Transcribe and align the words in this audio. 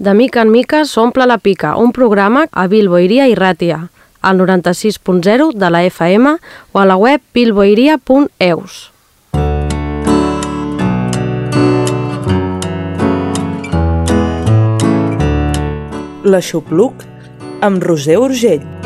De 0.00 0.14
mica 0.14 0.40
en 0.40 0.48
mica 0.48 0.86
s'omple 0.88 1.26
la 1.28 1.36
pica, 1.36 1.74
un 1.76 1.90
programa 1.92 2.46
a 2.56 2.62
Bilboiria 2.72 3.26
i 3.28 3.34
Ràtia, 3.36 3.82
al 4.24 4.38
96.0 4.40 5.50
de 5.52 5.68
la 5.68 5.82
FM 5.84 6.32
o 6.72 6.80
a 6.80 6.86
la 6.88 6.96
web 6.96 7.20
bilboiria.eus. 7.36 8.80
L'Aixopluc 16.24 17.04
amb 17.60 17.84
Roser 17.84 18.16
Urgell. 18.24 18.79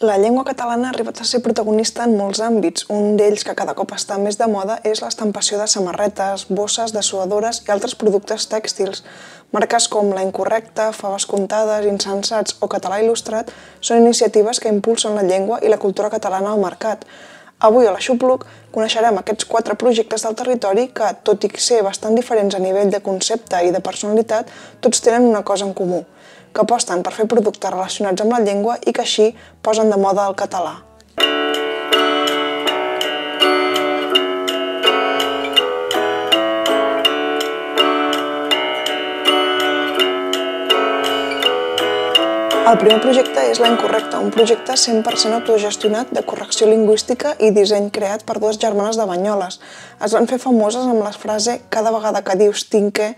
La 0.00 0.16
llengua 0.16 0.46
catalana 0.48 0.88
ha 0.88 0.90
arribat 0.94 1.18
a 1.20 1.26
ser 1.28 1.42
protagonista 1.44 2.06
en 2.08 2.14
molts 2.16 2.38
àmbits. 2.40 2.86
Un 2.88 3.18
d'ells 3.18 3.42
que 3.44 3.52
cada 3.52 3.74
cop 3.76 3.90
està 3.92 4.16
més 4.16 4.38
de 4.40 4.46
moda 4.48 4.78
és 4.90 5.02
l'estampació 5.04 5.58
de 5.60 5.66
samarretes, 5.68 6.46
bosses, 6.48 6.94
dessuadores 6.96 7.58
i 7.66 7.74
altres 7.74 7.92
productes 8.02 8.46
tèxtils. 8.48 9.02
Marques 9.52 9.90
com 9.92 10.08
La 10.16 10.22
Incorrecta, 10.24 10.86
Faves 10.96 11.26
Comptades, 11.28 11.84
Insensats 11.90 12.56
o 12.64 12.68
Català 12.74 13.02
Il·lustrat 13.02 13.52
són 13.82 14.00
iniciatives 14.00 14.62
que 14.64 14.72
impulsen 14.72 15.20
la 15.20 15.26
llengua 15.26 15.58
i 15.60 15.68
la 15.68 15.78
cultura 15.82 16.08
catalana 16.08 16.54
al 16.54 16.64
mercat. 16.64 17.04
Avui 17.68 17.84
a 17.84 17.92
la 17.92 18.00
Xupluc 18.00 18.46
coneixerem 18.72 19.20
aquests 19.20 19.44
quatre 19.44 19.76
projectes 19.76 20.24
del 20.24 20.38
territori 20.40 20.86
que, 20.96 21.12
tot 21.28 21.44
i 21.44 21.52
ser 21.60 21.82
bastant 21.84 22.16
diferents 22.16 22.56
a 22.56 22.62
nivell 22.64 22.88
de 22.88 23.02
concepte 23.04 23.60
i 23.68 23.68
de 23.76 23.84
personalitat, 23.84 24.48
tots 24.80 25.04
tenen 25.04 25.28
una 25.28 25.44
cosa 25.44 25.68
en 25.68 25.76
comú– 25.76 26.00
que 26.52 26.64
aposten 26.64 27.02
per 27.06 27.14
fer 27.16 27.26
productes 27.30 27.72
relacionats 27.72 28.22
amb 28.22 28.36
la 28.36 28.44
llengua 28.44 28.78
i 28.86 28.92
que 28.92 29.04
així 29.06 29.32
posen 29.62 29.90
de 29.90 29.98
moda 30.00 30.28
el 30.28 30.38
català. 30.38 30.78
El 42.70 42.76
primer 42.78 43.00
projecte 43.02 43.42
és 43.50 43.58
La 43.58 43.66
Incorrecta, 43.66 44.20
un 44.22 44.28
projecte 44.30 44.76
100% 44.78 45.34
autogestionat 45.40 46.12
de 46.14 46.20
correcció 46.22 46.68
lingüística 46.70 47.32
i 47.42 47.48
disseny 47.50 47.88
creat 47.90 48.20
per 48.28 48.36
dues 48.38 48.60
germanes 48.62 48.94
de 48.94 49.06
Banyoles. 49.10 49.56
Es 50.06 50.14
van 50.14 50.28
fer 50.30 50.38
famoses 50.38 50.86
amb 50.86 51.02
la 51.02 51.10
frase 51.10 51.56
«Cada 51.74 51.90
vegada 51.90 52.20
que 52.22 52.36
dius 52.38 52.62
tinque, 52.70 53.08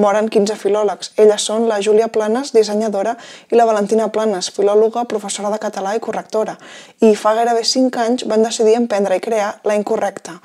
moren 0.00 0.30
15 0.32 0.56
filòlegs». 0.62 1.12
Elles 1.20 1.44
són 1.44 1.66
la 1.68 1.82
Júlia 1.84 2.08
Planes, 2.14 2.54
dissenyadora, 2.56 3.18
i 3.52 3.60
la 3.60 3.66
Valentina 3.68 4.06
Planes, 4.14 4.48
filòloga, 4.56 5.04
professora 5.12 5.52
de 5.52 5.60
català 5.60 5.92
i 5.92 6.00
correctora. 6.00 6.56
I 7.04 7.12
fa 7.12 7.34
gairebé 7.36 7.66
5 7.68 8.02
anys 8.06 8.26
van 8.32 8.48
decidir 8.48 8.78
emprendre 8.80 9.20
i 9.20 9.24
crear 9.28 9.58
La 9.68 9.76
Incorrecta. 9.76 10.38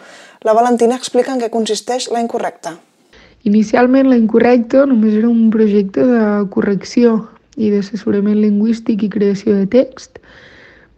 La 0.44 0.58
Valentina 0.60 1.00
explica 1.00 1.32
en 1.32 1.40
què 1.40 1.54
consisteix 1.56 2.12
La 2.12 2.20
Incorrecta. 2.20 2.76
Inicialment, 3.48 4.12
La 4.12 4.20
Incorrecta 4.20 4.84
només 4.92 5.16
era 5.16 5.32
un 5.32 5.48
projecte 5.56 6.04
de 6.04 6.28
correcció 6.52 7.16
i 7.58 7.72
d'assessorament 7.74 8.38
lingüístic 8.40 9.04
i 9.04 9.12
creació 9.14 9.58
de 9.58 9.66
text, 9.74 10.22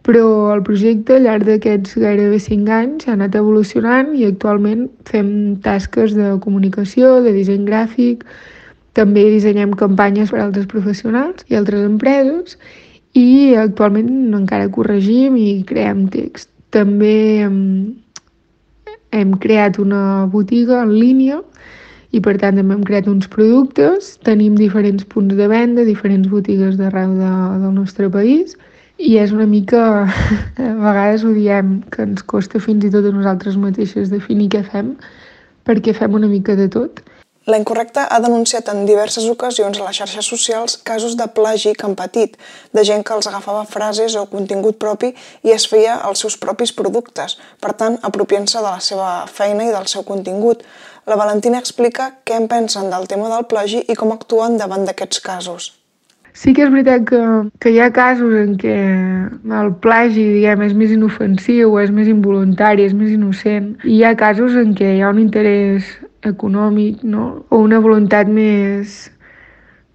però 0.06 0.52
el 0.54 0.62
projecte 0.64 1.16
al 1.16 1.26
llarg 1.26 1.48
d'aquests 1.48 1.98
gairebé 2.00 2.38
5 2.40 2.72
anys 2.76 3.08
ha 3.08 3.16
anat 3.16 3.36
evolucionant 3.36 4.14
i 4.16 4.26
actualment 4.28 4.86
fem 5.08 5.30
tasques 5.64 6.14
de 6.16 6.32
comunicació, 6.44 7.18
de 7.24 7.34
disseny 7.36 7.66
gràfic, 7.68 8.24
també 8.96 9.26
dissenyem 9.30 9.74
campanyes 9.78 10.32
per 10.32 10.40
a 10.40 10.46
altres 10.48 10.66
professionals 10.70 11.44
i 11.48 11.58
altres 11.58 11.84
empreses 11.86 12.56
i 13.16 13.54
actualment 13.58 14.34
encara 14.38 14.70
corregim 14.72 15.36
i 15.38 15.62
creem 15.66 16.06
text. 16.10 16.50
També 16.74 17.42
hem, 17.44 17.60
hem 19.14 19.36
creat 19.42 19.78
una 19.82 20.26
botiga 20.32 20.82
en 20.84 20.94
línia 20.94 21.40
i 22.10 22.20
per 22.24 22.36
tant 22.42 22.58
també 22.58 22.74
hem 22.74 22.82
creat 22.86 23.08
uns 23.10 23.28
productes, 23.30 24.16
tenim 24.26 24.56
diferents 24.58 25.06
punts 25.12 25.36
de 25.38 25.46
venda, 25.50 25.86
diferents 25.86 26.28
botigues 26.30 26.76
d'arreu 26.80 27.14
de, 27.18 27.30
del 27.62 27.74
nostre 27.76 28.10
país 28.10 28.56
i 28.98 29.16
és 29.16 29.32
una 29.32 29.46
mica, 29.48 29.82
a 30.68 30.72
vegades 30.82 31.24
ho 31.24 31.32
diem, 31.36 31.78
que 31.94 32.04
ens 32.08 32.24
costa 32.26 32.60
fins 32.60 32.84
i 32.84 32.92
tot 32.92 33.06
a 33.06 33.14
nosaltres 33.14 33.56
mateixes 33.60 34.10
definir 34.12 34.50
què 34.52 34.64
fem, 34.66 34.94
perquè 35.68 35.94
fem 35.96 36.18
una 36.18 36.28
mica 36.28 36.56
de 36.58 36.68
tot. 36.72 37.00
La 37.50 37.58
Incorrecta 37.58 38.04
ha 38.06 38.20
denunciat 38.22 38.68
en 38.70 38.84
diverses 38.86 39.24
ocasions 39.26 39.78
a 39.80 39.86
les 39.86 39.96
xarxes 39.98 40.26
socials 40.32 40.76
casos 40.86 41.16
de 41.18 41.26
plagi 41.34 41.72
que 41.74 41.86
han 41.88 41.96
patit, 41.98 42.36
de 42.70 42.84
gent 42.86 43.02
que 43.02 43.16
els 43.16 43.26
agafava 43.26 43.64
frases 43.66 44.14
o 44.20 44.22
contingut 44.30 44.76
propi 44.78 45.08
i 45.42 45.50
es 45.56 45.64
feia 45.72 45.96
els 46.06 46.22
seus 46.22 46.36
propis 46.38 46.70
productes, 46.80 47.40
per 47.58 47.72
tant, 47.80 47.96
apropiant-se 48.06 48.60
de 48.60 48.68
la 48.68 48.78
seva 48.86 49.08
feina 49.26 49.66
i 49.66 49.72
del 49.74 49.88
seu 49.90 50.04
contingut. 50.06 50.62
La 51.10 51.16
Valentina 51.18 51.58
explica 51.58 52.12
què 52.22 52.36
en 52.38 52.46
pensen 52.46 52.86
del 52.92 53.08
tema 53.10 53.32
del 53.32 53.48
plagi 53.50 53.82
i 53.82 53.96
com 53.98 54.14
actuen 54.14 54.54
davant 54.60 54.86
d'aquests 54.86 55.24
casos. 55.24 55.72
Sí 56.30 56.54
que 56.54 56.62
és 56.62 56.70
veritat 56.70 57.02
que, 57.08 57.24
que 57.58 57.72
hi 57.74 57.80
ha 57.82 57.88
casos 57.90 58.36
en 58.44 58.52
què 58.60 58.76
el 59.58 59.72
plagi 59.82 60.28
diguem, 60.36 60.62
és 60.68 60.76
més 60.78 60.94
inofensiu, 60.94 61.74
és 61.82 61.90
més 61.90 62.06
involuntari, 62.14 62.86
és 62.86 62.94
més 62.94 63.10
innocent. 63.16 63.72
I 63.82 63.96
hi 63.96 64.06
ha 64.06 64.14
casos 64.14 64.54
en 64.54 64.70
què 64.78 64.92
hi 64.94 65.02
ha 65.02 65.10
un 65.10 65.18
interès 65.24 65.90
econòmic 66.26 67.02
no? 67.02 67.44
o 67.48 67.60
una 67.64 67.80
voluntat 67.80 68.28
més 68.28 69.10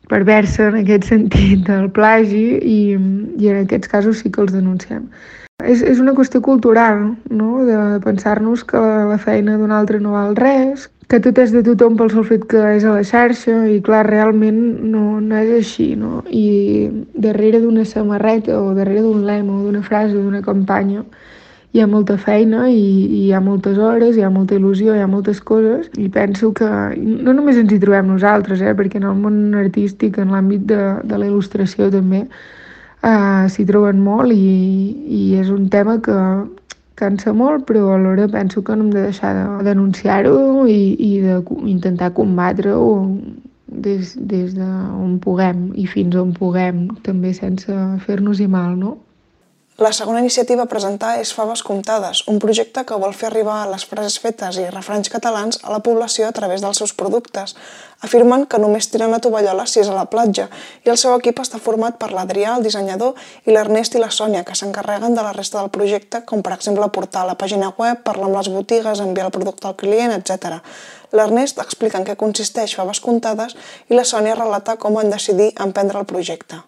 perversa 0.10 0.70
en 0.70 0.82
aquest 0.82 1.08
sentit 1.14 1.66
del 1.70 1.90
plagi 1.92 2.46
i, 2.62 2.80
i 3.40 3.50
en 3.52 3.64
aquests 3.64 3.92
casos 3.92 4.22
sí 4.22 4.32
que 4.32 4.42
els 4.46 4.54
denunciem. 4.54 5.08
És, 5.64 5.82
és 5.88 6.02
una 6.04 6.14
qüestió 6.14 6.42
cultural, 6.44 7.16
no? 7.32 7.64
de 7.66 7.78
pensar-nos 8.04 8.66
que 8.68 8.80
la 8.80 9.18
feina 9.18 9.56
d'un 9.58 9.72
altre 9.72 10.02
no 10.04 10.18
val 10.18 10.36
res, 10.36 10.90
que 11.08 11.20
tot 11.22 11.38
és 11.40 11.54
de 11.54 11.62
tothom 11.64 11.96
pel 12.00 12.10
sol 12.12 12.26
fet 12.28 12.44
que 12.50 12.62
és 12.76 12.84
a 12.84 12.96
la 12.98 13.06
xarxa 13.06 13.62
i 13.70 13.78
clar, 13.86 14.04
realment 14.08 14.58
no, 14.90 15.22
no 15.22 15.38
és 15.38 15.52
així, 15.60 15.94
no? 16.00 16.24
I 16.26 16.90
darrere 17.14 17.62
d'una 17.62 17.86
samarreta 17.86 18.58
o 18.58 18.74
darrere 18.74 19.06
d'un 19.06 19.22
lema 19.28 19.54
o 19.54 19.64
d'una 19.68 19.84
frase 19.86 20.18
o 20.18 20.24
d'una 20.24 20.42
campanya 20.46 21.06
hi 21.76 21.82
ha 21.84 21.88
molta 21.92 22.16
feina 22.16 22.70
i, 22.72 22.80
i 22.80 23.22
hi 23.26 23.32
ha 23.36 23.42
moltes 23.44 23.78
hores, 23.78 24.16
hi 24.16 24.24
ha 24.24 24.30
molta 24.32 24.56
il·lusió, 24.56 24.94
hi 24.96 25.02
ha 25.04 25.10
moltes 25.12 25.42
coses 25.44 25.90
i 26.00 26.08
penso 26.08 26.54
que 26.56 26.68
no 26.96 27.34
només 27.36 27.58
ens 27.60 27.74
hi 27.76 27.80
trobem 27.82 28.08
nosaltres, 28.14 28.62
eh, 28.64 28.72
perquè 28.80 29.02
en 29.02 29.10
el 29.10 29.18
món 29.20 29.42
artístic, 29.60 30.22
en 30.24 30.32
l'àmbit 30.32 30.64
de, 30.70 30.78
de 31.04 31.20
la 31.20 31.28
il·lustració 31.28 31.90
també, 31.92 32.22
eh, 33.04 33.44
s'hi 33.52 33.66
troben 33.68 34.00
molt 34.06 34.32
i, 34.32 34.54
i 35.20 35.22
és 35.42 35.52
un 35.52 35.68
tema 35.74 35.98
que 36.06 36.16
cansa 36.96 37.34
molt, 37.36 37.66
però 37.68 37.90
alhora 37.98 38.30
penso 38.32 38.64
que 38.64 38.76
no 38.76 38.88
hem 38.88 38.94
de 38.94 39.10
deixar 39.10 39.34
de 39.36 39.66
denunciar-ho 39.68 40.64
i, 40.72 40.80
i 40.96 41.12
d'intentar 41.26 42.14
combatre-ho 42.16 42.86
des, 43.68 44.16
des 44.16 44.56
d'on 44.56 45.20
puguem 45.20 45.74
i 45.76 45.90
fins 45.92 46.16
on 46.16 46.32
puguem, 46.40 46.86
també 47.04 47.36
sense 47.36 47.76
fer-nos-hi 48.08 48.48
mal, 48.48 48.80
no? 48.80 48.96
La 49.78 49.92
segona 49.92 50.22
iniciativa 50.22 50.64
a 50.64 50.72
presentar 50.72 51.18
és 51.20 51.34
Faves 51.36 51.60
Comptades, 51.68 52.22
un 52.32 52.38
projecte 52.40 52.86
que 52.88 52.96
vol 52.96 53.12
fer 53.12 53.26
arribar 53.28 53.58
les 53.68 53.84
frases 53.84 54.14
fetes 54.24 54.56
i 54.56 54.70
refranys 54.70 55.10
catalans 55.12 55.58
a 55.68 55.74
la 55.74 55.82
població 55.84 56.30
a 56.30 56.36
través 56.38 56.62
dels 56.64 56.78
seus 56.80 56.94
productes. 56.96 57.58
Afirmen 58.08 58.46
que 58.48 58.62
només 58.64 58.88
tiren 58.88 59.12
la 59.12 59.20
tovallola 59.20 59.66
si 59.68 59.82
és 59.82 59.90
a 59.92 59.98
la 59.98 60.06
platja 60.08 60.46
i 60.86 60.94
el 60.94 60.96
seu 61.02 61.12
equip 61.18 61.42
està 61.44 61.60
format 61.60 61.98
per 62.00 62.14
l'Adrià, 62.16 62.54
el 62.56 62.64
dissenyador, 62.64 63.20
i 63.44 63.52
l'Ernest 63.52 63.98
i 64.00 64.00
la 64.00 64.14
Sònia, 64.16 64.46
que 64.48 64.56
s'encarreguen 64.56 65.18
de 65.18 65.26
la 65.26 65.34
resta 65.36 65.60
del 65.60 65.74
projecte, 65.76 66.22
com 66.24 66.40
per 66.40 66.54
exemple 66.56 66.88
portar 66.96 67.26
la 67.28 67.36
pàgina 67.36 67.74
web, 67.76 68.00
parlar 68.06 68.30
amb 68.30 68.38
les 68.40 68.48
botigues, 68.54 69.02
enviar 69.04 69.26
el 69.28 69.36
producte 69.36 69.68
al 69.68 69.76
client, 69.76 70.14
etc. 70.16 70.62
L'Ernest 71.12 71.60
explica 71.66 72.00
en 72.00 72.08
què 72.08 72.16
consisteix 72.16 72.78
Faves 72.80 73.04
Comptades 73.04 73.60
i 73.92 74.00
la 74.00 74.08
Sònia 74.08 74.40
relata 74.40 74.78
com 74.80 74.96
van 74.96 75.12
decidir 75.12 75.52
emprendre 75.68 76.00
el 76.00 76.08
projecte. 76.08 76.62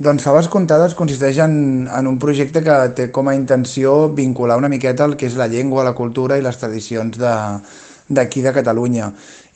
Doncs 0.00 0.24
Faves 0.24 0.46
Comptades 0.48 0.94
consisteix 0.96 1.36
en, 1.44 1.84
en 1.92 2.06
un 2.08 2.14
projecte 2.16 2.62
que 2.64 2.74
té 2.96 3.10
com 3.12 3.28
a 3.28 3.34
intenció 3.36 4.06
vincular 4.16 4.56
una 4.56 4.70
miqueta 4.72 5.04
el 5.04 5.12
que 5.20 5.26
és 5.28 5.34
la 5.36 5.48
llengua, 5.52 5.84
la 5.84 5.92
cultura 5.98 6.38
i 6.40 6.44
les 6.46 6.56
tradicions 6.56 7.18
d'aquí 7.20 8.40
de, 8.40 8.46
de 8.46 8.54
Catalunya. 8.56 9.10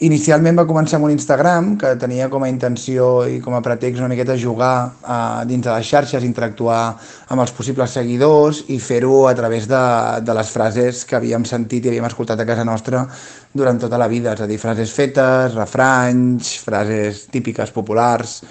Inicialment 0.05 0.61
va 0.61 0.67
començar 0.69 0.99
amb 0.99 1.09
un 1.09 1.15
Instagram 1.15 1.71
que 1.81 1.95
tenia 2.03 2.27
com 2.29 2.45
a 2.45 2.51
intenció 2.53 3.07
i 3.25 3.39
com 3.41 3.57
a 3.57 3.63
pretext 3.65 4.03
una 4.03 4.11
miqueta 4.13 4.37
jugar 4.37 4.75
uh, 4.91 5.47
dins 5.49 5.65
de 5.65 5.71
les 5.71 5.89
xarxes, 5.89 6.29
interactuar 6.29 6.83
amb 7.31 7.41
els 7.47 7.57
possibles 7.57 7.97
seguidors 7.97 8.67
i 8.69 8.77
fer-ho 8.77 9.23
a 9.31 9.33
través 9.41 9.65
de, 9.71 9.83
de 10.29 10.37
les 10.37 10.53
frases 10.53 11.07
que 11.09 11.17
havíem 11.17 11.49
sentit 11.49 11.89
i 11.89 11.95
havíem 11.95 12.11
escoltat 12.11 12.45
a 12.45 12.49
casa 12.53 12.69
nostra 12.69 13.07
durant 13.55 13.81
tota 13.81 13.97
la 13.97 14.13
vida, 14.13 14.37
és 14.37 14.45
a 14.45 14.53
dir, 14.53 14.61
frases 14.61 14.93
fetes, 14.93 15.57
refranys, 15.57 16.53
frases 16.69 17.25
típiques 17.33 17.73
populars, 17.73 18.43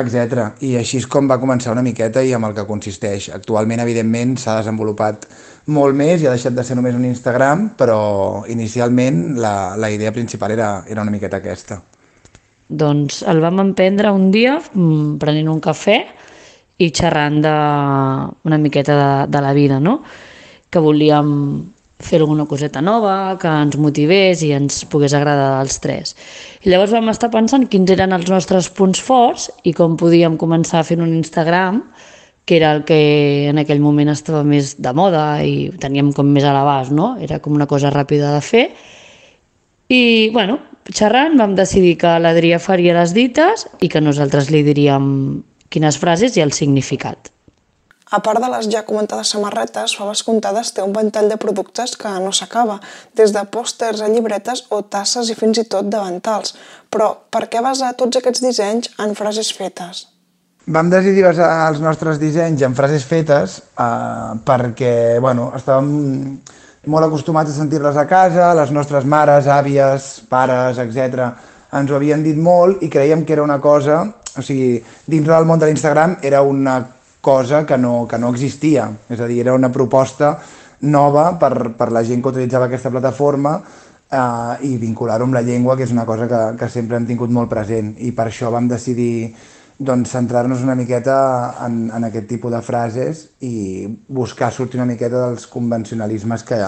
etc. 0.00 0.50
I 0.66 0.74
així 0.80 0.98
és 1.00 1.06
com 1.10 1.28
va 1.30 1.38
començar 1.42 1.72
una 1.72 1.84
miqueta 1.86 2.22
i 2.22 2.32
amb 2.34 2.48
el 2.48 2.54
que 2.56 2.66
consisteix. 2.68 3.28
Actualment, 3.34 3.82
evidentment, 3.84 4.36
s'ha 4.40 4.58
desenvolupat 4.60 5.28
molt 5.74 5.96
més 5.96 6.22
i 6.22 6.28
ha 6.28 6.34
deixat 6.34 6.56
de 6.56 6.64
ser 6.66 6.76
només 6.78 6.96
un 6.98 7.06
Instagram, 7.08 7.70
però 7.78 8.44
inicialment 8.52 9.38
la, 9.40 9.74
la 9.80 9.90
idea 9.90 10.12
principal 10.12 10.54
era, 10.56 10.70
era 10.88 11.02
una 11.02 11.14
miqueta 11.14 11.40
aquesta. 11.42 11.80
Doncs 12.68 13.22
el 13.28 13.40
vam 13.44 13.60
emprendre 13.60 14.12
un 14.12 14.30
dia 14.34 14.58
mm, 14.58 15.16
prenent 15.22 15.50
un 15.52 15.60
cafè 15.64 15.98
i 16.82 16.90
xerrant 16.90 17.40
de, 17.44 17.56
una 18.48 18.58
miqueta 18.58 18.96
de, 18.98 19.10
de 19.30 19.42
la 19.44 19.52
vida, 19.54 19.80
no? 19.80 20.00
que 20.74 20.82
volíem 20.82 21.28
fer 22.04 22.20
alguna 22.20 22.46
coseta 22.46 22.82
nova, 22.84 23.36
que 23.40 23.48
ens 23.48 23.76
motivés 23.80 24.42
i 24.44 24.52
ens 24.56 24.82
pogués 24.92 25.14
agradar 25.16 25.60
als 25.60 25.80
tres. 25.82 26.14
I 26.62 26.72
llavors 26.72 26.92
vam 26.94 27.08
estar 27.12 27.32
pensant 27.32 27.66
quins 27.72 27.90
eren 27.94 28.14
els 28.16 28.28
nostres 28.30 28.68
punts 28.68 29.00
forts 29.02 29.48
i 29.64 29.74
com 29.76 29.98
podíem 30.00 30.38
començar 30.40 30.84
fer 30.86 31.00
un 31.00 31.14
Instagram, 31.16 31.82
que 32.44 32.58
era 32.58 32.74
el 32.76 32.84
que 32.84 33.48
en 33.48 33.58
aquell 33.62 33.80
moment 33.80 34.12
estava 34.12 34.44
més 34.44 34.74
de 34.76 34.92
moda 34.92 35.24
i 35.42 35.70
teníem 35.80 36.12
com 36.12 36.28
més 36.28 36.44
a 36.44 36.52
l'abast, 36.52 36.92
no? 36.92 37.14
Era 37.24 37.40
com 37.40 37.56
una 37.56 37.66
cosa 37.66 37.92
ràpida 37.92 38.34
de 38.36 38.42
fer. 38.44 38.66
I, 39.88 40.30
bueno, 40.32 40.58
xerrant 40.92 41.38
vam 41.40 41.56
decidir 41.56 41.96
que 42.00 42.18
l'Adrià 42.20 42.60
faria 42.60 42.96
les 42.98 43.16
dites 43.16 43.64
i 43.80 43.88
que 43.88 44.04
nosaltres 44.04 44.52
li 44.52 44.62
diríem 44.66 45.06
quines 45.72 45.96
frases 46.00 46.36
i 46.36 46.44
el 46.44 46.52
significat. 46.52 47.33
A 48.12 48.20
part 48.20 48.40
de 48.42 48.48
les 48.52 48.66
ja 48.68 48.82
comentades 48.84 49.30
samarretes, 49.32 49.94
Faves 49.96 50.22
Comptades 50.26 50.74
té 50.76 50.82
un 50.84 50.92
ventall 50.92 51.30
de 51.30 51.38
productes 51.40 51.94
que 51.96 52.10
no 52.20 52.32
s'acaba, 52.36 52.76
des 53.16 53.32
de 53.32 53.44
pòsters 53.48 54.02
a 54.04 54.10
llibretes 54.12 54.66
o 54.70 54.82
tasses 54.82 55.30
i 55.32 55.36
fins 55.38 55.62
i 55.62 55.64
tot 55.64 55.88
davantals. 55.88 56.52
Però 56.92 57.14
per 57.32 57.46
què 57.48 57.62
basar 57.64 57.94
tots 57.96 58.20
aquests 58.20 58.44
dissenys 58.44 58.92
en 59.00 59.16
frases 59.16 59.52
fetes? 59.56 60.04
Vam 60.66 60.92
decidir 60.92 61.24
basar 61.24 61.48
els 61.70 61.80
nostres 61.80 62.20
dissenys 62.20 62.62
en 62.64 62.76
frases 62.76 63.04
fetes 63.08 63.58
eh, 63.60 64.36
perquè 64.44 64.94
bueno, 65.20 65.50
estàvem 65.56 65.90
molt 66.92 67.08
acostumats 67.08 67.50
a 67.50 67.56
sentir-les 67.56 67.96
a 67.96 68.06
casa, 68.08 68.52
les 68.56 68.70
nostres 68.72 69.04
mares, 69.08 69.48
àvies, 69.48 70.12
pares, 70.28 70.80
etc 70.80 71.32
ens 71.74 71.90
ho 71.90 71.98
havien 71.98 72.22
dit 72.22 72.36
molt 72.38 72.82
i 72.86 72.90
creiem 72.90 73.24
que 73.26 73.34
era 73.34 73.42
una 73.42 73.60
cosa, 73.62 74.02
o 74.38 74.42
sigui, 74.42 74.78
dins 75.10 75.26
del 75.26 75.48
món 75.48 75.60
de 75.60 75.68
l'Instagram 75.68 76.18
era 76.22 76.42
una 76.46 76.78
cosa 77.24 77.64
que 77.64 77.78
no, 77.80 78.04
que 78.10 78.20
no 78.20 78.30
existia. 78.34 78.90
És 79.08 79.24
a 79.24 79.30
dir, 79.30 79.40
era 79.46 79.56
una 79.56 79.72
proposta 79.72 80.36
nova 80.84 81.30
per, 81.40 81.72
per 81.78 81.88
la 81.96 82.04
gent 82.04 82.20
que 82.20 82.34
utilitzava 82.34 82.68
aquesta 82.68 82.92
plataforma 82.92 83.56
eh, 83.56 84.68
i 84.68 84.76
vincular-ho 84.76 85.24
amb 85.24 85.38
la 85.38 85.42
llengua, 85.46 85.78
que 85.78 85.88
és 85.88 85.96
una 85.96 86.04
cosa 86.04 86.28
que, 86.28 86.44
que 86.60 86.68
sempre 86.68 87.00
hem 87.00 87.08
tingut 87.08 87.32
molt 87.32 87.48
present. 87.50 87.94
I 88.04 88.12
per 88.12 88.28
això 88.28 88.52
vam 88.52 88.68
decidir 88.68 89.32
doncs, 89.78 90.12
centrar-nos 90.12 90.62
una 90.62 90.76
miqueta 90.78 91.16
en, 91.64 91.88
en 91.96 92.06
aquest 92.06 92.28
tipus 92.30 92.52
de 92.52 92.62
frases 92.62 93.26
i 93.42 93.88
buscar 94.06 94.52
sortir 94.52 94.78
una 94.78 94.90
miqueta 94.92 95.26
dels 95.26 95.48
convencionalismes 95.50 96.44
que, 96.46 96.60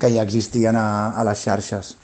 que 0.00 0.12
ja 0.14 0.24
existien 0.24 0.78
a, 0.78 0.88
a 1.12 1.26
les 1.26 1.42
xarxes. 1.42 1.96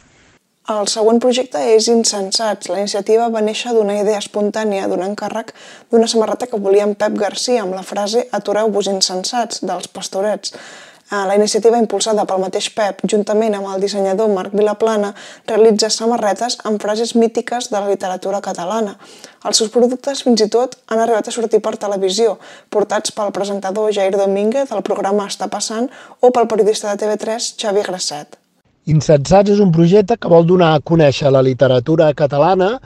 El 0.71 0.87
següent 0.87 1.19
projecte 1.19 1.59
és 1.75 1.89
Insensats. 1.91 2.69
La 2.71 2.79
iniciativa 2.79 3.27
va 3.35 3.41
néixer 3.43 3.73
d'una 3.75 3.97
idea 3.99 4.21
espontània 4.23 4.87
d'un 4.87 5.01
encàrrec 5.03 5.49
d'una 5.91 6.07
samarreta 6.07 6.47
que 6.47 6.61
volia 6.63 6.85
en 6.87 6.93
Pep 6.95 7.17
Garcia 7.19 7.65
amb 7.65 7.75
la 7.75 7.83
frase 7.83 8.29
Atureu-vos 8.31 8.87
insensats, 8.87 9.59
dels 9.67 9.89
pastorets. 9.89 10.53
Eh, 10.55 11.25
la 11.27 11.35
iniciativa 11.35 11.81
impulsada 11.83 12.23
pel 12.31 12.39
mateix 12.45 12.69
Pep, 12.77 13.03
juntament 13.11 13.57
amb 13.59 13.73
el 13.73 13.83
dissenyador 13.83 14.31
Marc 14.31 14.55
Vilaplana, 14.55 15.11
realitza 15.51 15.91
samarretes 15.91 16.61
amb 16.63 16.79
frases 16.81 17.17
mítiques 17.17 17.67
de 17.73 17.81
la 17.81 17.91
literatura 17.91 18.41
catalana. 18.41 18.95
Els 19.43 19.59
seus 19.59 19.73
productes 19.75 20.23
fins 20.23 20.45
i 20.47 20.49
tot 20.49 20.77
han 20.87 21.03
arribat 21.03 21.27
a 21.27 21.35
sortir 21.35 21.59
per 21.59 21.75
televisió, 21.75 22.37
portats 22.71 23.11
pel 23.11 23.35
presentador 23.35 23.91
Jair 23.91 24.15
Domínguez 24.15 24.71
del 24.71 24.87
programa 24.87 25.27
Està 25.27 25.51
passant 25.51 25.91
o 26.21 26.31
pel 26.31 26.47
periodista 26.47 26.95
de 26.95 27.03
TV3 27.03 27.51
Xavi 27.59 27.85
Grasset. 27.91 28.42
Insensats 28.91 29.53
és 29.53 29.61
un 29.63 29.71
projecte 29.71 30.17
que 30.19 30.31
vol 30.31 30.47
donar 30.47 30.73
a 30.75 30.81
conèixer 30.83 31.31
la 31.31 31.43
literatura 31.47 32.09
catalana 32.19 32.81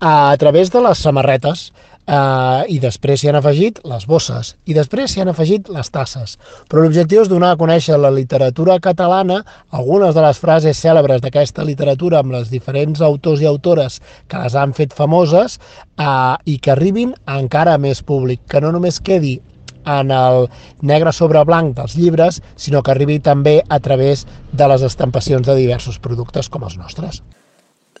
a 0.00 0.34
través 0.40 0.70
de 0.72 0.80
les 0.80 1.02
samarretes 1.04 1.66
eh, 2.06 2.62
i 2.72 2.78
després 2.80 3.20
s'hi 3.20 3.28
han 3.28 3.36
afegit 3.36 3.82
les 3.84 4.06
bosses 4.08 4.54
i 4.64 4.72
després 4.72 5.12
s'hi 5.12 5.20
han 5.20 5.28
afegit 5.28 5.68
les 5.68 5.92
tasses. 5.92 6.38
Però 6.72 6.80
l'objectiu 6.80 7.20
és 7.20 7.28
donar 7.28 7.52
a 7.52 7.60
conèixer 7.60 8.00
la 8.00 8.14
literatura 8.16 8.78
catalana, 8.80 9.42
algunes 9.70 10.16
de 10.16 10.24
les 10.24 10.40
frases 10.40 10.80
cèlebres 10.80 11.20
d'aquesta 11.20 11.68
literatura 11.68 12.24
amb 12.24 12.32
les 12.32 12.48
diferents 12.48 13.04
autors 13.04 13.44
i 13.44 13.52
autores 13.52 14.00
que 14.32 14.40
les 14.40 14.56
han 14.56 14.72
fet 14.72 14.96
famoses 14.96 15.60
eh, 16.00 16.36
i 16.48 16.56
que 16.56 16.72
arribin 16.72 17.12
a 17.26 17.36
encara 17.44 17.76
més 17.76 18.00
públic, 18.00 18.40
que 18.48 18.64
no 18.64 18.72
només 18.72 19.04
quedi 19.04 19.36
en 19.84 20.10
el 20.10 20.48
negre 20.80 21.12
sobre 21.12 21.44
blanc 21.44 21.76
dels 21.76 21.96
llibres, 21.96 22.42
sinó 22.56 22.82
que 22.82 22.92
arribi 22.94 23.20
també 23.20 23.60
a 23.68 23.80
través 23.80 24.26
de 24.52 24.68
les 24.68 24.82
estampacions 24.82 25.46
de 25.46 25.56
diversos 25.58 25.98
productes 25.98 26.48
com 26.48 26.64
els 26.68 26.76
nostres. 26.78 27.22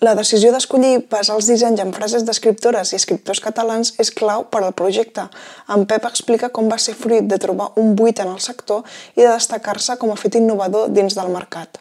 La 0.02 0.16
decisió 0.18 0.50
d'escollir 0.50 1.04
basar 1.12 1.36
els 1.38 1.46
dissenys 1.46 1.78
en 1.78 1.92
frases 1.94 2.24
d'escriptores 2.26 2.90
i 2.90 2.96
escriptors 2.98 3.38
catalans 3.44 3.92
és 4.02 4.10
clau 4.10 4.48
per 4.50 4.64
al 4.64 4.74
projecte. 4.74 5.28
En 5.70 5.84
Pep 5.86 6.08
explica 6.08 6.50
com 6.50 6.66
va 6.72 6.80
ser 6.82 6.96
fruit 6.98 7.28
de 7.30 7.38
trobar 7.38 7.70
un 7.78 7.94
buit 7.94 8.18
en 8.18 8.32
el 8.32 8.40
sector 8.42 8.82
i 9.14 9.22
de 9.22 9.30
destacar-se 9.30 9.94
com 10.02 10.10
a 10.10 10.18
fet 10.18 10.40
innovador 10.42 10.90
dins 10.90 11.14
del 11.14 11.30
mercat. 11.30 11.78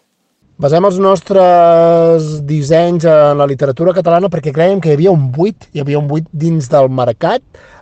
Basem 0.61 0.85
els 0.85 0.99
nostres 1.01 2.27
dissenys 2.45 3.07
en 3.09 3.39
la 3.41 3.47
literatura 3.49 3.95
catalana 3.97 4.29
perquè 4.29 4.53
creiem 4.53 4.77
que 4.83 4.91
hi 4.91 4.99
havia 4.99 5.13
un 5.15 5.31
buit, 5.33 5.65
hi 5.73 5.81
havia 5.81 5.97
un 5.97 6.05
buit 6.05 6.27
dins 6.29 6.69
del 6.69 6.91
mercat, 6.93 7.41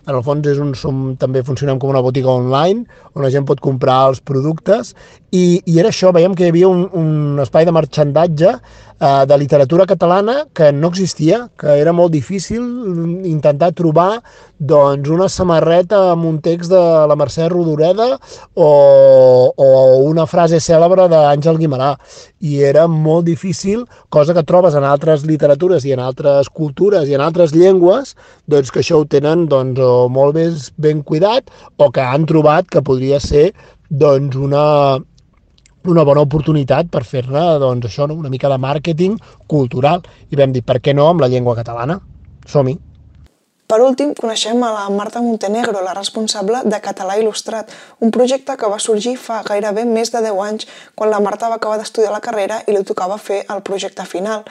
en 0.10 0.18
el 0.18 0.26
fons 0.26 0.48
és 0.50 0.60
un, 0.62 0.74
som, 0.78 1.14
també 1.22 1.44
funcionem 1.46 1.80
com 1.80 1.94
una 1.94 2.04
botiga 2.04 2.34
online 2.34 2.86
on 3.14 3.24
la 3.26 3.32
gent 3.34 3.46
pot 3.48 3.62
comprar 3.64 4.02
els 4.10 4.22
productes 4.26 4.96
i, 5.30 5.62
i 5.70 5.78
era 5.78 5.92
això, 5.94 6.10
veiem 6.16 6.34
que 6.34 6.48
hi 6.48 6.54
havia 6.54 6.70
un, 6.70 6.88
un 6.98 7.42
espai 7.44 7.68
de 7.68 7.74
marxandatge 7.76 8.50
eh, 8.56 9.26
de 9.30 9.38
literatura 9.38 9.86
catalana 9.86 10.46
que 10.54 10.72
no 10.74 10.90
existia, 10.90 11.44
que 11.60 11.76
era 11.82 11.94
molt 11.94 12.12
difícil 12.14 12.64
intentar 13.30 13.72
trobar 13.78 14.24
doncs, 14.58 15.10
una 15.10 15.30
samarreta 15.30 16.00
amb 16.12 16.26
un 16.26 16.40
text 16.44 16.74
de 16.74 16.82
la 17.08 17.18
Mercè 17.20 17.48
Rodoreda 17.52 18.10
o, 18.56 18.70
o 19.56 19.68
una 20.08 20.26
frase 20.28 20.60
cèlebre 20.60 21.08
d'Àngel 21.12 21.62
Guimarà. 21.62 21.94
I 22.40 22.64
era 22.64 22.88
molt 22.88 23.28
difícil, 23.28 23.86
cosa 24.10 24.34
que 24.34 24.44
trobes 24.48 24.76
en 24.76 24.88
altres 24.88 25.26
literatures 25.28 25.86
i 25.86 25.94
en 25.94 26.02
altres 26.04 26.50
cultures 26.50 27.08
i 27.08 27.16
en 27.16 27.24
altres 27.24 27.54
llengües, 27.56 28.16
doncs 28.50 28.72
que 28.72 28.82
això 28.82 29.00
ho 29.00 29.06
tenen 29.06 29.46
doncs, 29.52 29.80
o 29.80 29.99
molt 30.08 30.38
més 30.40 30.70
ben 30.78 31.04
cuidat 31.04 31.52
o 31.78 31.90
que 31.92 32.06
han 32.06 32.28
trobat 32.30 32.70
que 32.72 32.86
podria 32.86 33.20
ser 33.20 33.50
doncs, 33.90 34.38
una, 34.38 34.98
una 35.90 36.06
bona 36.08 36.24
oportunitat 36.24 36.92
per 36.94 37.04
fer-ne 37.04 37.46
doncs, 37.60 37.90
això, 37.90 38.08
no? 38.08 38.16
una 38.16 38.32
mica 38.32 38.52
de 38.52 38.60
màrqueting 38.62 39.18
cultural. 39.48 40.06
I 40.30 40.40
vam 40.40 40.54
dir, 40.56 40.64
per 40.64 40.80
què 40.80 40.96
no 40.96 41.10
amb 41.10 41.26
la 41.26 41.32
llengua 41.32 41.58
catalana? 41.60 42.00
Som-hi. 42.48 42.78
Per 43.70 43.78
últim, 43.86 44.16
coneixem 44.18 44.64
a 44.66 44.72
la 44.74 44.86
Marta 44.90 45.22
Montenegro, 45.22 45.84
la 45.86 45.92
responsable 45.94 46.64
de 46.66 46.80
Català 46.82 47.20
Il·lustrat, 47.22 47.70
un 48.02 48.10
projecte 48.10 48.56
que 48.58 48.70
va 48.72 48.80
sorgir 48.82 49.14
fa 49.22 49.44
gairebé 49.46 49.84
més 49.86 50.10
de 50.10 50.24
10 50.26 50.40
anys, 50.42 50.66
quan 50.98 51.14
la 51.14 51.20
Marta 51.22 51.52
va 51.52 51.60
acabar 51.62 51.78
d'estudiar 51.78 52.10
la 52.16 52.24
carrera 52.26 52.64
i 52.66 52.74
li 52.74 52.82
tocava 52.82 53.20
fer 53.22 53.44
el 53.46 53.62
projecte 53.62 54.08
final. 54.10 54.42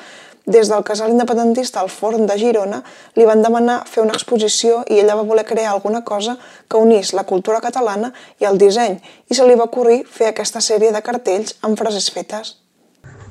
Des 0.49 0.71
del 0.73 0.81
casal 0.81 1.11
independentista 1.13 1.83
al 1.83 1.91
Forn 1.93 2.25
de 2.27 2.35
Girona 2.41 2.79
li 3.19 3.27
van 3.29 3.43
demanar 3.45 3.83
fer 3.85 4.01
una 4.01 4.15
exposició 4.17 4.79
i 4.89 5.03
ella 5.03 5.19
va 5.19 5.27
voler 5.29 5.45
crear 5.45 5.75
alguna 5.75 6.01
cosa 6.09 6.39
que 6.71 6.81
unís 6.81 7.13
la 7.13 7.27
cultura 7.29 7.61
catalana 7.61 8.15
i 8.41 8.49
el 8.49 8.57
disseny 8.57 8.97
i 9.29 9.37
se 9.37 9.45
li 9.45 9.59
va 9.61 9.67
ocorrir 9.69 10.07
fer 10.09 10.31
aquesta 10.31 10.65
sèrie 10.65 10.95
de 10.95 11.05
cartells 11.05 11.59
amb 11.61 11.77
frases 11.77 12.09
fetes. 12.15 12.55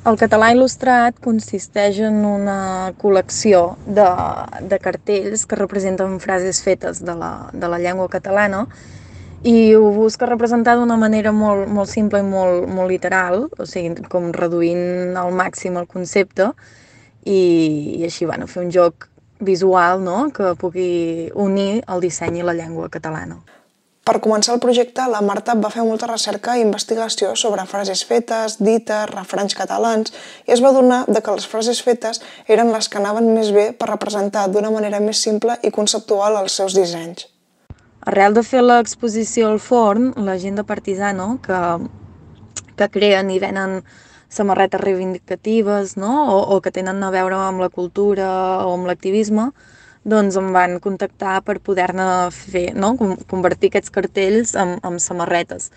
El 0.06 0.22
català 0.22 0.52
il·lustrat 0.54 1.18
consisteix 1.26 1.98
en 2.06 2.22
una 2.22 2.94
col·lecció 3.02 3.64
de, 3.90 4.06
de 4.70 4.78
cartells 4.80 5.50
que 5.50 5.58
representen 5.58 6.20
frases 6.22 6.62
fetes 6.62 7.02
de 7.02 7.18
la, 7.18 7.32
de 7.52 7.68
la 7.68 7.82
llengua 7.82 8.08
catalana 8.14 8.68
i 9.42 9.74
ho 9.74 9.90
busca 9.94 10.30
representar 10.30 10.78
d'una 10.78 11.02
manera 11.02 11.34
molt, 11.34 11.66
molt 11.66 11.90
simple 11.90 12.22
i 12.22 12.30
molt, 12.30 12.70
molt 12.70 12.94
literal, 12.94 13.48
o 13.58 13.66
sigui, 13.66 14.06
com 14.10 14.30
reduint 14.38 15.18
al 15.18 15.34
màxim 15.34 15.82
el 15.82 15.90
concepte, 15.90 16.54
i, 17.28 18.00
i 18.00 18.08
així 18.08 18.26
bueno, 18.26 18.48
fer 18.48 18.64
un 18.64 18.72
joc 18.72 19.10
visual 19.40 20.02
no? 20.04 20.32
que 20.34 20.56
pugui 20.60 21.30
unir 21.36 21.84
el 21.86 22.02
disseny 22.02 22.40
i 22.40 22.48
la 22.48 22.56
llengua 22.58 22.90
catalana. 22.90 23.42
Per 24.08 24.22
començar 24.24 24.54
el 24.56 24.62
projecte, 24.64 25.04
la 25.12 25.20
Marta 25.20 25.52
va 25.60 25.68
fer 25.68 25.84
molta 25.84 26.08
recerca 26.08 26.54
i 26.56 26.62
investigació 26.64 27.34
sobre 27.36 27.66
frases 27.68 28.06
fetes, 28.08 28.56
dites, 28.64 29.10
refranys 29.12 29.56
catalans 29.58 30.14
i 30.48 30.54
es 30.56 30.62
va 30.64 30.72
donar 30.72 31.02
de 31.12 31.20
que 31.20 31.34
les 31.36 31.48
frases 31.52 31.82
fetes 31.84 32.22
eren 32.48 32.72
les 32.72 32.88
que 32.88 33.02
anaven 33.02 33.28
més 33.36 33.52
bé 33.52 33.74
per 33.76 33.90
representar 33.92 34.46
d'una 34.48 34.72
manera 34.72 35.04
més 35.04 35.20
simple 35.20 35.58
i 35.60 35.74
conceptual 35.76 36.40
els 36.40 36.56
seus 36.56 36.78
dissenys. 36.78 37.28
Arrel 38.08 38.38
de 38.38 38.46
fer 38.48 38.64
l'exposició 38.64 39.52
al 39.52 39.60
forn, 39.60 40.14
la 40.24 40.38
gent 40.40 40.56
de 40.56 40.64
Partisano, 40.64 41.34
que, 41.44 41.60
que 42.80 42.88
creen 42.94 43.34
i 43.36 43.42
venen 43.44 43.82
samarretes 44.30 44.82
reivindicatives 44.82 45.96
no? 45.98 46.14
o, 46.36 46.56
o 46.56 46.62
que 46.62 46.72
tenen 46.72 47.04
a 47.04 47.12
veure 47.12 47.36
amb 47.36 47.64
la 47.64 47.70
cultura 47.70 48.30
o 48.66 48.74
amb 48.76 48.90
l'activisme, 48.90 49.52
doncs 50.08 50.38
em 50.40 50.52
van 50.56 50.80
contactar 50.84 51.42
per 51.44 51.60
poder-ne 51.60 52.08
fer, 52.32 52.72
no? 52.76 52.94
convertir 53.28 53.72
aquests 53.72 53.92
cartells 53.92 54.56
en, 54.56 54.78
en 54.84 55.00
samarretes. 55.04 55.72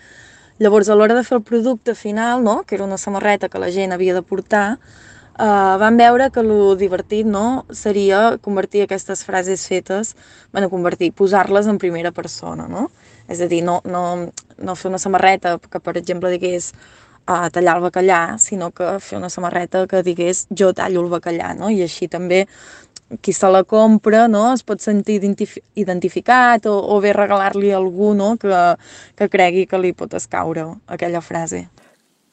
Llavors, 0.61 0.91
a 0.91 0.95
l'hora 0.95 1.15
de 1.17 1.23
fer 1.25 1.39
el 1.39 1.43
producte 1.43 1.95
final, 1.95 2.43
no? 2.43 2.61
que 2.63 2.75
era 2.77 2.85
una 2.85 2.99
samarreta 3.01 3.49
que 3.49 3.59
la 3.59 3.71
gent 3.73 3.91
havia 3.95 4.13
de 4.13 4.21
portar, 4.21 4.77
eh, 4.77 5.75
van 5.81 5.97
veure 5.97 6.29
que 6.31 6.43
el 6.43 6.77
divertit 6.77 7.27
no? 7.27 7.65
seria 7.71 8.37
convertir 8.41 8.85
aquestes 8.85 9.25
frases 9.25 9.65
fetes, 9.67 10.15
bueno, 10.53 10.69
convertir, 10.69 11.11
posar-les 11.17 11.67
en 11.67 11.79
primera 11.81 12.11
persona, 12.11 12.67
no? 12.67 12.89
És 13.31 13.39
a 13.41 13.47
dir, 13.47 13.61
no, 13.63 13.79
no, 13.85 14.31
no 14.57 14.75
fer 14.75 14.89
una 14.89 14.99
samarreta 14.99 15.57
que, 15.57 15.79
per 15.79 15.95
exemple, 15.97 16.29
digués 16.33 16.73
a 17.25 17.49
tallar 17.53 17.77
el 17.77 17.83
bacallà, 17.85 18.37
sinó 18.39 18.71
que 18.71 18.97
fer 18.99 19.17
una 19.19 19.29
samarreta 19.29 19.85
que 19.87 20.01
digués 20.03 20.47
jo 20.49 20.71
tallo 20.73 21.03
el 21.03 21.11
bacallà, 21.11 21.53
no? 21.57 21.69
I 21.69 21.83
així 21.85 22.09
també 22.11 22.45
qui 23.21 23.33
se 23.33 23.49
la 23.51 23.63
compra 23.63 24.27
no? 24.31 24.45
es 24.53 24.63
pot 24.63 24.79
sentir 24.79 25.17
identificat 25.75 26.65
o, 26.69 26.77
o 26.79 26.99
bé 27.03 27.11
regalar-li 27.13 27.73
a 27.73 27.77
algú 27.81 28.13
no? 28.15 28.37
que, 28.39 28.61
que 29.19 29.27
cregui 29.27 29.65
que 29.67 29.79
li 29.81 29.91
pot 29.91 30.13
escaure 30.15 30.63
aquella 30.87 31.19
frase. 31.21 31.65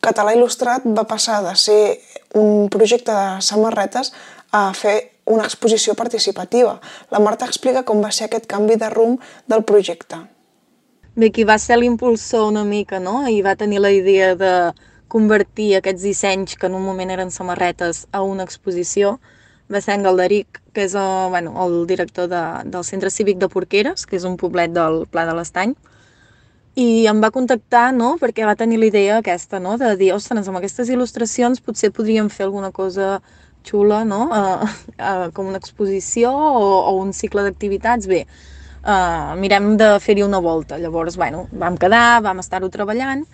Català 0.05 0.37
Il·lustrat 0.37 0.87
va 0.95 1.09
passar 1.11 1.41
de 1.43 1.57
ser 1.59 1.99
un 2.39 2.69
projecte 2.71 3.11
de 3.11 3.43
samarretes 3.43 4.13
a 4.55 4.71
fer 4.73 4.97
una 5.29 5.45
exposició 5.45 5.95
participativa. 5.99 6.79
La 7.11 7.19
Marta 7.21 7.49
explica 7.51 7.83
com 7.85 8.01
va 8.05 8.15
ser 8.15 8.29
aquest 8.29 8.47
canvi 8.47 8.79
de 8.81 8.89
rumb 8.95 9.25
del 9.51 9.67
projecte. 9.67 10.23
Bé, 11.19 11.33
qui 11.35 11.43
va 11.43 11.57
ser 11.59 11.77
l'impulsor 11.81 12.45
una 12.47 12.63
mica, 12.63 13.01
no? 13.03 13.25
I 13.27 13.41
va 13.43 13.57
tenir 13.59 13.81
la 13.83 13.91
idea 13.91 14.37
de 14.39 14.53
convertir 15.11 15.73
aquests 15.75 16.05
dissenys 16.07 16.55
que 16.55 16.69
en 16.69 16.77
un 16.79 16.85
moment 16.87 17.11
eren 17.11 17.33
samarretes 17.35 18.05
a 18.13 18.21
una 18.23 18.45
exposició 18.47 19.17
va 19.73 19.81
ser 19.83 19.97
en 19.99 20.05
Galderic, 20.07 20.61
que 20.73 20.85
és 20.87 20.95
el, 20.95 21.03
eh, 21.03 21.31
bueno, 21.33 21.55
el 21.65 21.87
director 21.89 22.29
de, 22.31 22.43
del 22.71 22.85
Centre 22.85 23.11
Cívic 23.11 23.41
de 23.43 23.49
Porqueres, 23.51 24.07
que 24.07 24.15
és 24.17 24.27
un 24.29 24.37
poblet 24.39 24.71
del 24.77 25.01
Pla 25.11 25.25
de 25.27 25.35
l'Estany, 25.35 25.75
i 26.79 26.87
em 27.11 27.23
va 27.25 27.33
contactar 27.35 27.89
no? 27.97 28.13
perquè 28.21 28.47
va 28.47 28.55
tenir 28.55 28.79
la 28.79 28.87
idea 28.87 29.17
aquesta, 29.19 29.59
no? 29.59 29.75
de 29.81 29.97
dir, 29.99 30.13
ostres, 30.15 30.47
amb 30.47 30.61
aquestes 30.61 30.93
il·lustracions 30.95 31.59
potser 31.67 31.91
podríem 31.91 32.31
fer 32.31 32.47
alguna 32.47 32.71
cosa 32.71 33.17
xula, 33.67 34.05
no? 34.07 34.29
Uh, 34.31 34.71
uh, 35.03 35.27
com 35.35 35.51
una 35.51 35.59
exposició 35.59 36.31
o, 36.31 36.63
o 36.93 36.95
un 37.03 37.11
cicle 37.13 37.43
d'activitats, 37.43 38.07
bé, 38.07 38.23
uh, 38.89 39.37
mirem 39.37 39.77
de 39.79 39.91
fer-hi 40.01 40.25
una 40.25 40.41
volta. 40.41 40.79
Llavors, 40.81 41.19
bueno, 41.21 41.47
vam 41.53 41.77
quedar, 41.77 42.23
vam 42.25 42.41
estar-ho 42.41 42.71
treballant 42.73 43.27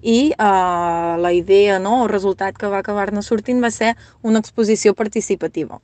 i 0.00 0.30
uh, 0.32 1.18
la 1.20 1.34
idea, 1.36 1.78
no, 1.82 2.04
el 2.04 2.08
resultat 2.08 2.56
que 2.56 2.70
va 2.72 2.80
acabar-ne 2.80 3.20
sortint 3.26 3.60
va 3.60 3.72
ser 3.74 3.96
una 4.22 4.40
exposició 4.40 4.94
participativa. 4.94 5.80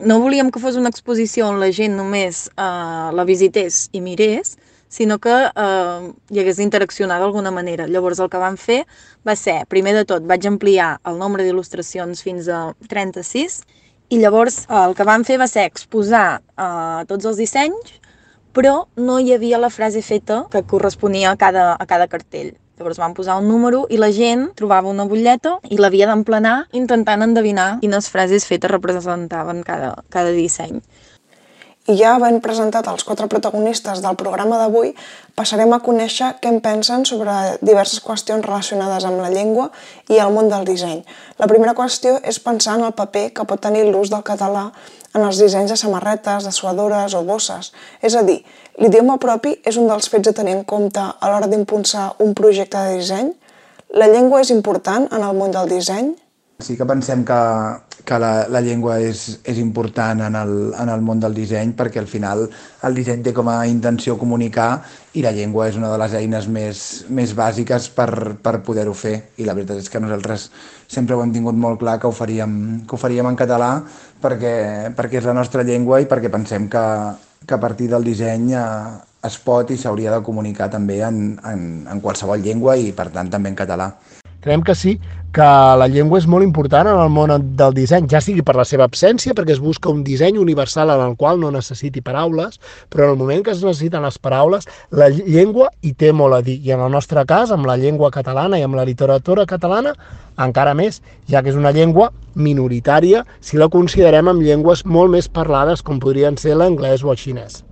No 0.00 0.18
volíem 0.18 0.50
que 0.50 0.58
fos 0.58 0.80
una 0.80 0.90
exposició 0.90 1.52
on 1.52 1.60
la 1.60 1.70
gent 1.70 1.94
només 1.94 2.48
uh, 2.56 3.12
la 3.12 3.28
visités 3.28 3.84
i 3.92 4.00
mirés, 4.00 4.56
sinó 4.92 5.18
que 5.18 5.32
eh, 5.32 6.12
hi 6.28 6.40
hagués 6.42 6.58
d'interaccionar 6.60 7.16
d'alguna 7.22 7.50
manera. 7.50 7.86
Llavors 7.88 8.20
el 8.20 8.28
que 8.28 8.40
vam 8.42 8.58
fer 8.60 8.82
va 9.24 9.32
ser, 9.40 9.62
primer 9.72 9.94
de 9.96 10.02
tot, 10.04 10.26
vaig 10.28 10.44
ampliar 10.50 10.98
el 11.08 11.16
nombre 11.16 11.46
d'il·lustracions 11.46 12.20
fins 12.20 12.50
a 12.52 12.60
36 12.92 13.62
i 14.12 14.20
llavors 14.20 14.66
eh, 14.66 14.76
el 14.82 14.92
que 14.98 15.06
vam 15.08 15.24
fer 15.24 15.38
va 15.40 15.48
ser 15.48 15.64
exposar 15.70 16.26
eh, 16.42 17.00
tots 17.08 17.30
els 17.30 17.40
dissenys, 17.40 17.96
però 18.52 18.86
no 18.96 19.18
hi 19.18 19.32
havia 19.34 19.60
la 19.60 19.70
frase 19.70 20.02
feta 20.02 20.44
que 20.52 20.62
corresponia 20.62 21.30
a 21.32 21.36
cada, 21.36 21.72
a 21.74 21.86
cada 21.86 22.08
cartell. 22.08 22.52
Llavors 22.78 22.98
vam 22.98 23.14
posar 23.14 23.36
un 23.38 23.48
número 23.48 23.84
i 23.92 23.98
la 24.00 24.10
gent 24.12 24.48
trobava 24.58 24.90
una 24.90 25.04
butlleta 25.06 25.58
i 25.70 25.78
l'havia 25.78 26.08
d'emplenar 26.10 26.56
intentant 26.78 27.22
endevinar 27.22 27.78
quines 27.82 28.08
frases 28.10 28.48
fetes 28.48 28.72
representaven 28.72 29.62
cada, 29.66 29.94
cada 30.10 30.32
disseny. 30.34 30.80
I 31.90 31.96
ja 31.98 32.12
havent 32.14 32.38
presentat 32.42 32.86
els 32.86 33.02
quatre 33.02 33.26
protagonistes 33.26 33.98
del 34.04 34.14
programa 34.18 34.58
d'avui, 34.60 34.92
passarem 35.34 35.72
a 35.74 35.80
conèixer 35.82 36.28
què 36.38 36.52
en 36.52 36.60
pensen 36.62 37.02
sobre 37.08 37.34
diverses 37.58 37.98
qüestions 38.04 38.46
relacionades 38.46 39.06
amb 39.08 39.18
la 39.18 39.30
llengua 39.32 39.68
i 40.06 40.20
el 40.22 40.30
món 40.30 40.50
del 40.50 40.66
disseny. 40.68 41.00
La 41.42 41.48
primera 41.50 41.74
qüestió 41.74 42.20
és 42.22 42.38
pensar 42.38 42.76
en 42.78 42.86
el 42.86 42.94
paper 42.94 43.32
que 43.34 43.46
pot 43.50 43.62
tenir 43.66 43.88
l'ús 43.88 44.14
del 44.14 44.22
català 44.22 44.68
en 45.14 45.26
els 45.26 45.38
dissenys 45.40 45.72
de 45.72 45.76
samarretes, 45.76 46.46
de 46.46 46.52
suadores 46.52 47.14
o 47.14 47.22
bosses. 47.26 47.72
És 48.00 48.16
a 48.16 48.22
dir, 48.26 48.40
l'idioma 48.80 49.18
propi 49.22 49.54
és 49.64 49.78
un 49.80 49.88
dels 49.90 50.08
fets 50.12 50.30
a 50.30 50.34
tenir 50.36 50.56
en 50.56 50.64
compte 50.64 51.02
a 51.02 51.30
l'hora 51.30 51.50
d'impulsar 51.50 52.12
un 52.24 52.34
projecte 52.38 52.80
de 52.86 52.98
disseny? 52.98 53.32
La 53.98 54.08
llengua 54.08 54.40
és 54.40 54.50
important 54.54 55.08
en 55.12 55.24
el 55.24 55.36
món 55.36 55.52
del 55.52 55.68
disseny? 55.68 56.14
Sí 56.62 56.78
que 56.78 56.86
pensem 56.88 57.26
que, 57.28 57.40
que 58.04 58.18
la, 58.18 58.48
la 58.50 58.60
llengua 58.64 58.98
és, 59.00 59.22
és 59.48 59.58
important 59.62 60.20
en 60.26 60.36
el, 60.38 60.52
en 60.78 60.90
el 60.92 61.02
món 61.04 61.20
del 61.22 61.34
disseny 61.36 61.72
perquè 61.78 62.00
al 62.02 62.08
final 62.10 62.44
el 62.86 62.98
disseny 62.98 63.22
té 63.22 63.32
com 63.36 63.48
a 63.52 63.60
intenció 63.70 64.16
comunicar 64.18 64.82
i 65.14 65.22
la 65.24 65.32
llengua 65.34 65.68
és 65.70 65.78
una 65.78 65.92
de 65.92 66.00
les 66.02 66.16
eines 66.18 66.48
més, 66.48 66.82
més 67.08 67.34
bàsiques 67.38 67.88
per, 67.94 68.10
per 68.42 68.58
poder-ho 68.66 68.94
fer 68.96 69.14
i 69.38 69.46
la 69.48 69.54
veritat 69.58 69.82
és 69.82 69.90
que 69.92 70.02
nosaltres 70.02 70.48
sempre 70.90 71.16
ho 71.16 71.22
hem 71.22 71.32
tingut 71.34 71.56
molt 71.58 71.80
clar 71.80 71.98
que 72.00 72.10
ho 72.10 72.16
faríem, 72.16 72.82
que 72.86 72.96
ho 72.96 73.00
faríem 73.00 73.30
en 73.30 73.38
català 73.38 73.72
perquè, 74.22 74.54
perquè 74.96 75.22
és 75.22 75.30
la 75.30 75.36
nostra 75.38 75.64
llengua 75.66 76.02
i 76.02 76.10
perquè 76.10 76.32
pensem 76.32 76.68
que, 76.72 76.84
que 77.46 77.54
a 77.54 77.62
partir 77.62 77.88
del 77.92 78.04
disseny 78.06 78.52
eh, 78.58 78.66
es 79.26 79.38
pot 79.38 79.70
i 79.70 79.78
s'hauria 79.78 80.16
de 80.16 80.22
comunicar 80.26 80.68
també 80.70 81.00
en, 81.06 81.36
en, 81.46 81.66
en 81.86 82.02
qualsevol 82.02 82.42
llengua 82.42 82.76
i 82.76 82.90
per 82.96 83.10
tant 83.14 83.30
també 83.30 83.52
en 83.52 83.58
català. 83.58 83.92
Creiem 84.42 84.64
que 84.66 84.74
sí, 84.74 84.96
que 85.32 85.48
la 85.80 85.88
llengua 85.88 86.20
és 86.20 86.26
molt 86.28 86.44
important 86.44 86.90
en 86.90 86.98
el 87.00 87.08
món 87.12 87.32
del 87.56 87.72
disseny, 87.74 88.04
ja 88.10 88.20
sigui 88.20 88.44
per 88.44 88.54
la 88.58 88.66
seva 88.68 88.84
absència, 88.84 89.32
perquè 89.36 89.54
es 89.56 89.62
busca 89.64 89.90
un 89.90 90.02
disseny 90.04 90.36
universal 90.38 90.92
en 90.92 91.00
el 91.06 91.16
qual 91.16 91.40
no 91.40 91.50
necessiti 91.54 92.04
paraules, 92.04 92.60
però 92.92 93.08
en 93.08 93.14
el 93.14 93.20
moment 93.22 93.42
que 93.46 93.54
es 93.56 93.64
necessiten 93.64 94.04
les 94.04 94.20
paraules, 94.20 94.68
la 94.90 95.08
llengua 95.08 95.70
hi 95.80 95.94
té 95.96 96.12
molt 96.12 96.36
a 96.36 96.42
dir. 96.44 96.58
I 96.60 96.76
en 96.76 96.84
el 96.84 96.92
nostre 96.92 97.24
cas, 97.24 97.50
amb 97.50 97.66
la 97.66 97.78
llengua 97.80 98.12
catalana 98.12 98.60
i 98.60 98.66
amb 98.68 98.76
la 98.76 98.84
literatura 98.84 99.48
catalana, 99.48 99.96
encara 100.36 100.76
més, 100.76 101.00
ja 101.28 101.42
que 101.42 101.52
és 101.52 101.58
una 101.58 101.72
llengua 101.72 102.12
minoritària 102.34 103.24
si 103.40 103.60
la 103.60 103.72
considerem 103.72 104.28
amb 104.28 104.44
llengües 104.44 104.84
molt 104.84 105.16
més 105.16 105.32
parlades 105.32 105.82
com 105.82 106.00
podrien 106.00 106.36
ser 106.36 106.56
l'anglès 106.60 107.04
o 107.04 107.12
el 107.12 107.20
xinès. 107.20 107.62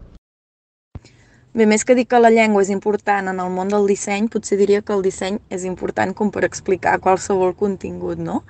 Bé, 1.51 1.65
més 1.67 1.83
que 1.83 1.97
dir 1.99 2.05
que 2.07 2.19
la 2.21 2.31
llengua 2.31 2.63
és 2.63 2.69
important 2.71 3.27
en 3.27 3.41
el 3.43 3.49
món 3.51 3.71
del 3.73 3.89
disseny, 3.91 4.29
potser 4.31 4.59
diria 4.61 4.85
que 4.87 4.93
el 4.95 5.01
disseny 5.03 5.41
és 5.51 5.65
important 5.67 6.13
com 6.15 6.31
per 6.31 6.45
explicar 6.47 7.01
qualsevol 7.03 7.57
contingut, 7.59 8.21
no? 8.23 8.45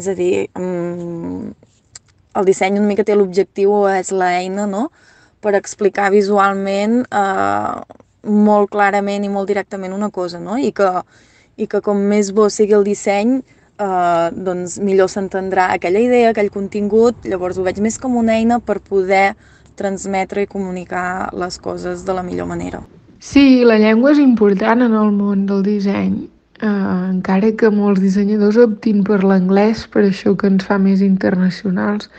És 0.00 0.08
a 0.08 0.14
dir, 0.16 0.48
mm, 0.56 1.52
el 2.40 2.48
disseny 2.48 2.78
una 2.78 2.88
mica 2.88 3.04
té 3.04 3.14
l'objectiu 3.14 3.74
o 3.82 3.82
és 3.88 4.14
l'eina, 4.16 4.66
no?, 4.66 4.86
per 5.42 5.54
explicar 5.58 6.08
visualment 6.14 7.02
eh, 7.10 7.98
molt 8.24 8.70
clarament 8.70 9.24
i 9.24 9.28
molt 9.28 9.48
directament 9.48 9.92
una 9.92 10.08
cosa, 10.10 10.40
no? 10.40 10.56
I 10.56 10.72
que, 10.72 10.88
i 11.58 11.66
que 11.66 11.82
com 11.82 11.98
més 11.98 12.32
bo 12.32 12.48
sigui 12.48 12.72
el 12.78 12.84
disseny, 12.88 13.42
eh, 13.76 14.28
doncs 14.32 14.78
millor 14.80 15.10
s'entendrà 15.12 15.68
aquella 15.74 16.00
idea, 16.00 16.30
aquell 16.30 16.50
contingut, 16.50 17.26
llavors 17.28 17.58
ho 17.58 17.66
veig 17.68 17.82
més 17.84 17.98
com 17.98 18.16
una 18.16 18.38
eina 18.38 18.60
per 18.60 18.80
poder 18.80 19.34
transmetre 19.78 20.44
i 20.44 20.50
comunicar 20.50 21.30
les 21.36 21.58
coses 21.58 22.04
de 22.06 22.14
la 22.14 22.22
millor 22.22 22.46
manera. 22.46 22.82
Sí, 23.22 23.62
la 23.64 23.78
llengua 23.78 24.12
és 24.12 24.20
important 24.22 24.82
en 24.82 24.94
el 24.98 25.12
món 25.14 25.46
del 25.46 25.62
disseny, 25.62 26.24
eh, 26.62 26.68
encara 26.68 27.52
que 27.58 27.70
molts 27.70 28.02
dissenyadors 28.02 28.58
optin 28.64 29.04
per 29.06 29.20
l'anglès, 29.22 29.86
per 29.86 30.02
això 30.08 30.34
que 30.36 30.48
ens 30.50 30.64
fa 30.66 30.78
més 30.78 31.02
internacionals, 31.06 32.10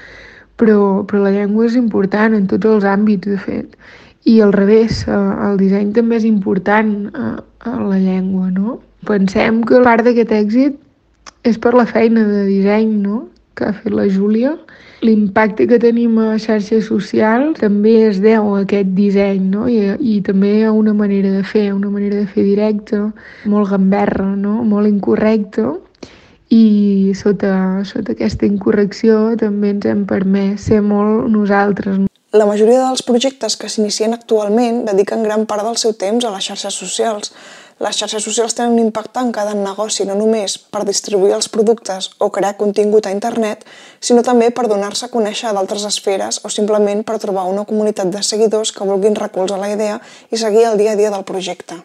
però, 0.57 1.03
però 1.07 1.25
la 1.25 1.33
llengua 1.35 1.67
és 1.67 1.75
important 1.79 2.35
en 2.37 2.47
tots 2.47 2.69
els 2.69 2.87
àmbits, 2.87 3.27
de 3.27 3.37
fet. 3.37 3.75
I 4.23 4.39
al 4.41 4.53
revés, 4.55 5.03
eh, 5.07 5.19
el 5.49 5.59
disseny 5.59 5.91
també 5.95 6.21
és 6.21 6.29
important 6.29 6.93
eh, 7.11 7.35
a 7.67 7.75
la 7.79 7.99
llengua, 7.99 8.49
no? 8.51 8.79
Pensem 9.03 9.63
que 9.67 9.83
part 9.83 10.05
d'aquest 10.07 10.31
èxit 10.31 10.79
és 11.43 11.59
per 11.59 11.73
la 11.75 11.85
feina 11.85 12.23
de 12.23 12.45
disseny, 12.47 12.95
no?, 13.03 13.25
que 13.53 13.67
ha 13.67 13.73
fet 13.75 13.93
la 13.93 14.07
Júlia, 14.09 14.55
L'impacte 15.03 15.65
que 15.67 15.81
tenim 15.83 16.15
a 16.23 16.37
xarxes 16.39 16.85
socials 16.87 17.57
també 17.59 17.97
es 18.07 18.21
deu 18.23 18.53
a 18.53 18.61
aquest 18.63 18.93
disseny, 18.95 19.41
no? 19.51 19.65
I, 19.67 19.97
i 19.99 20.21
també 20.23 20.61
a 20.63 20.71
una 20.71 20.93
manera 20.95 21.33
de 21.33 21.43
fer, 21.43 21.73
una 21.75 21.91
manera 21.91 22.21
de 22.21 22.27
fer 22.27 22.45
directa, 22.47 23.01
molt 23.51 23.73
gamberra, 23.73 24.29
no? 24.39 24.61
molt 24.63 24.87
incorrecta, 24.87 25.73
i 26.53 27.11
sota, 27.17 27.83
sota 27.87 28.13
aquesta 28.13 28.47
incorrecció 28.47 29.33
també 29.39 29.73
ens 29.73 29.87
hem 29.89 30.03
permès 30.09 30.69
ser 30.69 30.81
molt 30.85 31.27
nosaltres. 31.33 31.99
La 32.33 32.47
majoria 32.49 32.79
dels 32.81 33.03
projectes 33.05 33.53
que 33.61 33.69
s'inicien 33.69 34.15
actualment 34.15 34.83
dediquen 34.87 35.21
gran 35.25 35.43
part 35.49 35.67
del 35.67 35.77
seu 35.77 35.93
temps 35.93 36.25
a 36.25 36.31
les 36.33 36.47
xarxes 36.47 36.79
socials, 36.79 37.33
les 37.83 37.97
xarxes 37.99 38.23
socials 38.23 38.55
tenen 38.55 38.77
un 38.77 38.85
impacte 38.85 39.19
en 39.19 39.31
cada 39.35 39.53
negoci, 39.57 40.05
no 40.07 40.15
només 40.15 40.55
per 40.57 40.85
distribuir 40.87 41.35
els 41.37 41.49
productes 41.51 42.09
o 42.23 42.31
crear 42.31 42.55
contingut 42.61 43.07
a 43.07 43.15
internet, 43.15 43.65
sinó 43.99 44.23
també 44.23 44.49
per 44.55 44.69
donar-se 44.71 45.07
a 45.07 45.13
conèixer 45.13 45.49
a 45.49 45.55
d'altres 45.57 45.83
esferes 45.89 46.39
o 46.43 46.51
simplement 46.53 47.03
per 47.03 47.19
trobar 47.19 47.49
una 47.51 47.67
comunitat 47.67 48.13
de 48.13 48.23
seguidors 48.23 48.71
que 48.71 48.87
vulguin 48.87 49.19
recolzar 49.19 49.59
la 49.59 49.73
idea 49.75 49.99
i 50.31 50.39
seguir 50.39 50.69
el 50.69 50.79
dia 50.79 50.93
a 50.93 50.99
dia 50.99 51.11
del 51.11 51.27
projecte. 51.27 51.83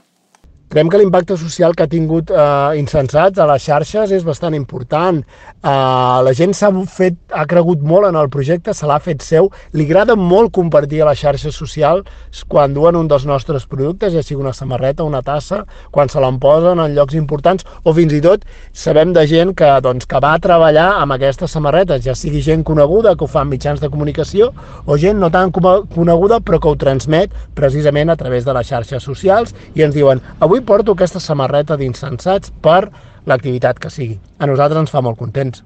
Creiem 0.69 0.91
que 0.93 0.99
l'impacte 1.01 1.37
social 1.41 1.73
que 1.73 1.87
ha 1.87 1.89
tingut 1.89 2.29
eh, 2.29 2.77
Insensats 2.77 3.41
a 3.41 3.47
les 3.49 3.63
xarxes 3.65 4.11
és 4.13 4.25
bastant 4.25 4.53
important. 4.53 5.23
Eh, 5.25 6.19
la 6.27 6.35
gent 6.37 6.53
s'ha 6.53 6.69
fet, 6.93 7.17
ha 7.33 7.45
cregut 7.47 7.83
molt 7.85 8.09
en 8.09 8.17
el 8.17 8.29
projecte, 8.33 8.75
se 8.75 8.87
l'ha 8.89 8.99
fet 9.03 9.23
seu. 9.25 9.51
Li 9.77 9.87
agrada 9.89 10.17
molt 10.17 10.53
compartir 10.57 11.03
a 11.03 11.09
les 11.11 11.21
xarxes 11.21 11.57
socials 11.57 12.45
quan 12.49 12.75
duen 12.75 12.97
un 12.97 13.09
dels 13.09 13.27
nostres 13.29 13.67
productes, 13.67 14.13
ja 14.15 14.23
sigui 14.23 14.43
una 14.43 14.55
samarreta, 14.57 15.05
una 15.05 15.23
tassa, 15.23 15.65
quan 15.93 16.09
se 16.09 16.21
l'emposen 16.21 16.81
en 16.81 16.97
llocs 16.97 17.17
importants, 17.19 17.67
o 17.85 17.95
fins 17.97 18.15
i 18.17 18.23
tot 18.25 18.47
sabem 18.73 19.13
de 19.17 19.27
gent 19.29 19.55
que, 19.59 19.69
doncs, 19.85 20.07
que 20.09 20.23
va 20.25 20.37
treballar 20.43 20.89
amb 21.03 21.17
aquestes 21.17 21.53
samarretes, 21.55 22.05
ja 22.05 22.17
sigui 22.17 22.43
gent 22.45 22.65
coneguda 22.65 23.15
que 23.17 23.27
ho 23.27 23.31
fa 23.31 23.45
en 23.45 23.53
mitjans 23.53 23.81
de 23.81 23.91
comunicació, 23.93 24.53
o 24.87 24.99
gent 24.99 25.21
no 25.21 25.31
tan 25.35 25.53
coneguda 25.53 26.41
però 26.41 26.61
que 26.63 26.73
ho 26.73 26.77
transmet 26.81 27.35
precisament 27.59 28.11
a 28.11 28.17
través 28.17 28.47
de 28.47 28.55
les 28.57 28.69
xarxes 28.69 29.05
socials 29.05 29.55
i 29.75 29.85
ens 29.85 29.95
diuen 29.97 30.23
Avui 30.41 30.61
porto 30.65 30.95
aquesta 30.95 31.21
samarreta 31.21 31.77
d'insensats 31.77 32.53
per 32.63 32.89
l'activitat 33.27 33.81
que 33.83 33.91
sigui. 33.91 34.21
A 34.39 34.47
nosaltres 34.47 34.87
ens 34.87 34.95
fa 34.95 35.03
molt 35.05 35.19
contents. 35.19 35.65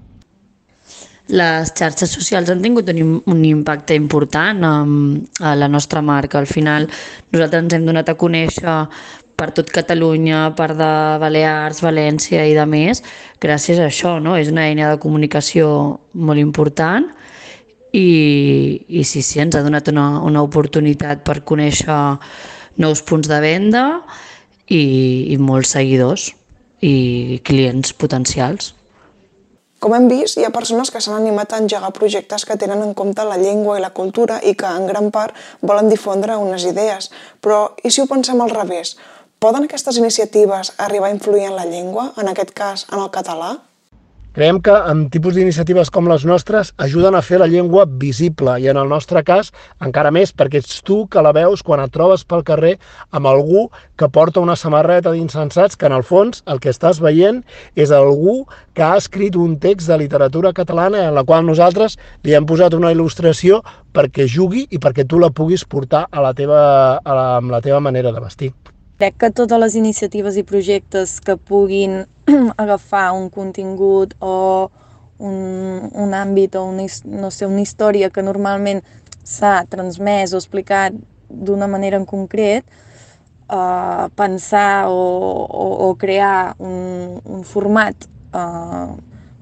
Les 1.31 1.71
xarxes 1.79 2.11
socials 2.11 2.51
han 2.51 2.63
tingut 2.65 2.89
un, 2.91 3.21
un 3.31 3.43
impacte 3.47 3.95
important 3.95 4.65
a 4.67 5.55
la 5.55 5.69
nostra 5.69 6.03
marca. 6.03 6.39
Al 6.39 6.51
final 6.51 6.89
nosaltres 7.31 7.63
ens 7.63 7.77
hem 7.77 7.87
donat 7.87 8.11
a 8.11 8.19
conèixer 8.19 8.79
per 9.37 9.51
tot 9.57 9.71
Catalunya, 9.75 10.53
per 10.59 10.73
de 10.79 10.91
Balears, 11.23 11.81
València 11.83 12.45
i 12.47 12.55
de 12.55 12.67
més, 12.69 13.03
gràcies 13.43 13.81
a 13.81 13.89
això, 13.89 14.19
no? 14.23 14.37
És 14.39 14.51
una 14.53 14.67
eina 14.69 14.91
de 14.93 15.01
comunicació 15.03 15.69
molt 16.15 16.43
important 16.43 17.09
i, 17.93 18.85
i 18.89 19.03
sí, 19.05 19.23
sí, 19.23 19.41
ens 19.43 19.57
ha 19.57 19.65
donat 19.65 19.89
una, 19.93 20.21
una 20.25 20.43
oportunitat 20.45 21.25
per 21.27 21.43
conèixer 21.49 21.97
nous 22.83 23.03
punts 23.09 23.29
de 23.29 23.41
venda 23.43 23.85
i, 24.69 24.85
i 25.33 25.37
molts 25.39 25.75
seguidors 25.77 26.31
i 26.83 27.41
clients 27.47 27.93
potencials. 27.95 28.73
Com 29.83 29.97
hem 29.97 30.05
vist, 30.07 30.37
hi 30.39 30.45
ha 30.47 30.53
persones 30.55 30.93
que 30.95 31.01
s'han 31.03 31.17
animat 31.17 31.53
a 31.53 31.59
engegar 31.59 31.89
projectes 31.97 32.45
que 32.47 32.55
tenen 32.55 32.85
en 32.85 32.93
compte 33.01 33.25
la 33.27 33.39
llengua 33.41 33.81
i 33.81 33.83
la 33.83 33.91
cultura 33.97 34.37
i 34.47 34.53
que, 34.61 34.69
en 34.71 34.87
gran 34.87 35.09
part, 35.11 35.35
volen 35.59 35.91
difondre 35.91 36.37
unes 36.39 36.63
idees. 36.71 37.11
Però, 37.43 37.59
i 37.83 37.91
si 37.91 37.99
ho 37.99 38.07
pensem 38.07 38.39
al 38.45 38.55
revés? 38.55 38.95
Poden 39.43 39.67
aquestes 39.67 39.99
iniciatives 39.99 40.71
arribar 40.87 41.11
a 41.11 41.17
influir 41.17 41.49
en 41.49 41.59
la 41.59 41.67
llengua, 41.67 42.13
en 42.15 42.31
aquest 42.31 42.55
cas, 42.55 42.87
en 42.93 43.03
el 43.03 43.11
català? 43.11 43.57
Creiem 44.33 44.63
que 44.65 44.73
amb 44.73 45.11
tipus 45.13 45.35
d'iniciatives 45.37 45.91
com 45.93 46.07
les 46.09 46.23
nostres 46.25 46.71
ajuden 46.81 47.13
a 47.13 47.21
fer 47.21 47.37
la 47.43 47.49
llengua 47.53 47.83
visible 48.05 48.55
i 48.65 48.71
en 48.73 48.79
el 48.81 48.89
nostre 48.89 49.21
cas 49.29 49.51
encara 49.85 50.09
més 50.17 50.33
perquè 50.33 50.63
ets 50.63 50.79
tu 50.89 51.03
que 51.13 51.21
la 51.27 51.35
veus 51.37 51.61
quan 51.61 51.83
et 51.85 51.93
trobes 51.93 52.25
pel 52.25 52.47
carrer 52.49 52.71
amb 53.13 53.29
algú 53.29 53.67
que 54.01 54.09
porta 54.09 54.41
una 54.41 54.57
samarreta 54.57 55.13
d'insensats 55.13 55.77
que 55.77 55.91
en 55.91 55.99
el 55.99 56.07
fons 56.09 56.41
el 56.49 56.65
que 56.65 56.73
estàs 56.73 57.03
veient 57.05 57.45
és 57.77 57.93
algú 57.93 58.47
que 58.73 58.89
ha 58.89 58.97
escrit 58.97 59.37
un 59.37 59.59
text 59.61 59.93
de 59.93 60.01
literatura 60.01 60.57
catalana 60.57 61.05
en 61.11 61.15
la 61.21 61.29
qual 61.29 61.45
nosaltres 61.45 62.01
li 62.25 62.33
hem 62.33 62.49
posat 62.49 62.73
una 62.73 62.97
il·lustració 62.97 63.61
perquè 63.93 64.25
jugui 64.25 64.65
i 64.71 64.81
perquè 64.81 65.05
tu 65.05 65.21
la 65.21 65.29
puguis 65.29 65.69
portar 65.69 66.07
a 66.09 66.25
la 66.25 66.33
teva, 66.33 66.63
a 67.05 67.21
la, 67.21 67.33
amb 67.37 67.53
la 67.53 67.61
teva 67.61 67.85
manera 67.85 68.17
de 68.17 68.29
vestir. 68.31 68.55
Crec 69.03 69.17
que 69.19 69.33
totes 69.35 69.59
les 69.59 69.75
iniciatives 69.75 70.37
i 70.39 70.45
projectes 70.47 71.17
que 71.27 71.35
puguin 71.35 72.05
agafar 72.65 73.09
un 73.19 73.25
contingut 73.35 74.13
o 74.23 74.71
un, 75.19 75.89
un 76.05 76.15
àmbit 76.15 76.55
o 76.55 76.63
una, 76.71 76.87
no 77.11 77.33
sé, 77.35 77.49
una 77.51 77.65
història 77.65 78.13
que 78.15 78.23
normalment 78.23 78.79
s'ha 79.27 79.65
transmès 79.73 80.31
o 80.31 80.39
explicat 80.39 80.95
d'una 81.27 81.67
manera 81.67 81.99
en 81.99 82.07
concret, 82.07 82.63
uh, 83.51 84.07
pensar 84.15 84.87
o, 84.87 85.03
o, 85.51 85.67
o 85.89 85.91
crear 85.99 86.55
un, 86.63 87.19
un 87.27 87.43
format 87.43 88.07
uh, 88.31 88.95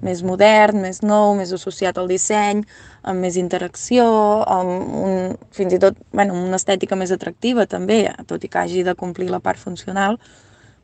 més 0.04 0.22
modern, 0.24 0.80
més 0.84 1.02
nou, 1.04 1.34
més 1.38 1.52
associat 1.52 1.98
al 2.00 2.08
disseny, 2.10 2.62
amb 3.02 3.24
més 3.24 3.36
interacció, 3.40 4.06
amb 4.48 4.94
un, 5.00 5.36
fins 5.56 5.76
i 5.76 5.80
tot 5.82 5.98
bueno, 6.12 6.36
una 6.36 6.60
estètica 6.60 6.96
més 6.96 7.12
atractiva 7.12 7.66
també, 7.66 8.02
tot 8.30 8.44
i 8.44 8.48
que 8.48 8.62
hagi 8.62 8.84
de 8.86 8.96
complir 8.98 9.30
la 9.30 9.42
part 9.44 9.60
funcional, 9.60 10.18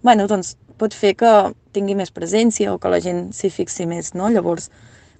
bueno, 0.04 0.28
doncs 0.30 0.54
pot 0.78 0.94
fer 0.94 1.14
que 1.16 1.32
tingui 1.72 1.96
més 1.96 2.12
presència 2.12 2.72
o 2.72 2.78
que 2.78 2.92
la 2.92 3.00
gent 3.00 3.30
s'hi 3.36 3.50
fixi 3.50 3.88
més, 3.88 4.12
no? 4.14 4.28
Llavors, 4.32 4.70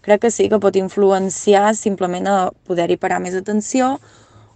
crec 0.05 0.27
que 0.27 0.31
sí 0.31 0.51
que 0.53 0.61
pot 0.63 0.77
influenciar 0.77 1.75
simplement 1.75 2.29
a 2.31 2.39
poder-hi 2.69 3.01
parar 3.01 3.19
més 3.25 3.35
atenció 3.35 3.97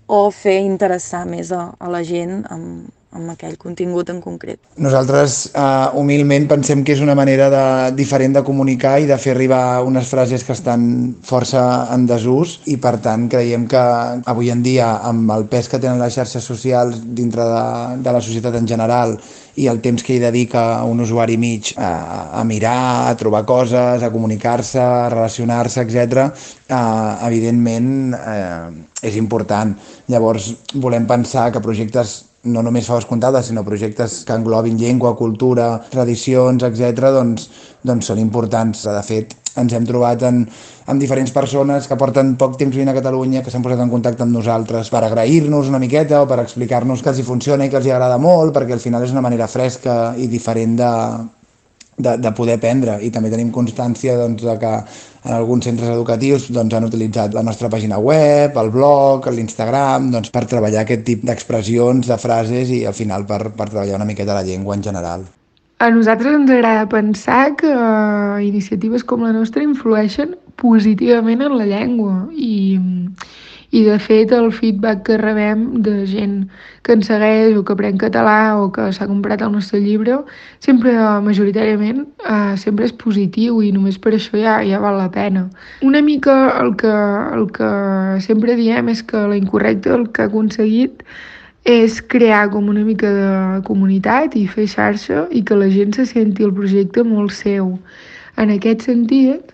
o 0.06 0.22
fer 0.34 0.60
interessar 0.66 1.24
més 1.26 1.52
a, 1.54 1.70
a 1.78 1.90
la 1.90 2.02
gent 2.06 2.44
amb, 2.52 2.90
amb 3.10 3.32
aquell 3.32 3.56
contingut 3.58 4.10
en 4.12 4.20
concret. 4.22 4.60
Nosaltres 4.78 5.50
uh, 5.50 5.90
humilment 5.98 6.46
pensem 6.50 6.84
que 6.86 6.94
és 6.94 7.02
una 7.02 7.16
manera 7.18 7.48
de, 7.50 7.64
diferent 7.98 8.36
de 8.36 8.44
comunicar 8.46 8.98
i 9.02 9.08
de 9.10 9.18
fer 9.18 9.34
arribar 9.34 9.82
unes 9.86 10.06
frases 10.10 10.44
que 10.46 10.54
estan 10.54 10.84
força 11.26 11.64
en 11.94 12.06
desús 12.06 12.60
i 12.70 12.78
per 12.78 12.96
tant 13.02 13.26
creiem 13.32 13.66
que 13.70 13.82
avui 14.30 14.52
en 14.54 14.62
dia 14.62 14.92
amb 15.10 15.34
el 15.34 15.48
pes 15.50 15.68
que 15.68 15.82
tenen 15.82 15.98
les 15.98 16.14
xarxes 16.14 16.46
socials 16.46 17.02
dintre 17.02 17.46
de, 17.50 17.64
de 18.06 18.14
la 18.14 18.22
societat 18.22 18.60
en 18.60 18.70
general 18.70 19.18
i 19.58 19.66
el 19.66 19.82
temps 19.82 20.06
que 20.06 20.14
hi 20.14 20.22
dedica 20.22 20.84
un 20.86 21.02
usuari 21.02 21.34
mig 21.36 21.74
a, 21.76 21.90
a 22.38 22.44
mirar, 22.46 23.10
a 23.10 23.16
trobar 23.18 23.42
coses, 23.44 24.06
a 24.06 24.12
comunicar-se, 24.14 24.78
a 24.78 25.10
relacionar-se, 25.10 25.82
etc., 25.82 26.30
uh, 26.70 27.26
evidentment 27.26 28.14
uh, 28.14 28.70
és 29.02 29.18
important. 29.18 29.74
Llavors 30.08 30.52
volem 30.78 31.10
pensar 31.10 31.50
que 31.50 31.62
projectes 31.64 32.29
no 32.44 32.62
només 32.64 32.86
faves 32.88 33.04
comptades, 33.04 33.50
sinó 33.50 33.64
projectes 33.66 34.22
que 34.24 34.32
englobin 34.32 34.78
llengua, 34.80 35.12
cultura, 35.16 35.74
tradicions, 35.92 36.64
etc., 36.64 37.10
doncs, 37.12 37.48
doncs 37.84 38.08
són 38.08 38.20
importants. 38.22 38.86
De 38.88 39.02
fet, 39.04 39.34
ens 39.60 39.74
hem 39.76 39.86
trobat 39.88 40.22
en, 40.28 40.44
amb 40.88 41.02
diferents 41.02 41.34
persones 41.34 41.88
que 41.88 41.98
porten 42.00 42.36
poc 42.40 42.56
temps 42.60 42.72
vivint 42.72 42.92
a 42.92 42.96
Catalunya, 42.96 43.42
que 43.44 43.52
s'han 43.52 43.64
posat 43.66 43.82
en 43.84 43.92
contacte 43.92 44.24
amb 44.24 44.36
nosaltres 44.36 44.92
per 44.92 45.02
agrair-nos 45.04 45.68
una 45.68 45.82
miqueta 45.82 46.22
o 46.22 46.30
per 46.30 46.40
explicar-nos 46.40 47.02
que 47.02 47.12
els 47.12 47.20
hi 47.20 47.26
funciona 47.26 47.66
i 47.66 47.72
que 47.72 47.80
els 47.80 47.90
hi 47.90 47.92
agrada 47.92 48.16
molt, 48.22 48.54
perquè 48.56 48.76
al 48.76 48.84
final 48.84 49.04
és 49.04 49.12
una 49.12 49.24
manera 49.26 49.50
fresca 49.50 50.14
i 50.16 50.30
diferent 50.30 50.78
de, 50.80 50.94
de, 52.04 52.16
de 52.20 52.32
poder 52.36 52.58
aprendre. 52.58 52.98
I 53.04 53.10
també 53.14 53.30
tenim 53.32 53.50
constància 53.54 54.16
doncs, 54.18 54.44
de 54.46 54.56
que 54.60 54.72
en 55.24 55.34
alguns 55.36 55.66
centres 55.68 55.90
educatius 55.92 56.48
doncs, 56.52 56.74
han 56.74 56.86
utilitzat 56.88 57.34
la 57.36 57.44
nostra 57.46 57.70
pàgina 57.72 57.98
web, 58.00 58.56
el 58.56 58.70
blog, 58.74 59.28
l'Instagram, 59.32 60.10
doncs, 60.14 60.32
per 60.34 60.46
treballar 60.50 60.84
aquest 60.84 61.04
tip 61.08 61.26
d'expressions, 61.28 62.08
de 62.08 62.18
frases 62.20 62.72
i 62.72 62.84
al 62.88 62.96
final 62.96 63.26
per, 63.28 63.42
per 63.50 63.68
treballar 63.68 64.00
una 64.00 64.08
miqueta 64.08 64.36
la 64.36 64.46
llengua 64.46 64.78
en 64.78 64.86
general. 64.86 65.28
A 65.80 65.88
nosaltres 65.88 66.34
ens 66.36 66.50
agrada 66.52 66.88
pensar 66.92 67.54
que 67.56 67.70
iniciatives 68.44 69.04
com 69.04 69.22
la 69.24 69.32
nostra 69.32 69.64
influeixen 69.64 70.34
positivament 70.60 71.40
en 71.46 71.56
la 71.56 71.68
llengua 71.70 72.26
i, 72.36 72.68
i 73.70 73.84
de 73.86 73.96
fet 74.02 74.32
el 74.34 74.50
feedback 74.52 75.04
que 75.06 75.16
rebem 75.20 75.82
de 75.84 76.04
gent 76.10 76.36
que 76.82 76.96
ens 76.96 77.06
segueix 77.06 77.54
o 77.54 77.62
que 77.62 77.74
aprèn 77.76 78.00
català 78.02 78.56
o 78.58 78.70
que 78.74 78.88
s'ha 78.96 79.06
comprat 79.06 79.44
el 79.46 79.52
nostre 79.54 79.78
llibre 79.84 80.18
sempre, 80.58 80.94
majoritàriament, 81.22 82.02
eh, 82.26 82.56
sempre 82.58 82.88
és 82.88 82.94
positiu 83.04 83.60
i 83.62 83.70
només 83.72 83.98
per 83.98 84.14
això 84.16 84.40
ja, 84.40 84.58
ja 84.66 84.80
val 84.82 84.98
la 84.98 85.10
pena. 85.14 85.46
Una 85.86 86.02
mica 86.02 86.36
el 86.60 86.74
que, 86.80 86.94
el 87.36 87.46
que 87.54 87.70
sempre 88.26 88.58
diem 88.58 88.90
és 88.90 89.04
que 89.06 89.22
la 89.30 89.38
incorrecta 89.38 89.94
el 89.94 90.08
que 90.10 90.26
ha 90.26 90.32
aconseguit 90.32 91.04
és 91.68 92.00
crear 92.00 92.48
com 92.50 92.68
una 92.72 92.82
mica 92.82 93.06
de 93.12 93.62
comunitat 93.68 94.34
i 94.34 94.46
fer 94.48 94.66
xarxa 94.66 95.26
i 95.30 95.44
que 95.44 95.54
la 95.54 95.68
gent 95.70 95.94
se 95.94 96.06
senti 96.08 96.42
el 96.42 96.54
projecte 96.56 97.04
molt 97.04 97.36
seu. 97.36 97.76
En 98.40 98.50
aquest 98.50 98.86
sentit, 98.88 99.52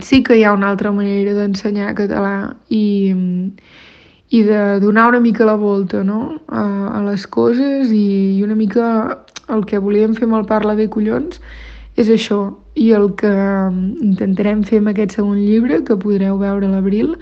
sí 0.00 0.22
que 0.22 0.38
hi 0.38 0.44
ha 0.44 0.52
una 0.52 0.70
altra 0.70 0.92
manera 0.92 1.34
d'ensenyar 1.36 1.94
català 1.98 2.54
i, 2.70 3.14
i 4.32 4.42
de 4.46 4.62
donar 4.80 5.08
una 5.10 5.20
mica 5.20 5.44
la 5.44 5.58
volta 5.60 6.02
no? 6.02 6.38
a, 6.48 6.64
a 6.96 7.02
les 7.10 7.26
coses 7.26 7.92
i, 7.92 8.38
i 8.38 8.42
una 8.42 8.56
mica 8.56 9.18
el 9.52 9.66
que 9.68 9.82
volíem 9.82 10.16
fer 10.16 10.24
amb 10.28 10.40
el 10.40 10.48
Parla 10.48 10.78
bé 10.78 10.88
collons 10.88 11.40
és 12.00 12.08
això 12.08 12.40
i 12.80 12.88
el 12.96 13.10
que 13.20 13.32
intentarem 14.00 14.62
fer 14.64 14.80
amb 14.80 14.94
aquest 14.94 15.18
segon 15.18 15.36
llibre 15.36 15.82
que 15.84 15.98
podreu 16.00 16.38
veure 16.40 16.66
a 16.66 16.72
l'abril 16.72 17.12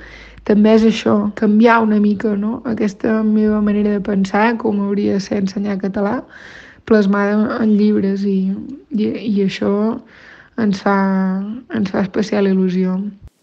també 0.46 0.72
és 0.78 0.86
això, 0.86 1.16
canviar 1.36 1.80
una 1.82 1.98
mica 2.00 2.36
no? 2.38 2.60
aquesta 2.70 3.20
meva 3.26 3.60
manera 3.60 3.98
de 3.98 4.00
pensar 4.00 4.54
com 4.62 4.78
hauria 4.86 5.18
de 5.18 5.26
ser 5.26 5.42
ensenyar 5.42 5.80
català 5.82 6.20
plasmada 6.86 7.58
en 7.60 7.74
llibres 7.76 8.22
i, 8.24 8.54
i, 8.94 9.10
i 9.10 9.42
això 9.44 9.98
ens 10.62 10.82
fa, 10.84 10.96
ens 11.74 11.90
fa 11.92 12.04
especial 12.04 12.50
il·lusió. 12.50 12.98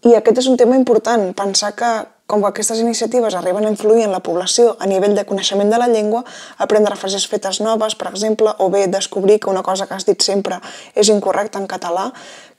I 0.06 0.14
aquest 0.14 0.44
és 0.44 0.48
un 0.50 0.56
tema 0.56 0.78
important, 0.78 1.32
pensar 1.34 1.74
que 1.76 1.90
com 2.28 2.42
que 2.44 2.50
aquestes 2.50 2.82
iniciatives 2.82 3.34
arriben 3.34 3.64
a 3.64 3.70
influir 3.72 4.02
en 4.04 4.12
la 4.12 4.20
població 4.20 4.74
a 4.84 4.86
nivell 4.86 5.14
de 5.16 5.24
coneixement 5.24 5.72
de 5.72 5.78
la 5.80 5.88
llengua, 5.88 6.20
aprendre 6.60 6.98
frases 7.00 7.24
fetes 7.26 7.62
noves, 7.64 7.96
per 7.96 8.10
exemple, 8.10 8.52
o 8.60 8.68
bé 8.68 8.84
descobrir 8.92 9.38
que 9.40 9.48
una 9.48 9.62
cosa 9.64 9.86
que 9.88 9.96
has 9.96 10.04
dit 10.04 10.20
sempre 10.20 10.60
és 10.94 11.08
incorrecta 11.08 11.58
en 11.58 11.66
català, 11.66 12.10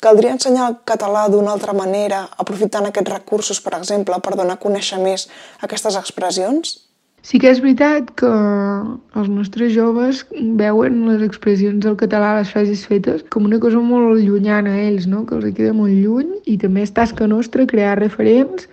caldria 0.01 0.33
ensenyar 0.33 0.71
el 0.71 0.79
català 0.89 1.27
d'una 1.29 1.53
altra 1.53 1.77
manera, 1.77 2.25
aprofitant 2.41 2.89
aquests 2.89 3.13
recursos, 3.13 3.61
per 3.61 3.77
exemple, 3.77 4.17
per 4.25 4.33
donar 4.33 4.57
a 4.57 4.63
conèixer 4.65 4.97
més 5.05 5.29
aquestes 5.61 6.01
expressions? 6.01 6.79
Sí 7.21 7.39
que 7.39 7.49
és 7.51 7.59
veritat 7.59 8.13
que 8.19 8.29
els 9.19 9.27
nostres 9.29 9.73
joves 9.75 10.21
veuen 10.59 11.01
les 11.09 11.23
expressions 11.25 11.83
del 11.83 11.97
català, 11.99 12.37
les 12.37 12.51
frases 12.53 12.85
fetes, 12.87 13.25
com 13.33 13.49
una 13.49 13.59
cosa 13.59 13.81
molt 13.83 14.21
llunyana 14.23 14.77
a 14.77 14.85
ells, 14.85 15.07
no? 15.07 15.25
que 15.27 15.35
els 15.35 15.51
queda 15.57 15.73
molt 15.75 15.91
lluny 15.91 16.37
i 16.47 16.55
també 16.61 16.85
és 16.87 16.95
tasca 16.95 17.27
nostra 17.27 17.67
crear 17.67 17.97
referents 17.99 18.69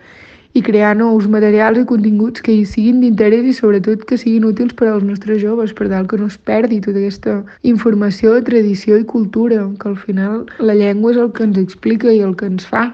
i 0.57 0.61
crear 0.63 0.95
nous 0.97 1.27
materials 1.29 1.77
i 1.81 1.85
continguts 1.89 2.41
que 2.41 2.55
hi 2.55 2.63
siguin 2.65 3.01
d'interès 3.03 3.45
i 3.45 3.53
sobretot 3.53 4.05
que 4.09 4.17
siguin 4.17 4.47
útils 4.47 4.73
per 4.79 4.87
als 4.89 5.03
nostres 5.05 5.41
joves, 5.43 5.73
per 5.75 5.89
tal 5.91 6.07
que 6.07 6.17
no 6.17 6.29
es 6.31 6.37
perdi 6.49 6.79
tota 6.81 7.03
aquesta 7.03 7.35
informació, 7.73 8.37
tradició 8.47 8.97
i 8.97 9.05
cultura, 9.11 9.59
que 9.81 9.91
al 9.91 9.99
final 10.07 10.47
la 10.63 10.77
llengua 10.79 11.13
és 11.13 11.19
el 11.25 11.33
que 11.35 11.45
ens 11.45 11.59
explica 11.61 12.15
i 12.15 12.23
el 12.25 12.33
que 12.39 12.49
ens 12.49 12.65
fa. 12.71 12.87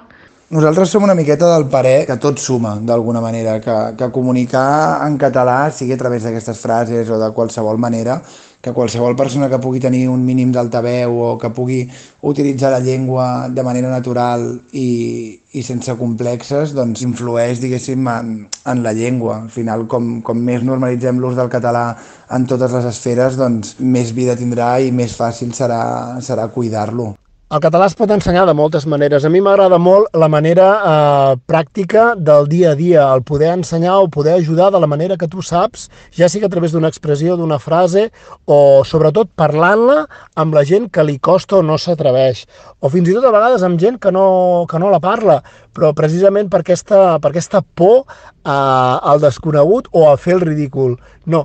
Nosaltres 0.49 0.89
som 0.91 1.03
una 1.03 1.15
miqueta 1.15 1.47
del 1.53 1.69
parer 1.71 2.05
que 2.05 2.17
tot 2.19 2.37
suma, 2.37 2.73
d'alguna 2.75 3.21
manera, 3.23 3.55
que, 3.63 3.75
que 3.97 4.09
comunicar 4.11 4.99
en 5.07 5.15
català, 5.17 5.71
sigui 5.71 5.95
a 5.95 5.97
través 5.97 6.25
d'aquestes 6.27 6.59
frases 6.59 7.09
o 7.09 7.19
de 7.21 7.29
qualsevol 7.31 7.79
manera, 7.79 8.17
que 8.63 8.73
qualsevol 8.75 9.15
persona 9.15 9.47
que 9.49 9.61
pugui 9.63 9.79
tenir 9.79 10.03
un 10.11 10.21
mínim 10.27 10.51
d'altaveu 10.51 11.15
o 11.15 11.31
que 11.39 11.49
pugui 11.55 11.79
utilitzar 12.21 12.73
la 12.75 12.83
llengua 12.83 13.47
de 13.49 13.63
manera 13.63 13.89
natural 13.89 14.45
i, 14.71 15.39
i 15.55 15.63
sense 15.63 15.95
complexes, 15.95 16.75
doncs 16.75 17.07
influeix, 17.07 17.63
diguéssim, 17.63 18.07
en, 18.11 18.35
en 18.67 18.83
la 18.83 18.93
llengua. 18.93 19.41
Al 19.47 19.51
final, 19.51 19.87
com, 19.87 20.19
com 20.27 20.43
més 20.43 20.63
normalitzem 20.63 21.23
l'ús 21.23 21.39
del 21.39 21.51
català 21.51 21.89
en 22.35 22.47
totes 22.51 22.75
les 22.75 22.91
esferes, 22.91 23.39
doncs 23.39 23.77
més 23.79 24.11
vida 24.11 24.35
tindrà 24.35 24.75
i 24.83 24.91
més 24.91 25.15
fàcil 25.15 25.55
serà, 25.55 25.83
serà 26.21 26.51
cuidar-lo. 26.51 27.13
El 27.53 27.61
català 27.61 27.85
es 27.85 27.93
pot 27.93 28.09
ensenyar 28.09 28.47
de 28.49 28.53
moltes 28.57 28.87
maneres. 28.89 29.27
A 29.27 29.29
mi 29.29 29.37
m'agrada 29.45 29.77
molt 29.77 30.15
la 30.17 30.25
manera 30.25 30.67
eh, 30.73 31.33
pràctica 31.45 32.05
del 32.17 32.47
dia 32.49 32.71
a 32.71 32.77
dia, 32.79 33.03
el 33.13 33.21
poder 33.21 33.51
ensenyar 33.53 33.99
o 34.01 34.07
poder 34.09 34.39
ajudar 34.39 34.71
de 34.73 34.79
la 34.81 34.87
manera 34.89 35.19
que 35.21 35.27
tu 35.29 35.43
saps, 35.45 35.83
ja 36.17 36.25
sigui 36.25 36.47
a 36.47 36.49
través 36.49 36.73
d'una 36.73 36.89
expressió, 36.89 37.35
d'una 37.37 37.59
frase, 37.61 38.07
o 38.49 38.81
sobretot 38.89 39.29
parlant-la 39.37 39.99
amb 40.41 40.57
la 40.57 40.63
gent 40.65 40.87
que 40.89 41.05
li 41.05 41.19
costa 41.21 41.59
o 41.59 41.61
no 41.67 41.77
s'atreveix, 41.77 42.41
o 42.81 42.89
fins 42.89 43.11
i 43.11 43.13
tot 43.19 43.27
a 43.29 43.33
vegades 43.35 43.65
amb 43.67 43.77
gent 43.83 43.99
que 44.01 44.09
no, 44.15 44.25
que 44.71 44.81
no 44.81 44.89
la 44.89 45.01
parla, 45.03 45.43
però 45.77 45.91
precisament 45.93 46.49
per 46.49 46.63
aquesta, 46.63 47.19
per 47.21 47.35
aquesta 47.35 47.61
por 47.61 47.99
eh, 47.99 48.49
al 48.49 49.21
desconegut 49.21 49.91
o 49.93 50.07
a 50.09 50.15
fer 50.17 50.39
el 50.39 50.47
ridícul. 50.47 50.97
No, 51.29 51.43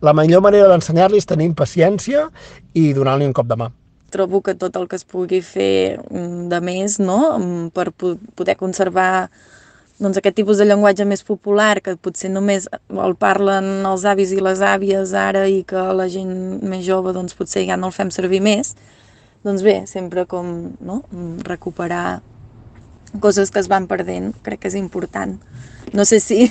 la 0.00 0.16
millor 0.16 0.40
manera 0.48 0.72
d'ensenyar-li 0.72 1.20
és 1.20 1.28
tenir 1.28 1.52
paciència 1.52 2.30
i 2.72 2.94
donar-li 2.96 3.28
un 3.28 3.36
cop 3.36 3.52
de 3.52 3.60
mà 3.60 3.68
trobo 4.12 4.42
que 4.44 4.56
tot 4.58 4.76
el 4.76 4.86
que 4.90 4.98
es 4.98 5.06
pugui 5.06 5.40
fer 5.44 6.00
mm, 6.10 6.48
de 6.52 6.60
més 6.64 6.98
no? 7.00 7.20
Mm, 7.38 7.70
per 7.76 7.90
poder 7.94 8.56
conservar 8.60 9.30
doncs, 10.00 10.16
aquest 10.16 10.38
tipus 10.38 10.60
de 10.60 10.66
llenguatge 10.68 11.04
més 11.04 11.22
popular 11.26 11.82
que 11.84 11.96
potser 12.00 12.30
només 12.32 12.66
el 12.88 13.14
parlen 13.20 13.84
els 13.88 14.06
avis 14.08 14.32
i 14.32 14.40
les 14.40 14.62
àvies 14.64 15.12
ara 15.12 15.44
i 15.48 15.60
que 15.68 15.82
la 15.96 16.08
gent 16.12 16.32
més 16.64 16.86
jove 16.86 17.12
doncs, 17.16 17.36
potser 17.36 17.66
ja 17.68 17.76
no 17.76 17.90
el 17.90 17.96
fem 17.96 18.12
servir 18.14 18.40
més, 18.44 18.74
doncs 19.44 19.64
bé, 19.64 19.82
sempre 19.88 20.24
com 20.28 20.72
no? 20.80 21.02
Mm, 21.12 21.44
recuperar 21.48 22.20
coses 23.20 23.50
que 23.50 23.60
es 23.60 23.68
van 23.68 23.88
perdent, 23.90 24.32
crec 24.46 24.62
que 24.62 24.70
és 24.70 24.78
important. 24.78 25.36
No 25.92 26.04
sé 26.08 26.20
si 26.22 26.46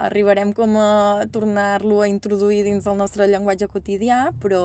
arribarem 0.00 0.54
com 0.56 0.76
a 0.80 1.26
tornar-lo 1.32 2.00
a 2.00 2.08
introduir 2.08 2.62
dins 2.64 2.86
del 2.86 2.96
nostre 2.96 3.26
llenguatge 3.28 3.68
quotidià, 3.68 4.30
però, 4.40 4.62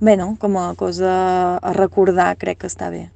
bé, 0.00 0.16
no? 0.16 0.36
com 0.40 0.58
a 0.58 0.74
cosa 0.74 1.58
a 1.58 1.72
recordar, 1.72 2.34
crec 2.38 2.64
que 2.64 2.70
està 2.70 2.90
bé. 2.90 3.06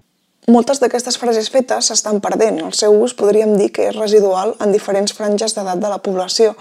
Moltes 0.51 0.81
d'aquestes 0.81 1.19
frases 1.21 1.51
fetes 1.53 1.91
s'estan 1.91 2.19
perdent. 2.25 2.59
El 2.65 2.73
seu 2.75 2.95
ús 2.97 3.15
podríem 3.15 3.53
dir 3.59 3.69
que 3.75 3.91
és 3.91 3.99
residual 3.99 4.57
en 4.59 4.73
diferents 4.73 5.13
franges 5.15 5.55
d'edat 5.55 5.79
de 5.79 5.91
la 5.93 6.01
població. 6.03 6.55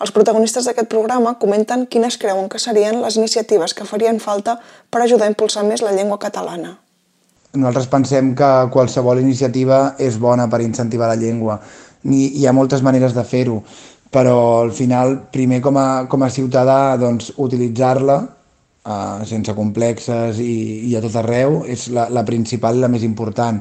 Els 0.00 0.12
protagonistes 0.16 0.66
d'aquest 0.66 0.88
programa 0.90 1.36
comenten 1.40 1.86
quines 1.86 2.16
creuen 2.20 2.48
que 2.48 2.58
serien 2.58 3.00
les 3.04 3.16
iniciatives 3.20 3.74
que 3.76 3.86
farien 3.88 4.20
falta 4.20 4.58
per 4.90 5.02
ajudar 5.04 5.28
a 5.28 5.32
impulsar 5.32 5.64
més 5.64 5.84
la 5.84 5.92
llengua 5.92 6.18
catalana. 6.18 6.78
Nosaltres 7.52 7.88
pensem 7.92 8.34
que 8.38 8.50
qualsevol 8.72 9.20
iniciativa 9.20 9.94
és 9.98 10.18
bona 10.18 10.48
per 10.50 10.60
incentivar 10.64 11.08
la 11.10 11.18
llengua. 11.20 11.58
Hi 12.04 12.46
ha 12.46 12.56
moltes 12.56 12.82
maneres 12.82 13.14
de 13.14 13.24
fer-ho, 13.24 13.60
però 14.10 14.36
al 14.62 14.72
final, 14.72 15.16
primer 15.32 15.60
com 15.60 15.76
a, 15.76 15.88
com 16.10 16.22
a 16.22 16.30
ciutadà, 16.30 16.96
doncs, 16.98 17.32
utilitzar-la 17.36 18.20
uh, 18.84 19.22
sense 19.28 19.54
complexes 19.56 20.40
i, 20.42 20.90
i 20.90 20.96
a 20.96 21.02
tot 21.04 21.16
arreu, 21.20 21.62
és 21.68 21.88
la, 21.94 22.08
la 22.12 22.24
principal 22.26 22.78
i 22.78 22.84
la 22.84 22.92
més 22.92 23.06
important. 23.06 23.60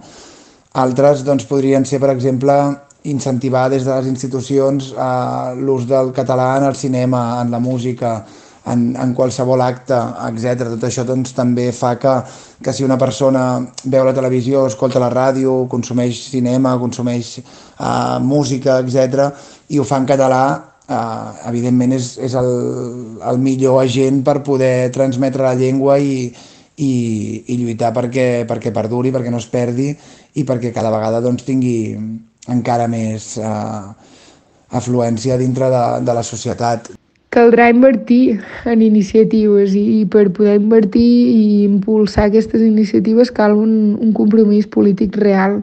Altres 0.80 1.24
doncs, 1.26 1.48
podrien 1.50 1.86
ser, 1.86 2.00
per 2.00 2.12
exemple, 2.14 2.56
incentivar 3.10 3.70
des 3.72 3.88
de 3.88 3.96
les 3.96 4.10
institucions 4.12 4.92
uh, 4.92 5.56
l'ús 5.56 5.88
del 5.88 6.14
català 6.16 6.58
en 6.60 6.68
el 6.70 6.76
cinema, 6.76 7.42
en 7.42 7.52
la 7.52 7.60
música, 7.64 8.20
en, 8.70 8.96
en 9.00 9.14
qualsevol 9.16 9.62
acte, 9.64 9.98
etc. 10.28 10.68
Tot 10.76 10.88
això 10.90 11.06
doncs, 11.08 11.34
també 11.38 11.70
fa 11.76 11.96
que, 12.02 12.16
que 12.64 12.74
si 12.76 12.86
una 12.86 13.00
persona 13.02 13.46
veu 13.86 14.06
la 14.06 14.16
televisió, 14.16 14.68
escolta 14.68 15.02
la 15.02 15.12
ràdio, 15.14 15.64
consumeix 15.72 16.26
cinema, 16.30 16.76
consumeix 16.82 17.38
uh, 17.40 18.20
música, 18.22 18.80
etc., 18.84 19.30
i 19.70 19.80
ho 19.80 19.88
fa 19.88 20.02
en 20.02 20.10
català, 20.10 20.44
eh, 20.90 21.50
evidentment 21.50 21.96
és, 21.98 22.14
és 22.22 22.36
el, 22.40 22.50
el 23.32 23.42
millor 23.42 23.84
agent 23.84 24.24
per 24.26 24.42
poder 24.46 24.90
transmetre 24.96 25.46
la 25.46 25.56
llengua 25.60 26.00
i, 26.02 26.30
i, 26.80 26.92
i 27.48 27.58
lluitar 27.62 27.94
perquè, 27.96 28.46
perquè 28.50 28.74
perduri, 28.76 29.14
perquè 29.16 29.34
no 29.34 29.42
es 29.42 29.50
perdi 29.52 29.92
i 30.36 30.46
perquè 30.48 30.74
cada 30.76 30.92
vegada 30.94 31.22
doncs, 31.24 31.46
tingui 31.48 31.98
encara 32.50 32.88
més 32.90 33.36
eh, 33.38 33.84
afluència 34.70 35.38
dintre 35.38 35.70
de, 35.74 35.84
de 36.06 36.16
la 36.16 36.26
societat. 36.26 36.92
Caldrà 37.30 37.68
invertir 37.70 38.40
en 38.66 38.82
iniciatives 38.82 39.76
i, 39.78 39.84
i 40.00 40.06
per 40.10 40.32
poder 40.34 40.56
invertir 40.58 41.06
i 41.30 41.44
impulsar 41.68 42.26
aquestes 42.26 42.64
iniciatives 42.66 43.30
cal 43.30 43.54
un, 43.54 44.00
un 44.02 44.16
compromís 44.18 44.66
polític 44.66 45.20
real. 45.22 45.60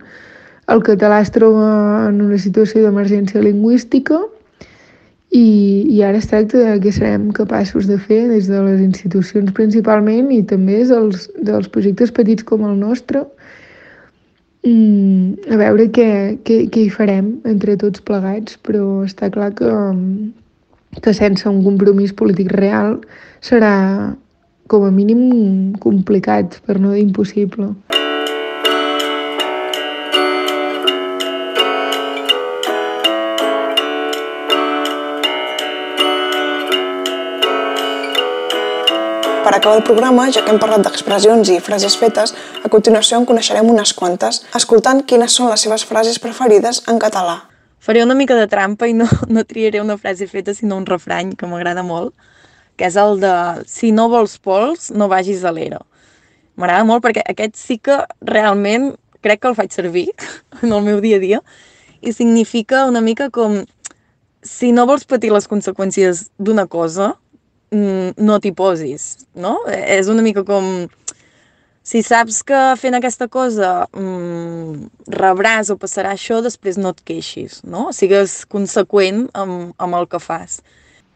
El 0.71 0.83
català 0.87 1.19
es 1.23 1.33
troba 1.35 1.67
en 2.09 2.23
una 2.23 2.39
situació 2.43 2.85
d'emergència 2.85 3.43
lingüística 3.43 4.21
i, 5.35 5.87
i 5.91 6.03
ara 6.07 6.21
es 6.21 6.29
tracta 6.31 6.61
de 6.63 6.77
què 6.83 6.93
serem 6.95 7.31
capaços 7.35 7.89
de 7.91 7.99
fer 7.99 8.27
des 8.31 8.47
de 8.51 8.61
les 8.63 8.83
institucions 8.85 9.53
principalment 9.57 10.31
i 10.35 10.43
també 10.47 10.85
dels, 10.87 11.27
dels 11.43 11.69
projectes 11.73 12.13
petits 12.15 12.47
com 12.47 12.63
el 12.69 12.77
nostre 12.79 13.25
mm, 14.63 15.51
a 15.51 15.59
veure 15.59 15.89
què, 15.91 16.09
què, 16.47 16.61
què 16.71 16.87
hi 16.87 16.93
farem 16.95 17.35
entre 17.45 17.77
tots 17.81 18.05
plegats 18.07 18.61
però 18.63 19.03
està 19.09 19.31
clar 19.35 19.51
que, 19.59 19.73
que 21.03 21.17
sense 21.17 21.49
un 21.51 21.65
compromís 21.67 22.15
polític 22.15 22.55
real 22.55 23.01
serà 23.43 24.15
com 24.71 24.87
a 24.87 24.95
mínim 24.95 25.75
complicat 25.83 26.59
per 26.67 26.81
no 26.83 26.95
dir 26.95 27.05
impossible. 27.05 27.75
Per 39.47 39.55
acabar 39.55 39.77
el 39.79 39.85
programa, 39.85 40.25
ja 40.35 40.41
que 40.43 40.51
hem 40.51 40.57
parlat 40.59 40.83
d'expressions 40.83 41.53
i 41.55 41.61
frases 41.63 41.95
fetes, 41.95 42.33
a 42.67 42.69
continuació 42.69 43.21
en 43.21 43.27
coneixerem 43.29 43.69
unes 43.71 43.93
quantes, 43.95 44.41
escoltant 44.59 45.05
quines 45.07 45.37
són 45.39 45.53
les 45.53 45.63
seves 45.63 45.85
frases 45.87 46.17
preferides 46.19 46.81
en 46.91 46.99
català. 46.99 47.37
Faré 47.79 48.03
una 48.03 48.17
mica 48.19 48.35
de 48.35 48.49
trampa 48.51 48.89
i 48.91 48.97
no, 48.99 49.07
no 49.37 49.45
triaré 49.47 49.79
una 49.79 49.95
frase 50.01 50.27
feta, 50.27 50.51
sinó 50.51 50.81
un 50.83 50.87
refrany 50.89 51.31
que 51.39 51.47
m'agrada 51.47 51.85
molt, 51.87 52.11
que 52.75 52.89
és 52.89 52.97
el 52.99 53.21
de 53.23 53.31
si 53.71 53.93
no 53.95 54.09
vols 54.11 54.35
pols, 54.43 54.89
no 54.91 55.07
vagis 55.13 55.47
a 55.47 55.55
l'era. 55.55 55.79
M'agrada 56.59 56.89
molt 56.91 57.07
perquè 57.07 57.23
aquest 57.23 57.55
sí 57.61 57.79
que 57.79 58.01
realment 58.27 58.97
crec 59.23 59.45
que 59.45 59.53
el 59.53 59.59
faig 59.61 59.71
servir 59.71 60.09
en 60.65 60.75
el 60.75 60.83
meu 60.91 60.99
dia 60.99 61.23
a 61.23 61.23
dia 61.23 61.41
i 62.03 62.11
significa 62.11 62.83
una 62.91 62.99
mica 62.99 63.31
com 63.31 63.61
si 64.43 64.73
no 64.75 64.91
vols 64.91 65.07
patir 65.07 65.31
les 65.31 65.47
conseqüències 65.47 66.33
d'una 66.35 66.67
cosa, 66.67 67.13
no 67.73 68.39
t'hi 68.41 68.53
posis, 68.55 69.27
no? 69.35 69.59
És 69.67 70.09
una 70.13 70.23
mica 70.23 70.45
com... 70.47 70.87
Si 71.87 72.01
saps 72.03 72.41
que 72.43 72.59
fent 72.81 72.97
aquesta 72.99 73.29
cosa 73.31 73.87
mm, 73.95 74.89
rebràs 75.15 75.69
o 75.71 75.77
passarà 75.79 76.17
això, 76.17 76.41
després 76.43 76.81
no 76.83 76.91
et 76.91 77.03
queixis, 77.07 77.61
no? 77.63 77.93
Sigues 77.95 78.41
conseqüent 78.51 79.29
amb, 79.39 79.71
amb 79.79 79.95
el 79.95 80.09
que 80.11 80.19
fas. 80.19 80.59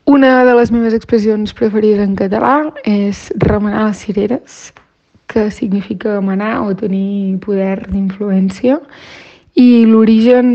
Una 0.06 0.44
de 0.46 0.54
les 0.54 0.70
meves 0.70 0.94
expressions 0.94 1.52
preferides 1.58 2.06
en 2.06 2.14
català 2.18 2.54
és 2.86 3.28
remenar 3.42 3.88
les 3.88 4.04
cireres, 4.04 4.60
que 5.30 5.50
significa 5.50 6.20
manar 6.22 6.60
o 6.66 6.74
tenir 6.74 7.38
poder 7.42 7.88
d'influència. 7.90 8.78
I 9.58 9.84
l'origen 9.90 10.48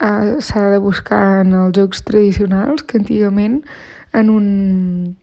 eh, 0.00 0.40
s'ha 0.40 0.64
de 0.72 0.80
buscar 0.80 1.42
en 1.44 1.54
els 1.56 1.76
jocs 1.76 2.00
tradicionals, 2.08 2.84
que 2.84 3.00
antigament 3.00 3.62
en 4.16 4.30
un, 4.32 5.16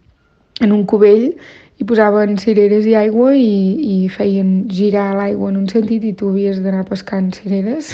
en 0.60 0.72
un 0.72 0.84
cubell 0.86 1.32
i 1.78 1.86
posaven 1.88 2.38
cireres 2.38 2.86
i 2.86 2.94
aigua 2.98 3.32
i, 3.34 3.48
i 3.94 3.96
feien 4.14 4.52
girar 4.70 5.08
l'aigua 5.18 5.50
en 5.50 5.58
un 5.64 5.66
sentit 5.70 6.04
i 6.06 6.14
tu 6.18 6.30
havies 6.30 6.60
d'anar 6.62 6.84
pescant 6.90 7.32
cireres 7.34 7.90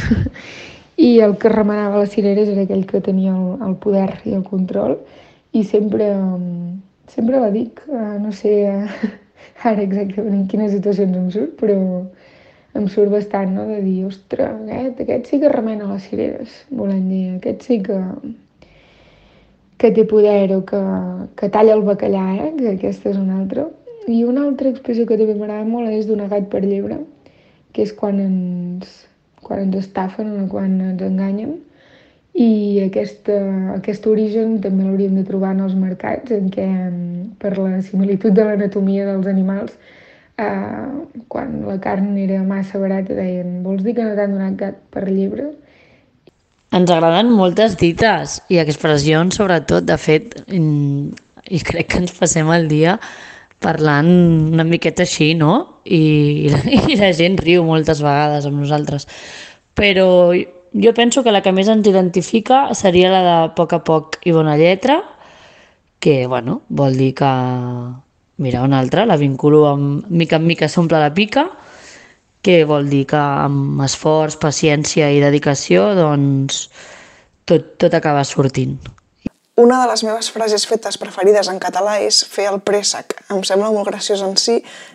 i 1.08 1.14
el 1.24 1.38
que 1.40 1.52
remenava 1.52 2.02
les 2.02 2.12
cireres 2.12 2.52
era 2.52 2.66
aquell 2.66 2.84
que 2.86 3.00
tenia 3.00 3.32
el, 3.32 3.56
el 3.68 3.78
poder 3.80 4.10
i 4.28 4.36
el 4.36 4.44
control 4.44 4.98
i 5.56 5.64
sempre, 5.64 6.10
sempre 7.08 7.40
la 7.40 7.50
dic, 7.50 7.80
eh, 7.88 8.18
no 8.22 8.32
sé 8.36 8.52
ara 9.70 9.82
exactament 9.82 10.36
en 10.36 10.46
quines 10.50 10.74
situacions 10.76 11.16
em 11.16 11.30
surt, 11.32 11.56
però 11.60 11.78
em 12.78 12.86
surt 12.92 13.10
bastant, 13.10 13.56
no?, 13.56 13.64
de 13.66 13.80
dir, 13.82 14.04
ostres, 14.06 14.60
aquest, 14.68 15.00
aquest 15.02 15.32
sí 15.32 15.40
que 15.42 15.50
remena 15.50 15.88
les 15.90 16.06
cireres, 16.06 16.60
volent 16.70 17.08
dir, 17.10 17.24
aquest 17.40 17.66
sí 17.66 17.80
que, 17.86 17.98
que 19.80 19.90
té 19.96 20.04
poder 20.04 20.52
o 20.52 20.60
que, 20.68 20.80
que 21.40 21.48
talla 21.48 21.72
el 21.78 21.86
bacallà, 21.86 22.24
eh? 22.36 22.50
que 22.58 22.74
aquesta 22.74 23.08
és 23.14 23.16
una 23.16 23.38
altra. 23.40 23.64
I 24.12 24.22
una 24.28 24.44
altra 24.44 24.68
expressió 24.68 25.06
que 25.08 25.16
també 25.16 25.36
m'agrada 25.38 25.64
molt 25.64 25.88
és 25.94 26.08
donar 26.08 26.28
gat 26.32 26.50
per 26.52 26.60
llebre, 26.66 26.98
que 27.72 27.86
és 27.86 27.94
quan 27.96 28.18
ens, 28.20 28.90
quan 29.46 29.62
ens 29.64 29.78
estafen 29.80 30.34
o 30.42 30.46
quan 30.52 30.76
ens 30.92 31.02
enganyen. 31.08 31.58
i 32.40 32.78
aquesta, 32.84 33.36
aquest 33.74 34.04
origen 34.06 34.60
també 34.64 34.84
l'hauríem 34.84 35.16
de 35.18 35.24
trobar 35.26 35.50
en 35.56 35.64
els 35.64 35.72
mercats, 35.74 36.30
en 36.30 36.46
què, 36.54 36.66
per 37.42 37.56
la 37.58 37.80
similitud 37.82 38.36
de 38.36 38.44
l'anatomia 38.46 39.08
dels 39.08 39.26
animals, 39.26 39.74
eh, 40.38 41.24
quan 41.28 41.56
la 41.66 41.78
carn 41.82 42.14
era 42.16 42.42
massa 42.46 42.78
barata 42.78 43.16
deien 43.18 43.62
vols 43.64 43.82
dir 43.84 43.96
que 43.96 44.06
no 44.06 44.14
t'han 44.14 44.36
donat 44.36 44.56
gat 44.62 44.78
per 44.94 45.08
llebre? 45.08 45.50
Ens 46.70 46.90
agraden 46.90 47.32
moltes 47.34 47.74
dites 47.80 48.38
i 48.52 48.60
expressions, 48.62 49.40
sobretot, 49.40 49.84
de 49.88 49.96
fet, 49.98 50.36
i 50.50 51.60
crec 51.66 51.90
que 51.90 52.00
ens 52.04 52.14
passem 52.14 52.50
el 52.54 52.68
dia 52.70 52.98
parlant 53.60 54.08
una 54.54 54.64
miqueta 54.64 55.04
així, 55.04 55.32
no? 55.34 55.82
I, 55.84 56.48
i 56.92 56.96
la 57.00 57.10
gent 57.16 57.38
riu 57.42 57.64
moltes 57.66 58.02
vegades 58.04 58.46
amb 58.48 58.62
nosaltres. 58.62 59.08
Però 59.76 60.08
jo 60.72 60.92
penso 60.94 61.24
que 61.24 61.34
la 61.34 61.42
que 61.42 61.52
més 61.52 61.68
ens 61.68 61.86
identifica 61.90 62.68
seria 62.78 63.10
la 63.12 63.22
de 63.26 63.38
poc 63.58 63.74
a 63.74 63.82
poc 63.84 64.20
i 64.24 64.34
bona 64.36 64.56
lletra, 64.60 65.00
que, 66.00 66.26
bueno, 66.26 66.62
vol 66.68 66.96
dir 66.96 67.12
que... 67.18 67.32
Mira, 68.40 68.62
una 68.64 68.78
altra, 68.80 69.02
la 69.04 69.18
vinculo 69.20 69.66
amb 69.68 70.06
mica 70.08 70.38
en 70.40 70.46
mica 70.48 70.64
s'omple 70.72 70.96
la 70.96 71.10
pica, 71.12 71.42
que 72.42 72.62
vol 72.64 72.88
dir 72.88 73.04
que 73.10 73.18
amb 73.18 73.82
esforç, 73.84 74.38
paciència 74.40 75.10
i 75.12 75.20
dedicació, 75.22 75.90
doncs, 75.98 76.68
tot, 77.44 77.76
tot 77.80 77.94
acaba 77.94 78.24
sortint. 78.24 78.78
Una 79.60 79.82
de 79.82 79.90
les 79.90 80.00
meves 80.06 80.30
frases 80.32 80.62
fetes 80.64 80.96
preferides 80.96 81.48
en 81.52 81.58
català 81.60 81.98
és 82.00 82.22
fer 82.24 82.46
el 82.48 82.62
préssec. 82.64 83.12
Em 83.34 83.42
sembla 83.44 83.68
molt 83.74 83.90
graciós 83.90 84.22
en 84.24 84.32
si, 84.40 84.54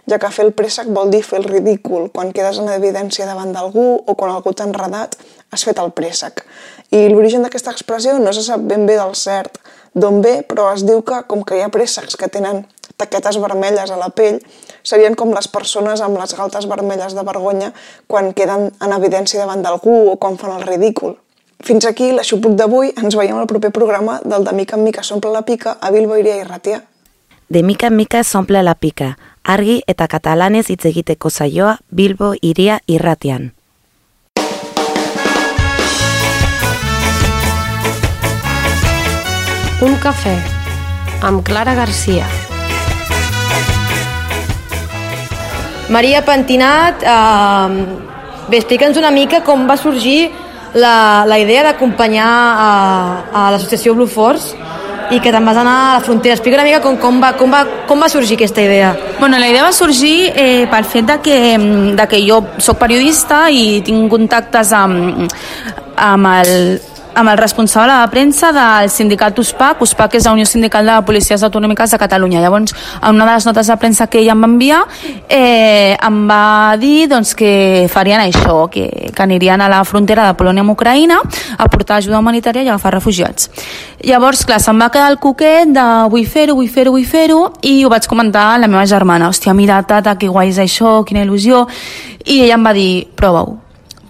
ja 0.09 0.17
que 0.17 0.31
fer 0.33 0.47
el 0.47 0.55
préssec 0.57 0.89
vol 0.95 1.11
dir 1.13 1.21
fer 1.27 1.37
el 1.43 1.45
ridícul, 1.45 2.07
quan 2.15 2.31
quedes 2.33 2.57
en 2.63 2.71
evidència 2.73 3.27
davant 3.29 3.53
d'algú 3.53 3.85
o 4.01 4.15
quan 4.17 4.33
algú 4.33 4.55
t'ha 4.55 4.65
enredat, 4.65 5.19
has 5.53 5.67
fet 5.67 5.77
el 5.83 5.93
préssec. 5.93 6.41
I 6.89 7.03
l'origen 7.11 7.45
d'aquesta 7.45 7.75
expressió 7.75 8.17
no 8.17 8.33
se 8.33 8.41
sap 8.47 8.65
ben 8.65 8.87
bé 8.89 8.97
del 8.97 9.13
cert 9.13 9.61
d'on 9.93 10.23
ve, 10.25 10.39
però 10.49 10.71
es 10.73 10.81
diu 10.87 11.03
que, 11.05 11.21
com 11.29 11.45
que 11.45 11.59
hi 11.59 11.61
ha 11.61 11.69
préssecs 11.69 12.17
que 12.17 12.31
tenen 12.31 12.63
taquetes 12.97 13.37
vermelles 13.41 13.91
a 13.91 13.99
la 13.99 14.09
pell, 14.09 14.39
serien 14.83 15.15
com 15.15 15.33
les 15.35 15.47
persones 15.51 16.01
amb 16.01 16.17
les 16.19 16.35
galtes 16.37 16.67
vermelles 16.71 17.15
de 17.15 17.23
vergonya 17.27 17.73
quan 18.07 18.33
queden 18.33 18.71
en 18.79 18.95
evidència 18.95 19.41
davant 19.43 19.63
d'algú 19.65 19.95
o 20.11 20.17
quan 20.17 20.37
fan 20.37 20.55
el 20.57 20.67
ridícul. 20.67 21.17
Fins 21.65 21.85
aquí 21.87 22.11
l'aixopluc 22.11 22.55
d'avui. 22.59 22.91
Ens 23.01 23.15
veiem 23.17 23.37
al 23.39 23.47
proper 23.47 23.71
programa 23.71 24.19
del 24.23 24.43
De 24.45 24.53
mica 24.53 24.75
en 24.77 24.83
mica 24.83 25.03
s'omple 25.03 25.31
la 25.31 25.45
pica 25.47 25.77
a 25.81 25.91
Bilbo 25.91 26.17
Iria 26.17 26.37
i 26.37 26.43
Ratia. 26.43 26.83
De 27.49 27.63
mica 27.63 27.87
en 27.87 27.95
mica 27.95 28.23
s'omple 28.23 28.61
la 28.63 28.75
pica. 28.75 29.17
Argi 29.43 29.81
eta 29.87 30.07
katalanez 30.07 30.69
hitz 30.69 30.85
egiteko 30.85 31.29
saioa 31.29 31.79
Bilbo 31.89 32.33
Iria 32.41 32.81
irratian. 32.85 33.53
Un 39.85 39.97
cafè 40.01 40.37
amb 41.21 41.43
Clara 41.45 41.75
Garcia. 41.75 42.44
Maria 45.89 46.23
Pentinat, 46.25 47.03
eh, 47.03 47.85
bé, 48.49 48.57
explica'ns 48.57 48.97
una 48.97 49.11
mica 49.13 49.41
com 49.45 49.67
va 49.69 49.77
sorgir 49.77 50.31
la, 50.73 51.23
la 51.27 51.37
idea 51.39 51.63
d'acompanyar 51.63 52.29
a, 52.29 52.71
a 53.31 53.43
l'associació 53.53 53.93
Blue 53.95 54.09
Force 54.09 54.55
i 55.13 55.19
que 55.21 55.29
te'n 55.29 55.45
vas 55.45 55.59
anar 55.61 55.75
a 55.75 55.93
la 55.99 56.01
frontera. 56.03 56.33
Explica 56.33 56.57
una 56.57 56.65
mica 56.65 56.81
com, 56.81 56.97
com, 56.97 57.19
va, 57.21 57.33
com, 57.37 57.51
va, 57.53 57.61
com 57.87 58.01
va 58.01 58.09
sorgir 58.09 58.39
aquesta 58.39 58.63
idea. 58.65 58.95
Bueno, 59.19 59.37
la 59.37 59.47
idea 59.47 59.63
va 59.63 59.71
sorgir 59.75 60.31
eh, 60.33 60.65
pel 60.71 60.89
fet 60.89 61.05
de 61.11 61.19
que, 61.21 61.37
de 62.01 62.07
que 62.09 62.23
jo 62.25 62.41
sóc 62.57 62.81
periodista 62.81 63.45
i 63.53 63.81
tinc 63.85 64.09
contactes 64.11 64.73
amb, 64.73 65.29
amb 66.01 66.31
el, 66.33 66.81
amb 67.15 67.29
el 67.29 67.37
responsable 67.37 67.93
de 67.93 68.07
premsa 68.11 68.51
del 68.51 68.89
sindicat 68.91 69.37
USPAC, 69.39 69.81
USPAC 69.81 70.17
és 70.19 70.25
la 70.27 70.33
Unió 70.35 70.45
Sindical 70.45 70.85
de 70.85 70.97
Policies 71.07 71.43
Autonòmiques 71.47 71.91
de 71.91 71.99
Catalunya. 71.99 72.41
Llavors, 72.43 72.75
en 73.01 73.15
una 73.15 73.25
de 73.25 73.31
les 73.31 73.47
notes 73.47 73.67
de 73.71 73.77
premsa 73.79 74.07
que 74.07 74.19
ell 74.19 74.29
em 74.33 74.43
va 74.43 74.49
enviar, 74.51 74.81
eh, 75.29 75.95
em 75.95 76.19
va 76.29 76.75
dir 76.77 77.07
doncs, 77.07 77.33
que 77.35 77.87
farien 77.91 78.21
això, 78.21 78.69
que, 78.69 79.11
que 79.15 79.23
anirien 79.23 79.61
a 79.61 79.69
la 79.71 79.83
frontera 79.87 80.27
de 80.27 80.35
Polònia 80.35 80.65
amb 80.65 80.75
Ucraïna 80.75 81.21
a 81.57 81.69
portar 81.71 82.01
ajuda 82.01 82.19
humanitària 82.19 82.63
i 82.63 82.69
agafar 82.69 82.93
refugiats. 82.97 83.49
Llavors, 84.03 84.45
clar, 84.45 84.59
se'm 84.59 84.79
va 84.79 84.91
quedar 84.91 85.09
el 85.13 85.19
coquet 85.23 85.71
de 85.71 85.89
vull 86.11 86.27
fer-ho, 86.27 86.59
vull 86.59 86.69
fer-ho, 86.69 86.91
vull 86.91 87.07
fer-ho, 87.07 87.41
i 87.63 87.77
ho 87.85 87.89
vaig 87.89 88.07
comentar 88.11 88.51
a 88.53 88.57
la 88.59 88.67
meva 88.67 88.85
germana. 88.85 89.31
Hòstia, 89.31 89.55
mira, 89.55 89.81
tata, 89.87 90.17
que 90.19 90.27
guai 90.27 90.51
és 90.51 90.59
això, 90.59 90.99
quina 91.07 91.23
il·lusió. 91.23 91.65
I 92.25 92.41
ella 92.43 92.59
em 92.59 92.65
va 92.65 92.73
dir, 92.75 93.07
prova-ho 93.15 93.64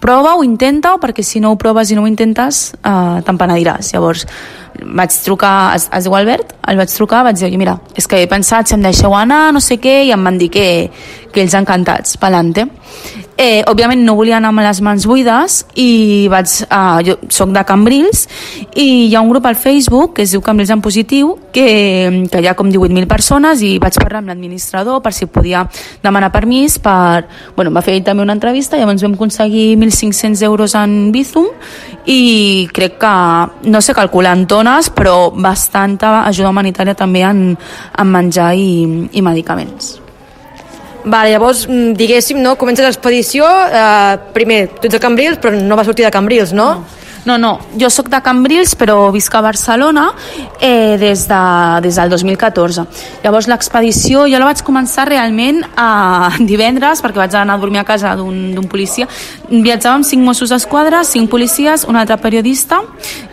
prova-ho, 0.06 0.44
intenta-ho, 0.46 1.00
perquè 1.02 1.24
si 1.26 1.42
no 1.42 1.52
ho 1.52 1.58
proves 1.60 1.90
i 1.90 1.98
no 1.98 2.04
ho 2.04 2.10
intentes, 2.10 2.70
eh, 2.78 3.18
te'n 3.26 3.40
penediràs. 3.40 3.90
Llavors, 3.94 4.26
vaig 4.76 5.14
trucar, 5.24 5.74
es, 5.76 5.88
es 5.92 6.06
diu 6.06 6.14
Albert, 6.16 6.54
el 6.70 6.78
vaig 6.78 6.92
trucar, 6.92 7.24
vaig 7.26 7.40
dir, 7.40 7.52
mira, 7.58 7.78
és 7.98 8.06
que 8.06 8.22
he 8.22 8.30
pensat 8.30 8.68
si 8.68 8.76
em 8.76 8.84
deixeu 8.84 9.14
anar, 9.16 9.48
no 9.56 9.62
sé 9.64 9.80
què, 9.82 10.02
i 10.06 10.12
em 10.14 10.30
van 10.30 10.38
dir 10.38 10.50
que, 10.52 10.66
que 11.32 11.42
ells 11.42 11.56
encantats, 11.58 12.16
pelante. 12.22 12.68
Eh, 13.36 13.60
òbviament 13.68 14.00
no 14.00 14.14
volia 14.16 14.38
anar 14.38 14.48
amb 14.48 14.62
les 14.64 14.78
mans 14.80 15.04
buides 15.04 15.58
i 15.76 16.24
vaig, 16.32 16.48
eh, 16.64 17.00
jo 17.04 17.16
soc 17.28 17.50
de 17.52 17.62
Cambrils 17.68 18.22
i 18.72 19.10
hi 19.10 19.14
ha 19.14 19.20
un 19.20 19.28
grup 19.28 19.44
al 19.44 19.58
Facebook 19.60 20.14
que 20.16 20.24
es 20.24 20.32
diu 20.32 20.40
Cambrils 20.40 20.72
en 20.72 20.80
positiu 20.80 21.34
que, 21.52 21.66
que 22.32 22.40
hi 22.40 22.48
ha 22.48 22.54
com 22.56 22.70
18.000 22.72 23.04
persones 23.10 23.60
i 23.60 23.74
vaig 23.82 23.98
parlar 24.00 24.22
amb 24.22 24.32
l'administrador 24.32 25.02
per 25.04 25.12
si 25.12 25.28
podia 25.28 25.66
demanar 26.02 26.32
permís 26.32 26.78
per... 26.80 27.26
Bueno, 27.58 27.74
va 27.76 27.84
fer 27.84 27.98
també 28.06 28.24
una 28.24 28.32
entrevista 28.32 28.80
i 28.80 28.80
llavors 28.80 29.04
vam 29.04 29.18
aconseguir 29.20 29.76
1.500 29.76 30.46
euros 30.48 30.72
en 30.80 31.12
Bizum 31.12 31.52
i 32.08 32.70
crec 32.72 32.96
que, 33.04 33.14
no 33.68 33.84
sé 33.84 33.92
calcular 33.92 34.32
en 34.32 34.46
tones, 34.48 34.88
però 34.88 35.28
bastanta 35.28 36.22
ajuda 36.24 36.56
humanitària 36.56 36.96
també 36.96 37.26
en, 37.28 37.46
en 37.52 38.12
menjar 38.16 38.54
i, 38.56 39.08
i 39.12 39.20
medicaments. 39.20 40.05
Vale, 41.06 41.30
llavors, 41.30 41.68
mm, 41.68 41.94
diguéssim, 41.94 42.40
no, 42.42 42.56
comences 42.58 42.82
l'expedició, 42.84 43.46
eh, 43.46 44.18
primer, 44.34 44.68
tu 44.74 44.88
ets 44.88 44.96
de 44.96 44.98
Cambrils, 44.98 45.38
però 45.38 45.52
no 45.54 45.76
va 45.78 45.84
sortir 45.86 46.04
de 46.04 46.10
Cambrils, 46.10 46.52
no? 46.52 46.70
no. 46.74 47.05
No, 47.26 47.38
no, 47.42 47.58
jo 47.74 47.88
sóc 47.90 48.06
de 48.06 48.20
Cambrils 48.22 48.76
però 48.78 49.08
visc 49.10 49.34
a 49.34 49.40
Barcelona 49.42 50.04
eh, 50.60 50.94
des, 51.00 51.24
de, 51.26 51.40
des 51.82 51.96
del 51.98 52.12
2014. 52.12 52.84
Llavors 53.24 53.48
l'expedició 53.50 54.28
jo 54.30 54.38
la 54.38 54.46
vaig 54.46 54.62
començar 54.62 55.08
realment 55.10 55.58
a 55.74 56.30
divendres 56.38 57.02
perquè 57.02 57.24
vaig 57.24 57.34
anar 57.34 57.56
a 57.58 57.62
dormir 57.62 57.82
a 57.82 57.86
casa 57.88 58.14
d'un 58.14 58.68
policia. 58.70 59.08
Viatjàvem 59.50 60.04
cinc 60.06 60.22
Mossos 60.22 60.54
d'Esquadra, 60.54 61.02
cinc 61.02 61.30
policies, 61.30 61.82
un 61.90 61.98
altre 61.98 62.14
periodista 62.22 62.78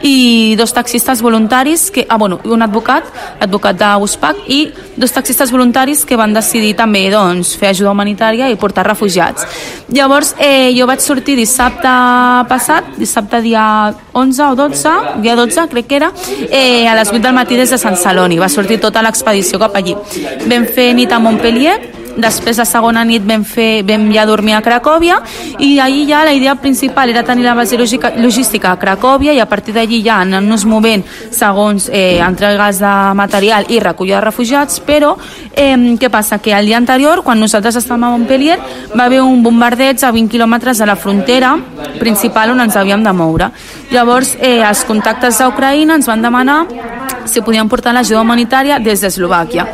i 0.02 0.56
dos 0.58 0.74
taxistes 0.74 1.22
voluntaris, 1.22 1.92
que, 1.94 2.08
ah, 2.10 2.18
bueno, 2.18 2.40
un 2.50 2.66
advocat, 2.66 3.06
advocat 3.46 3.78
d'USPAC 3.78 4.42
i 4.50 4.60
dos 4.98 5.14
taxistes 5.14 5.54
voluntaris 5.54 6.02
que 6.06 6.18
van 6.18 6.34
decidir 6.34 6.74
també 6.78 7.06
doncs, 7.14 7.54
fer 7.62 7.70
ajuda 7.70 7.94
humanitària 7.94 8.50
i 8.50 8.58
portar 8.58 8.88
refugiats. 8.90 9.46
Llavors 9.94 10.34
eh, 10.42 10.74
jo 10.74 10.90
vaig 10.90 11.06
sortir 11.06 11.38
dissabte 11.38 11.94
passat, 12.50 12.94
dissabte 12.98 13.42
dia 13.46 13.83
11 14.14 14.44
o 14.52 14.56
12, 14.56 14.94
dia 15.24 15.36
12 15.36 15.68
crec 15.70 15.88
que 15.88 15.96
era, 15.96 16.12
eh, 16.50 16.88
a 16.88 16.96
les 16.96 17.12
8 17.12 17.22
del 17.22 17.34
matí 17.34 17.58
des 17.58 17.70
de 17.70 17.78
Sant 17.78 17.98
Celoni. 17.98 18.40
Va 18.40 18.50
sortir 18.50 18.80
tota 18.80 19.02
l'expedició 19.02 19.60
cap 19.60 19.76
allí. 19.76 19.96
Vam 20.48 20.66
fer 20.66 20.94
nit 20.94 21.12
a 21.12 21.20
Montpellier, 21.20 21.80
després 22.18 22.58
la 22.58 22.66
segona 22.66 23.04
nit 23.08 23.24
vam, 23.26 23.44
fer, 23.44 23.84
vam 23.88 24.10
ja 24.14 24.26
dormir 24.26 24.56
a 24.58 24.62
Cracòvia 24.62 25.20
i 25.60 25.80
ahir 25.80 26.06
ja 26.10 26.24
la 26.26 26.34
idea 26.34 26.56
principal 26.56 27.10
era 27.10 27.24
tenir 27.24 27.46
la 27.46 27.56
base 27.58 27.78
logística 27.78 28.72
a 28.72 28.80
Cracòvia 28.80 29.34
i 29.34 29.40
a 29.40 29.48
partir 29.50 29.74
d'allí 29.74 30.02
ja 30.06 30.20
anar-nos 30.22 30.66
movent 30.66 31.04
segons 31.32 31.90
eh, 31.92 32.20
entregues 32.24 32.80
de 32.80 32.94
material 33.16 33.66
i 33.70 33.80
recollida 33.80 34.20
de 34.20 34.26
refugiats, 34.26 34.80
però 34.86 35.16
eh, 35.56 35.76
què 36.00 36.10
passa? 36.10 36.40
Que 36.40 36.54
el 36.54 36.70
dia 36.70 36.78
anterior, 36.78 37.24
quan 37.24 37.40
nosaltres 37.40 37.78
estàvem 37.82 38.08
a 38.08 38.14
Montpellier, 38.14 38.60
va 38.94 39.06
haver 39.06 39.22
un 39.24 39.44
bombardeig 39.44 40.04
a 40.04 40.12
20 40.12 40.32
quilòmetres 40.32 40.80
de 40.80 40.90
la 40.90 40.96
frontera 40.96 41.56
principal 42.00 42.54
on 42.54 42.64
ens 42.64 42.78
havíem 42.78 43.04
de 43.04 43.14
moure. 43.14 43.52
Llavors, 43.92 44.36
eh, 44.40 44.62
els 44.62 44.84
contactes 44.86 45.40
d'Ucraïna 45.40 45.96
ens 46.00 46.08
van 46.08 46.22
demanar 46.22 46.64
si 47.26 47.42
podien 47.42 47.70
portar 47.70 47.94
l'ajuda 47.94 48.22
humanitària 48.22 48.80
des 48.80 49.02
d'Eslovàquia. 49.02 49.68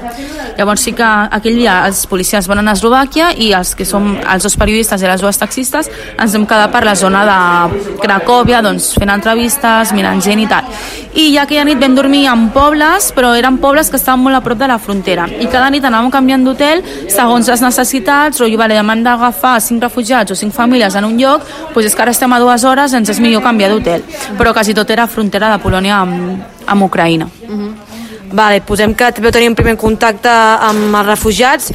Llavors 0.59 0.81
sí 0.83 0.91
que 0.91 1.07
aquell 1.07 1.55
dia 1.55 1.77
els 1.87 2.01
policies 2.11 2.47
van 2.51 2.59
anar 2.59 2.73
a 2.73 2.77
Eslovàquia 2.77 3.29
i 3.39 3.53
els 3.55 3.69
que 3.79 3.85
som 3.87 4.09
els 4.19 4.43
dos 4.43 4.57
periodistes 4.59 4.99
i 4.99 5.07
les 5.07 5.21
dues 5.23 5.37
taxistes 5.39 5.87
ens 6.19 6.35
vam 6.35 6.43
quedar 6.49 6.65
per 6.73 6.81
la 6.83 6.97
zona 6.99 7.21
de 7.23 7.93
Cracòvia 8.01 8.59
doncs, 8.65 8.89
fent 8.99 9.13
entrevistes, 9.13 9.93
mirant 9.95 10.19
gent 10.19 10.43
i 10.43 10.49
tal. 10.51 10.67
I 11.15 11.29
ja 11.37 11.45
aquella 11.45 11.63
nit 11.63 11.79
vam 11.79 11.95
dormir 11.95 12.25
en 12.27 12.49
pobles, 12.51 13.07
però 13.15 13.31
eren 13.39 13.61
pobles 13.63 13.87
que 13.87 13.95
estaven 13.95 14.25
molt 14.25 14.35
a 14.35 14.43
prop 14.43 14.59
de 14.59 14.67
la 14.67 14.77
frontera. 14.83 15.29
I 15.31 15.47
cada 15.47 15.71
nit 15.71 15.87
anàvem 15.87 16.11
canviant 16.11 16.43
d'hotel 16.43 16.83
segons 17.07 17.47
les 17.47 17.63
necessitats, 17.63 18.43
o 18.43 18.51
vale, 18.59 18.75
demanda 18.75 19.15
d'agafar 19.15 19.61
cinc 19.63 19.87
refugiats 19.87 20.35
o 20.35 20.35
cinc 20.35 20.51
famílies 20.53 20.95
en 20.99 21.07
un 21.07 21.15
lloc, 21.21 21.47
doncs 21.71 21.87
és 21.87 21.95
que 21.95 22.03
ara 22.03 22.11
estem 22.11 22.35
a 22.35 22.39
dues 22.43 22.67
hores, 22.67 22.93
ens 22.99 23.15
és 23.15 23.23
millor 23.23 23.47
canviar 23.47 23.71
d'hotel. 23.71 24.03
Però 24.35 24.51
quasi 24.51 24.75
tot 24.75 24.91
era 24.91 25.07
frontera 25.07 25.53
de 25.55 25.63
Polònia 25.63 26.03
amb, 26.03 26.43
amb 26.67 26.83
Ucraïna. 26.83 27.29
Uh 27.47 27.55
-huh. 27.55 27.68
Vale, 28.31 28.61
posem 28.61 28.93
que 28.93 29.11
també 29.11 29.31
tenim 29.31 29.55
primer 29.55 29.75
contacte 29.77 30.29
amb 30.29 30.95
els 30.95 31.07
refugiats. 31.07 31.71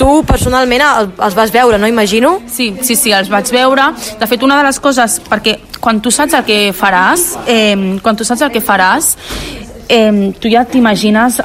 tu 0.00 0.22
personalment 0.24 0.80
el- 0.80 1.10
els 1.26 1.34
vas 1.34 1.50
veure, 1.52 1.76
no 1.76 1.86
imagino? 1.86 2.40
Sí, 2.48 2.74
sí, 2.80 2.96
sí, 2.96 3.10
els 3.12 3.28
vaig 3.28 3.50
veure. 3.52 3.82
De 4.18 4.26
fet, 4.26 4.42
una 4.42 4.56
de 4.56 4.62
les 4.64 4.80
coses, 4.80 5.20
perquè 5.28 5.58
quan 5.78 6.00
tu 6.00 6.10
saps 6.10 6.32
el 6.32 6.44
que 6.44 6.72
faràs, 6.72 7.36
eh, 7.46 7.98
quan 8.02 8.16
tu 8.16 8.24
saps 8.24 8.40
el 8.40 8.50
que 8.50 8.62
faràs, 8.62 9.14
eh, 9.90 10.32
tu 10.40 10.48
ja 10.48 10.64
t'imagines 10.64 11.38
eh, 11.40 11.44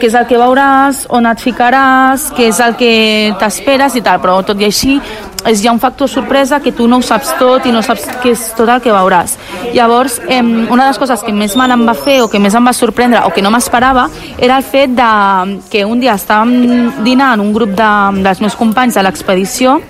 què 0.00 0.04
és 0.08 0.14
el 0.14 0.26
que 0.26 0.36
veuràs, 0.36 1.06
on 1.10 1.26
et 1.26 1.38
ficaràs, 1.38 2.32
què 2.34 2.48
és 2.48 2.58
el 2.58 2.74
que 2.74 3.36
t'esperes 3.38 3.94
i 3.94 4.00
tal, 4.02 4.18
però 4.18 4.44
tot 4.44 4.58
i 4.60 4.64
així 4.64 5.00
és 5.46 5.62
ja 5.62 5.72
un 5.72 5.80
factor 5.80 6.08
sorpresa 6.08 6.60
que 6.60 6.72
tu 6.72 6.86
no 6.88 6.98
ho 6.98 7.02
saps 7.02 7.32
tot 7.38 7.66
i 7.66 7.72
no 7.72 7.82
saps 7.82 8.06
què 8.22 8.34
és 8.34 8.46
tot 8.56 8.68
el 8.68 8.82
que 8.84 8.92
veuràs. 8.92 9.36
Llavors, 9.74 10.20
eh, 10.28 10.42
una 10.42 10.84
de 10.84 10.88
les 10.90 10.98
coses 10.98 11.22
que 11.22 11.32
més 11.32 11.56
mal 11.56 11.70
em 11.70 11.86
va 11.86 11.94
fer 11.94 12.20
o 12.22 12.28
que 12.28 12.38
més 12.38 12.54
em 12.54 12.66
va 12.66 12.72
sorprendre 12.72 13.24
o 13.26 13.30
que 13.30 13.42
no 13.42 13.50
m'esperava 13.50 14.08
era 14.38 14.56
el 14.56 14.64
fet 14.64 14.90
de 14.96 15.60
que 15.70 15.84
un 15.84 16.00
dia 16.00 16.14
estàvem 16.14 17.04
dinant 17.04 17.40
un 17.40 17.52
grup 17.52 17.76
de, 17.76 17.92
dels 18.22 18.40
meus 18.40 18.56
companys 18.56 18.94
de 18.94 19.02
l'expedició 19.02 19.80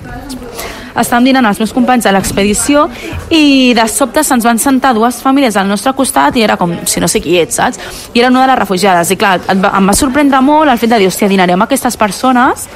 estàvem 0.99 1.31
dinant 1.31 1.47
els 1.47 1.61
meus 1.61 1.73
companys 1.73 2.07
de 2.07 2.13
l'expedició 2.15 2.87
i 3.31 3.73
de 3.77 3.87
sobte 3.89 4.25
se'ns 4.27 4.47
van 4.47 4.59
sentar 4.59 4.93
dues 4.97 5.21
famílies 5.23 5.57
al 5.57 5.69
nostre 5.69 5.93
costat 5.97 6.37
i 6.37 6.45
era 6.47 6.57
com, 6.61 6.75
si 6.85 7.01
no 7.01 7.09
sé 7.09 7.23
qui 7.23 7.39
ets, 7.41 7.61
saps? 7.61 7.81
I 8.15 8.21
era 8.21 8.31
una 8.31 8.43
de 8.45 8.53
les 8.53 8.61
refugiades 8.61 9.11
i 9.11 9.19
clar, 9.21 9.39
em 9.51 9.91
va 9.91 9.97
sorprendre 9.97 10.41
molt 10.45 10.71
el 10.71 10.79
fet 10.79 10.91
de 10.91 11.01
dir, 11.01 11.11
hòstia, 11.11 11.31
dinarem 11.31 11.59
amb 11.59 11.69
aquestes 11.69 11.97
persones 12.01 12.69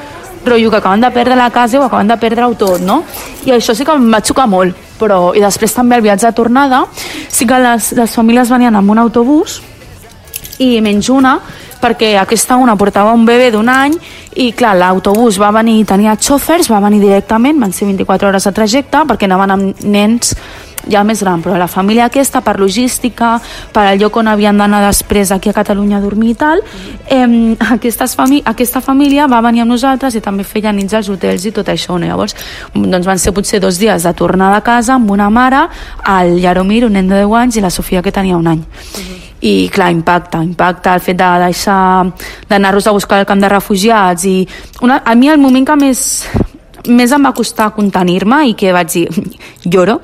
rotllo 0.47 0.71
que 0.71 0.81
acaben 0.81 1.01
de 1.01 1.11
perdre 1.11 1.37
la 1.37 1.51
casa 1.51 1.81
o 1.81 1.85
acaben 1.85 2.09
de 2.09 2.17
perdre-ho 2.21 2.55
tot, 2.59 2.81
no? 2.81 3.03
I 3.47 3.55
això 3.57 3.75
sí 3.75 3.85
que 3.85 3.93
em 3.97 4.11
va 4.13 4.23
xocar 4.25 4.47
molt, 4.51 4.77
però, 5.01 5.35
i 5.37 5.43
després 5.43 5.75
també 5.75 5.97
el 5.99 6.07
viatge 6.07 6.27
de 6.27 6.37
tornada, 6.37 6.85
sí 7.29 7.47
que 7.47 7.59
les, 7.59 7.93
les 7.99 8.17
famílies 8.17 8.51
venien 8.53 8.77
amb 8.77 8.91
un 8.91 9.03
autobús 9.03 9.61
i 10.63 10.81
menys 10.85 11.11
una, 11.11 11.39
perquè 11.85 12.15
aquesta 12.17 12.57
una 12.57 12.77
portava 12.81 13.13
un 13.13 13.27
bebè 13.29 13.51
d'un 13.53 13.69
any 13.69 13.97
i 14.41 14.51
clar, 14.57 14.75
l'autobús 14.79 15.37
va 15.41 15.51
venir, 15.55 15.83
tenia 15.87 16.17
xòfers, 16.17 16.71
va 16.73 16.81
venir 16.87 17.03
directament, 17.03 17.61
van 17.61 17.75
ser 17.77 17.89
24 17.91 18.31
hores 18.31 18.49
de 18.49 18.53
trajecte 18.57 19.05
perquè 19.09 19.29
anaven 19.29 19.55
amb 19.55 19.85
nens 19.85 20.33
ja 20.91 21.05
més 21.05 21.23
gran, 21.23 21.43
però 21.43 21.57
la 21.59 21.69
família 21.71 22.07
aquesta 22.07 22.41
per 22.45 22.59
logística, 22.61 23.39
per 23.73 23.87
al 23.89 23.99
lloc 24.01 24.17
on 24.21 24.29
havien 24.29 24.59
d'anar 24.59 24.83
després 24.87 25.33
aquí 25.33 25.51
a 25.51 25.57
Catalunya 25.57 25.99
a 25.99 26.05
dormir 26.05 26.35
i 26.35 26.39
tal 26.39 26.63
eh, 27.07 27.57
aquestes 27.77 28.15
fami 28.17 28.43
aquesta 28.45 28.81
família 28.85 29.29
va 29.31 29.41
venir 29.45 29.65
amb 29.65 29.75
nosaltres 29.75 30.15
i 30.15 30.23
també 30.25 30.45
feia 30.45 30.73
nits 30.73 30.95
als 30.95 31.11
hotels 31.13 31.45
i 31.45 31.53
tot 31.55 31.69
això, 31.69 31.99
no? 31.99 32.07
llavors 32.07 32.37
doncs 32.75 33.07
van 33.07 33.19
ser 33.19 33.35
potser 33.35 33.61
dos 33.61 33.79
dies 33.79 34.05
de 34.05 34.15
tornada 34.15 34.61
a 34.61 34.65
casa 34.65 34.95
amb 34.95 35.11
una 35.11 35.31
mare, 35.31 35.67
el 36.19 36.39
Jaromir, 36.43 36.85
un 36.87 36.97
nen 36.99 37.09
de 37.09 37.23
10 37.23 37.37
anys 37.43 37.59
i 37.59 37.65
la 37.65 37.71
Sofia 37.71 38.03
que 38.03 38.13
tenia 38.13 38.37
un 38.37 38.49
any 38.51 38.65
i 39.45 39.69
clar, 39.69 39.91
impacta, 39.93 40.41
impacta 40.43 40.95
el 40.97 41.03
fet 41.05 41.19
de 41.21 41.29
deixar 41.45 42.07
d'anar-los 42.49 42.87
a 42.89 42.95
buscar 42.97 43.21
al 43.21 43.29
camp 43.29 43.43
de 43.43 43.51
refugiats 43.53 44.25
i 44.25 44.39
una, 44.81 45.03
a 45.05 45.15
mi 45.15 45.29
el 45.29 45.41
moment 45.43 45.67
que 45.69 45.77
més 45.77 46.01
més 46.89 47.13
em 47.13 47.25
va 47.25 47.33
costar 47.37 47.71
contenir-me 47.77 48.43
i 48.51 48.55
que 48.59 48.73
vaig 48.75 48.93
dir, 48.93 49.07
lloro, 49.73 50.01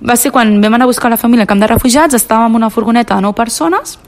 va 0.00 0.16
ser 0.16 0.32
quan 0.32 0.56
vam 0.62 0.78
anar 0.78 0.88
a 0.88 0.92
buscar 0.92 1.12
la 1.12 1.20
família 1.20 1.44
al 1.44 1.50
camp 1.50 1.62
de 1.62 1.70
refugiats, 1.70 2.16
estàvem 2.16 2.52
en 2.52 2.62
una 2.62 2.72
furgoneta 2.72 3.16
de 3.16 3.26
9 3.26 3.36
persones, 3.36 3.98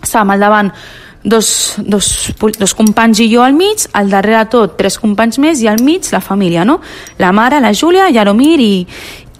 estàvem 0.00 0.36
al 0.36 0.48
davant 0.48 0.74
dos, 1.22 1.76
dos, 1.84 2.32
dos 2.58 2.74
companys 2.74 3.20
i 3.20 3.28
jo 3.32 3.42
al 3.44 3.52
mig, 3.52 3.84
al 3.92 4.08
darrere 4.10 4.46
tot 4.52 4.78
tres 4.78 4.96
companys 4.98 5.38
més 5.38 5.60
i 5.60 5.68
al 5.68 5.82
mig 5.84 6.08
la 6.12 6.22
família, 6.24 6.64
no? 6.64 6.80
La 7.18 7.32
mare, 7.32 7.60
la 7.60 7.74
Júlia, 7.76 8.08
Jaromir 8.12 8.56
i 8.60 8.72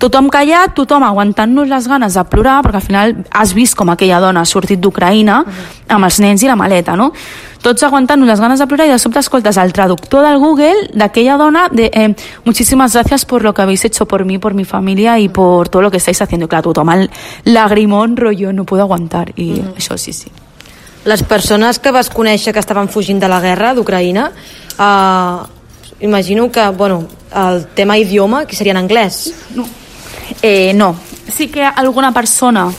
tothom 0.00 0.30
callat, 0.32 0.74
tothom 0.76 1.04
aguantant-nos 1.04 1.68
les 1.68 1.88
ganes 1.88 2.16
de 2.16 2.24
plorar, 2.24 2.60
perquè 2.64 2.80
al 2.80 2.84
final 2.84 3.14
has 3.36 3.52
vist 3.56 3.76
com 3.76 3.92
aquella 3.92 4.20
dona 4.20 4.44
ha 4.44 4.48
sortit 4.48 4.80
d'Ucraïna 4.80 5.42
amb 5.88 6.08
els 6.08 6.20
nens 6.24 6.44
i 6.44 6.48
la 6.48 6.56
maleta, 6.56 6.96
no? 6.96 7.10
Tots 7.60 7.82
aguantant-nos 7.84 8.28
les 8.28 8.40
ganes 8.40 8.58
de 8.58 8.66
plorar 8.66 8.86
y 8.86 8.90
de 8.90 8.98
sobte 8.98 9.18
escoltes 9.18 9.58
al 9.58 9.72
traductor 9.72 10.24
del 10.24 10.38
Google 10.38 10.88
d'aquella 10.94 11.36
dona 11.36 11.68
de 11.68 11.90
eh, 11.92 12.14
muchísimas 12.44 12.94
gracias 12.94 13.26
por 13.26 13.44
lo 13.44 13.52
que 13.52 13.60
habéis 13.60 13.84
hecho 13.84 14.06
por 14.06 14.24
mí, 14.24 14.38
por 14.38 14.54
mi 14.54 14.64
familia 14.64 15.18
y 15.18 15.28
por 15.28 15.68
todo 15.68 15.82
lo 15.82 15.90
que 15.90 15.98
estáis 15.98 16.22
haciendo. 16.22 16.46
I 16.46 16.48
clar, 16.48 16.62
tothom 16.62 16.90
el 16.90 17.10
lagrimón, 17.44 18.16
rollo, 18.16 18.52
no 18.52 18.64
puedo 18.64 18.82
aguantar. 18.82 19.32
I 19.36 19.60
mm. 19.60 19.76
això 19.76 19.98
sí, 19.98 20.12
sí. 20.12 20.32
Les 21.04 21.22
persones 21.22 21.78
que 21.78 21.90
vas 21.92 22.08
conèixer 22.08 22.52
que 22.52 22.60
estaven 22.60 22.88
fugint 22.88 23.20
de 23.20 23.28
la 23.28 23.40
guerra 23.40 23.74
d'Ucraïna, 23.74 24.30
eh, 24.78 25.38
imagino 26.00 26.50
que, 26.50 26.66
bueno, 26.70 27.04
el 27.34 27.66
tema 27.74 27.98
idioma, 27.98 28.46
que 28.46 28.56
seria 28.56 28.72
en 28.72 28.78
anglès. 28.78 29.34
No. 29.54 29.66
Eh, 30.40 30.72
no. 30.74 30.96
Sí 31.28 31.48
que 31.48 31.62
alguna 31.62 32.12
persona 32.12 32.72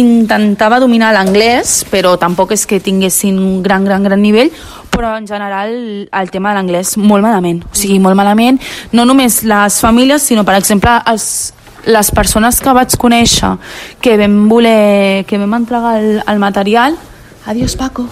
intentava 0.00 0.80
dominar 0.80 1.12
l'anglès, 1.14 1.84
però 1.92 2.16
tampoc 2.20 2.54
és 2.56 2.66
que 2.66 2.80
tinguessin 2.80 3.38
un 3.38 3.60
gran, 3.62 3.84
gran, 3.84 4.02
gran 4.06 4.20
nivell, 4.22 4.50
però 4.90 5.14
en 5.18 5.28
general 5.28 5.70
el 6.10 6.30
tema 6.34 6.50
de 6.50 6.58
l'anglès 6.58 6.96
molt 6.98 7.24
malament, 7.24 7.62
o 7.68 7.76
sigui, 7.76 8.00
molt 8.02 8.18
malament, 8.18 8.58
no 8.92 9.06
només 9.06 9.42
les 9.46 9.80
famílies, 9.80 10.26
sinó, 10.26 10.44
per 10.48 10.56
exemple, 10.58 10.96
els, 11.12 11.52
les 11.86 12.10
persones 12.10 12.60
que 12.60 12.74
vaig 12.76 12.96
conèixer 13.00 13.54
que 14.00 14.16
vam 14.20 14.42
voler, 14.50 15.24
que 15.28 15.38
vam 15.38 15.60
entregar 15.62 15.96
el, 16.00 16.18
el 16.26 16.42
material, 16.42 16.98
Adiós, 17.46 17.74
Paco. 17.74 18.04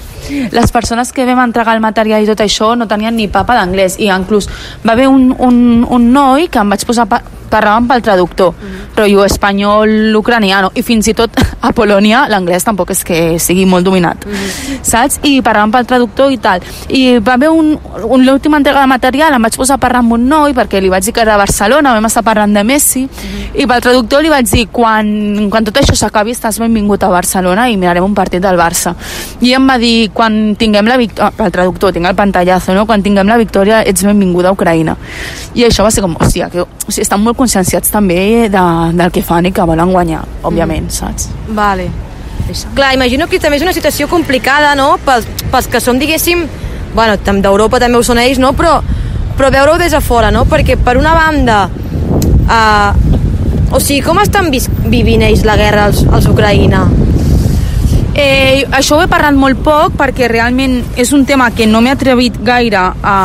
Les 0.50 0.72
persones 0.72 1.12
que 1.12 1.26
vam 1.28 1.38
entregar 1.44 1.74
el 1.76 1.82
material 1.84 2.24
i 2.24 2.26
tot 2.26 2.40
això 2.40 2.72
no 2.74 2.88
tenien 2.88 3.14
ni 3.14 3.28
papa 3.28 3.54
d'anglès 3.58 3.98
i 4.00 4.08
inclús 4.08 4.48
va 4.82 4.94
haver 4.94 5.08
un, 5.08 5.34
un, 5.36 5.84
un 5.84 6.06
noi 6.12 6.48
que 6.48 6.58
em 6.58 6.72
vaig 6.72 6.86
posar 6.88 7.06
pa 7.10 7.20
parlàvem 7.48 7.86
pel 7.88 8.02
traductor, 8.04 8.50
mm. 8.52 8.77
Rotllo 8.98 9.24
espanyol, 9.26 10.14
ucraniano, 10.18 10.72
i 10.74 10.84
fins 10.86 11.08
i 11.10 11.14
tot 11.16 11.34
a 11.66 11.72
Polònia 11.76 12.26
l'anglès 12.30 12.66
tampoc 12.66 12.92
és 12.94 13.04
que 13.06 13.20
sigui 13.42 13.66
molt 13.68 13.86
dominat, 13.86 14.26
mm. 14.26 14.80
saps? 14.86 15.20
I 15.26 15.38
parlàvem 15.44 15.74
pel 15.74 15.88
traductor 15.88 16.34
i 16.34 16.38
tal. 16.42 16.64
I 16.88 17.18
va 17.24 17.36
haver 17.38 17.50
un, 17.54 17.74
un 18.04 18.26
l'última 18.26 18.60
entrega 18.60 18.82
de 18.84 18.90
material, 18.90 19.36
em 19.36 19.48
vaig 19.48 19.58
posar 19.58 19.78
a 19.78 19.82
parlar 19.82 20.02
amb 20.04 20.16
un 20.18 20.28
noi 20.28 20.54
perquè 20.56 20.82
li 20.82 20.90
vaig 20.92 21.06
dir 21.06 21.14
que 21.14 21.22
era 21.24 21.36
de 21.36 21.42
Barcelona, 21.44 21.94
vam 21.96 22.08
estar 22.10 22.24
parlant 22.26 22.54
de 22.54 22.64
Messi, 22.66 23.04
mm. 23.06 23.56
i 23.62 23.68
pel 23.70 23.84
traductor 23.84 24.24
li 24.24 24.32
vaig 24.32 24.50
dir 24.50 24.66
quan, 24.72 25.48
quan 25.52 25.66
tot 25.66 25.80
això 25.80 25.96
s'acabi 25.98 26.34
estàs 26.36 26.60
benvingut 26.62 27.04
a 27.04 27.12
Barcelona 27.12 27.68
i 27.70 27.76
mirarem 27.80 28.04
un 28.04 28.16
partit 28.16 28.42
del 28.42 28.58
Barça. 28.60 28.94
I 29.44 29.54
em 29.56 29.68
va 29.68 29.78
dir, 29.80 30.10
quan 30.14 30.54
tinguem 30.58 30.88
la 30.88 30.98
victòria, 31.00 31.32
pel 31.38 31.52
traductor, 31.54 31.94
tinc 31.94 32.08
el 32.08 32.16
pantallazo, 32.18 32.74
no? 32.74 32.86
quan 32.86 33.02
tinguem 33.04 33.28
la 33.28 33.38
victòria 33.40 33.82
ets 33.86 34.04
benvinguda 34.06 34.50
a 34.50 34.56
Ucraïna. 34.56 34.96
I 35.58 35.66
això 35.68 35.86
va 35.86 35.92
ser 35.94 36.04
com, 36.04 36.16
hòstia, 36.18 36.50
que, 36.52 36.64
o 36.64 36.90
sigui, 36.90 37.04
estan 37.04 37.22
molt 37.24 37.38
conscienciats 37.38 37.92
també 37.94 38.48
de, 38.52 38.64
del 38.92 39.10
que 39.12 39.22
fan 39.22 39.48
i 39.48 39.52
que 39.52 39.64
volen 39.68 39.92
guanyar, 39.92 40.22
òbviament, 40.42 40.88
mm. 40.88 40.94
saps? 40.94 41.28
Vale. 41.56 41.88
Clar, 42.74 42.94
imagino 42.96 43.26
que 43.28 43.40
també 43.40 43.58
és 43.58 43.66
una 43.66 43.74
situació 43.76 44.08
complicada, 44.08 44.74
no?, 44.78 44.94
pels, 45.04 45.26
pels 45.52 45.68
que 45.68 45.82
som, 45.84 45.98
diguéssim, 46.00 46.46
bueno, 46.94 47.18
d'Europa 47.18 47.80
també 47.82 47.98
ho 47.98 48.06
són 48.06 48.20
ells, 48.22 48.40
no?, 48.40 48.54
però, 48.56 48.78
però 49.36 49.52
veure-ho 49.52 49.76
des 49.80 49.92
de 49.92 50.00
fora, 50.00 50.32
no?, 50.32 50.46
perquè 50.48 50.78
per 50.80 50.96
una 50.96 51.12
banda, 51.16 51.58
uh, 52.48 53.08
o 53.70 53.80
sigui, 53.80 54.00
com 54.06 54.20
estan 54.22 54.48
vis 54.54 54.70
vivint 54.88 55.26
ells 55.26 55.44
la 55.44 55.58
guerra 55.60 55.88
als, 55.90 56.00
als 56.08 56.28
Ucraïna? 56.30 56.86
Eh, 58.18 58.64
això 58.74 58.96
ho 58.96 59.02
he 59.04 59.10
parlat 59.10 59.36
molt 59.38 59.60
poc 59.62 59.92
perquè 59.98 60.26
realment 60.26 60.80
és 60.98 61.12
un 61.14 61.22
tema 61.28 61.52
que 61.54 61.68
no 61.70 61.82
m'he 61.84 61.92
atrevit 61.92 62.40
gaire 62.42 62.80
a 62.98 63.18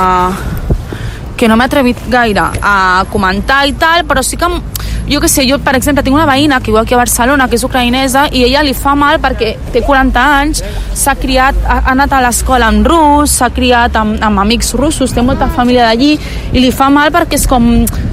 que 1.38 1.48
no 1.48 1.58
m'he 1.58 1.66
atrevit 1.66 2.00
gaire 2.10 2.50
a 2.62 3.06
comentar 3.12 3.64
i 3.68 3.74
tal, 3.80 4.06
però 4.08 4.24
sí 4.24 4.38
que 4.38 4.50
jo 5.10 5.20
que 5.20 5.28
sé, 5.28 5.44
jo 5.50 5.58
per 5.60 5.76
exemple 5.76 6.04
tinc 6.04 6.16
una 6.16 6.26
veïna 6.26 6.62
que 6.64 6.72
viu 6.72 6.80
aquí 6.80 6.96
a 6.96 7.02
Barcelona 7.02 7.50
que 7.50 7.58
és 7.60 7.66
ucraïnesa 7.68 8.28
i 8.32 8.46
ella 8.46 8.64
li 8.64 8.74
fa 8.78 8.94
mal 8.96 9.20
perquè 9.24 9.54
té 9.74 9.82
40 9.84 10.24
anys, 10.40 10.64
s'ha 10.96 11.16
criat, 11.20 11.58
ha, 11.68 11.82
ha 11.82 11.92
anat 11.92 12.14
a 12.16 12.22
l'escola 12.24 12.70
en 12.72 12.84
rus, 12.88 13.36
s'ha 13.40 13.50
criat 13.54 13.98
amb, 14.00 14.16
amb 14.24 14.44
amics 14.46 14.74
russos, 14.80 15.12
té 15.14 15.22
molta 15.22 15.50
família 15.52 15.90
d'allí 15.90 16.14
i 16.54 16.64
li 16.64 16.72
fa 16.72 16.90
mal 16.94 17.12
perquè 17.12 17.40
és 17.42 17.48
com 17.50 17.68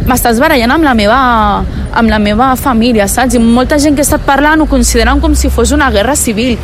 m'estàs 0.08 0.42
barallant 0.42 0.74
amb 0.78 0.88
la 0.88 0.96
meva 0.98 1.20
amb 1.90 2.10
la 2.10 2.20
meva 2.22 2.52
família, 2.56 3.08
saps? 3.10 3.34
I 3.34 3.40
molta 3.42 3.78
gent 3.82 3.96
que 3.96 4.02
he 4.02 4.06
estat 4.06 4.22
parlant 4.26 4.62
ho 4.62 4.66
consideren 4.70 5.20
com 5.22 5.34
si 5.34 5.50
fos 5.50 5.72
una 5.74 5.90
guerra 5.90 6.16
civil 6.18 6.58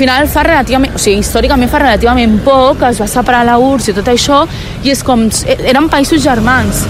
final 0.00 0.28
fa 0.32 0.44
relativament, 0.46 0.96
o 0.96 1.00
sigui, 1.00 1.20
històricament 1.20 1.70
fa 1.70 1.82
relativament 1.82 2.38
poc, 2.46 2.84
es 2.88 3.00
va 3.02 3.08
separar 3.10 3.44
la 3.48 3.58
URSS 3.60 3.92
i 3.92 3.96
tot 4.00 4.08
això, 4.12 4.40
i 4.84 4.92
és 4.94 5.04
com, 5.06 5.26
eren 5.58 5.90
països 5.92 6.22
germans. 6.24 6.84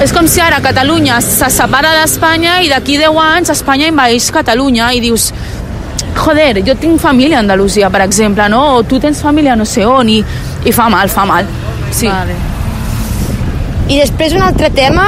És 0.00 0.14
com 0.16 0.26
si 0.30 0.40
ara 0.40 0.62
Catalunya 0.64 1.18
se 1.20 1.50
separa 1.52 1.92
d'Espanya 1.98 2.60
i 2.64 2.70
d'aquí 2.72 2.96
10 2.96 3.18
anys 3.20 3.52
Espanya 3.52 3.90
envaeix 3.92 4.30
Catalunya 4.32 4.94
i 4.96 5.02
dius 5.04 5.28
joder, 6.16 6.62
jo 6.66 6.74
tinc 6.80 7.00
família 7.00 7.38
a 7.38 7.44
Andalusia, 7.44 7.90
per 7.92 8.00
exemple, 8.06 8.48
no? 8.48 8.62
O 8.78 8.82
tu 8.82 8.98
tens 9.00 9.20
família 9.22 9.56
no 9.56 9.66
sé 9.68 9.84
on, 9.86 10.08
i, 10.08 10.22
i 10.64 10.72
fa 10.72 10.88
mal, 10.92 11.12
fa 11.12 11.26
mal. 11.28 11.48
Sí. 11.92 12.08
Vale. 12.08 12.38
I 13.90 13.98
després 13.98 14.34
un 14.38 14.42
altre 14.46 14.70
tema, 14.72 15.06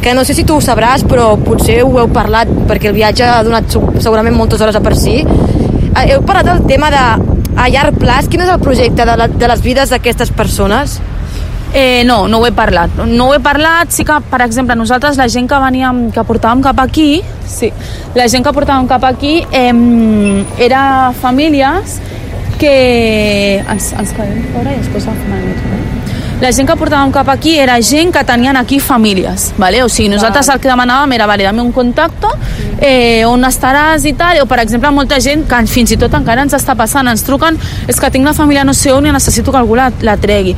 que 0.00 0.14
no 0.14 0.24
sé 0.24 0.34
si 0.34 0.46
tu 0.48 0.56
ho 0.56 0.64
sabràs, 0.64 1.04
però 1.04 1.34
potser 1.44 1.82
ho 1.84 1.92
heu 2.00 2.08
parlat 2.14 2.48
perquè 2.68 2.88
el 2.88 2.96
viatge 2.96 3.26
ha 3.26 3.42
donat 3.44 3.68
segurament 4.00 4.36
moltes 4.36 4.62
hores 4.62 4.78
a 4.78 4.82
per 4.84 4.96
si. 4.96 5.18
Eh, 5.20 5.49
Heu 5.90 6.22
parlat 6.22 6.46
del 6.46 6.66
tema 6.70 6.90
de 6.92 7.04
a 7.60 7.68
llarg 7.68 7.96
plaç, 7.98 8.28
quin 8.30 8.44
és 8.44 8.50
el 8.50 8.60
projecte 8.62 9.04
de, 9.04 9.16
la, 9.18 9.26
de 9.28 9.48
les 9.50 9.62
vides 9.64 9.90
d'aquestes 9.90 10.30
persones? 10.32 11.00
Eh, 11.74 12.02
no, 12.06 12.24
no 12.28 12.40
ho 12.40 12.46
he 12.46 12.52
parlat. 12.54 12.94
No 13.06 13.28
ho 13.28 13.34
he 13.34 13.40
parlat, 13.42 13.92
sí 13.94 14.04
que, 14.06 14.16
per 14.30 14.40
exemple, 14.46 14.74
nosaltres, 14.78 15.18
la 15.20 15.28
gent 15.30 15.48
que 15.50 15.58
veníem, 15.62 16.08
que 16.14 16.24
portàvem 16.26 16.62
cap 16.66 16.80
aquí, 16.82 17.22
sí, 17.46 17.70
la 18.18 18.26
gent 18.30 18.46
que 18.46 18.54
portàvem 18.54 18.88
cap 18.90 19.06
aquí 19.06 19.36
eh, 19.50 19.74
era 20.58 20.82
famílies 21.20 22.00
que... 22.60 23.62
Ens, 23.64 23.92
ens 23.96 24.14
quedem 24.16 24.42
fora 24.54 24.74
i 24.74 24.80
després 24.82 25.06
el 25.10 25.20
eh? 25.38 25.69
La 26.40 26.50
gent 26.56 26.68
que 26.68 26.76
portàvem 26.80 27.10
cap 27.12 27.28
aquí 27.28 27.58
era 27.60 27.74
gent 27.84 28.14
que 28.14 28.22
tenien 28.24 28.56
aquí 28.56 28.78
famílies, 28.80 29.52
¿vale? 29.58 29.82
o 29.84 29.88
sigui, 29.88 30.08
nosaltres 30.08 30.48
el 30.48 30.60
que 30.60 30.70
demanàvem 30.70 31.12
era, 31.12 31.26
vale, 31.28 31.44
dame 31.44 31.60
un 31.60 31.72
contacte, 31.72 32.30
eh, 32.80 33.26
on 33.28 33.44
estaràs 33.44 34.06
i 34.08 34.14
tal, 34.16 34.40
o 34.40 34.46
per 34.48 34.62
exemple 34.64 34.90
molta 34.90 35.20
gent 35.20 35.44
que 35.48 35.60
fins 35.68 35.92
i 35.92 35.98
tot 36.00 36.16
encara 36.16 36.46
ens 36.46 36.56
està 36.56 36.76
passant, 36.78 37.08
ens 37.12 37.26
truquen, 37.26 37.60
és 37.86 38.00
que 38.00 38.10
tinc 38.10 38.24
una 38.24 38.34
família 38.34 38.64
no 38.64 38.72
sé 38.72 38.92
on 38.92 39.06
i 39.06 39.12
necessito 39.12 39.52
que 39.52 39.60
algú 39.60 39.76
la, 39.76 39.90
la 40.00 40.16
tregui. 40.16 40.56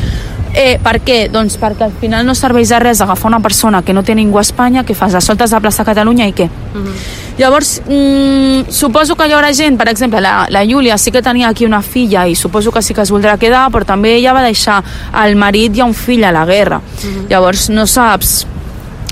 Eh, 0.55 0.79
per 0.83 0.99
què? 1.01 1.31
Doncs 1.33 1.57
perquè 1.61 1.87
al 1.87 1.95
final 2.01 2.27
no 2.29 2.35
serveix 2.37 2.69
de 2.69 2.79
res 2.83 3.01
agafar 3.01 3.31
una 3.31 3.41
persona 3.41 3.83
que 3.83 3.95
no 3.97 4.03
té 4.05 4.15
ningú 4.15 4.39
a 4.39 4.45
Espanya, 4.45 4.85
que 4.85 4.95
fas 4.95 5.15
a 5.15 5.21
soltes 5.21 5.51
de 5.51 5.61
plaça 5.61 5.85
Catalunya 5.85 6.27
i 6.29 6.33
què? 6.33 6.49
Uh 6.75 6.79
-huh. 6.79 6.95
Llavors, 7.39 7.81
mm, 7.87 8.71
suposo 8.71 9.17
que 9.17 9.27
hi 9.27 9.33
haurà 9.33 9.53
gent, 9.55 9.79
per 9.79 9.89
exemple, 9.89 10.21
la, 10.21 10.47
la 10.51 10.65
Júlia 10.67 10.99
sí 10.99 11.11
que 11.11 11.23
tenia 11.23 11.49
aquí 11.49 11.65
una 11.65 11.81
filla 11.81 12.27
i 12.27 12.35
suposo 12.35 12.71
que 12.71 12.83
sí 12.83 12.93
que 12.93 13.01
es 13.01 13.11
voldrà 13.11 13.39
quedar, 13.39 13.71
però 13.71 13.85
també 13.85 14.17
ella 14.17 14.35
va 14.35 14.43
deixar 14.43 14.83
el 15.25 15.37
marit 15.37 15.77
i 15.77 15.81
un 15.81 15.95
fill 15.95 16.25
a 16.25 16.33
la 16.33 16.45
guerra. 16.45 16.77
Uh 16.77 17.09
-huh. 17.09 17.29
Llavors, 17.29 17.71
no 17.71 17.87
saps 17.87 18.47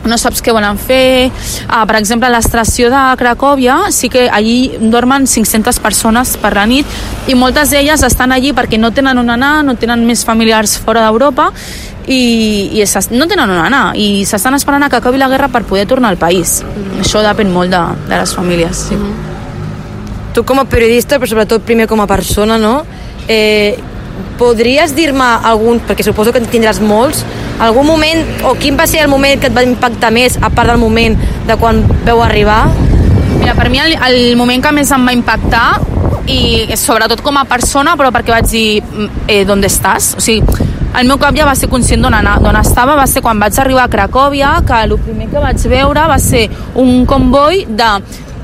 no 0.04 0.18
saps 0.18 0.42
què 0.42 0.54
volen 0.54 0.78
fer. 0.80 1.30
Ah, 1.68 1.84
per 1.88 1.98
exemple, 1.98 2.28
a 2.28 2.34
l'estació 2.34 2.90
de 2.92 3.02
Cracòvia 3.20 3.90
sí 3.94 4.08
que 4.12 4.28
allí 4.30 4.72
dormen 4.80 5.26
500 5.26 5.80
persones 5.82 6.36
per 6.40 6.54
la 6.56 6.66
nit 6.66 6.86
i 7.28 7.36
moltes 7.38 7.70
d'elles 7.74 8.02
estan 8.06 8.32
allí 8.32 8.54
perquè 8.56 8.78
no 8.80 8.92
tenen 8.96 9.18
on 9.20 9.30
anar, 9.30 9.60
no 9.64 9.76
tenen 9.76 10.06
més 10.06 10.24
familiars 10.24 10.78
fora 10.80 11.04
d'Europa 11.06 11.50
i, 12.06 12.80
i 12.80 12.84
no 13.14 13.26
tenen 13.26 13.50
on 13.50 13.60
anar 13.60 13.84
i 13.94 14.24
s'estan 14.26 14.56
esperant 14.56 14.82
a 14.82 14.88
que 14.90 14.98
acabi 14.98 15.18
la 15.18 15.28
guerra 15.28 15.48
per 15.48 15.64
poder 15.64 15.86
tornar 15.86 16.10
al 16.10 16.18
país. 16.18 16.60
Mm. 16.64 17.04
Això 17.04 17.22
depèn 17.24 17.52
molt 17.52 17.70
de, 17.70 17.82
de 18.08 18.16
les 18.16 18.34
famílies. 18.34 18.86
Sí. 18.90 18.96
Mm. 18.96 19.28
Tu 20.34 20.44
com 20.46 20.60
a 20.62 20.64
periodista, 20.64 21.18
però 21.18 21.28
sobretot 21.30 21.64
primer 21.66 21.88
com 21.90 22.00
a 22.00 22.06
persona, 22.06 22.56
no? 22.58 22.84
Eh, 23.28 23.76
podries 24.40 24.94
dir-me 24.96 25.26
algun, 25.50 25.80
perquè 25.86 26.04
suposo 26.06 26.32
que 26.32 26.42
en 26.42 26.48
tindràs 26.50 26.80
molts, 26.82 27.24
algun 27.60 27.86
moment, 27.88 28.24
o 28.48 28.54
quin 28.60 28.78
va 28.78 28.86
ser 28.90 29.04
el 29.04 29.10
moment 29.12 29.40
que 29.40 29.50
et 29.50 29.56
va 29.56 29.64
impactar 29.66 30.12
més, 30.14 30.38
a 30.40 30.50
part 30.50 30.72
del 30.72 30.80
moment 30.80 31.18
de 31.48 31.56
quan 31.60 31.82
veu 32.06 32.22
arribar? 32.24 32.62
Mira, 33.38 33.54
per 33.56 33.70
mi 33.72 33.80
el, 33.80 33.96
el 33.96 34.36
moment 34.36 34.62
que 34.62 34.72
més 34.76 34.90
em 34.92 35.06
va 35.06 35.16
impactar 35.16 35.66
i 36.30 36.68
sobretot 36.78 37.22
com 37.24 37.38
a 37.40 37.46
persona, 37.48 37.96
però 37.98 38.12
perquè 38.14 38.34
vaig 38.34 38.50
dir 38.50 38.68
mm, 38.82 39.24
eh, 39.26 39.42
d'on 39.48 39.64
estàs? 39.66 40.12
O 40.18 40.24
sigui, 40.24 40.68
el 40.90 41.06
meu 41.06 41.18
cap 41.22 41.36
ja 41.36 41.46
va 41.46 41.54
ser 41.58 41.68
conscient 41.70 42.02
d'on 42.02 42.56
estava, 42.60 42.96
va 42.98 43.06
ser 43.06 43.22
quan 43.22 43.38
vaig 43.38 43.58
arribar 43.62 43.86
a 43.86 43.92
Cracòvia, 43.92 44.56
que 44.66 44.80
el 44.86 44.96
primer 44.98 45.28
que 45.30 45.42
vaig 45.42 45.66
veure 45.70 46.06
va 46.10 46.18
ser 46.18 46.48
un 46.74 47.06
comboi 47.06 47.64
de 47.68 47.90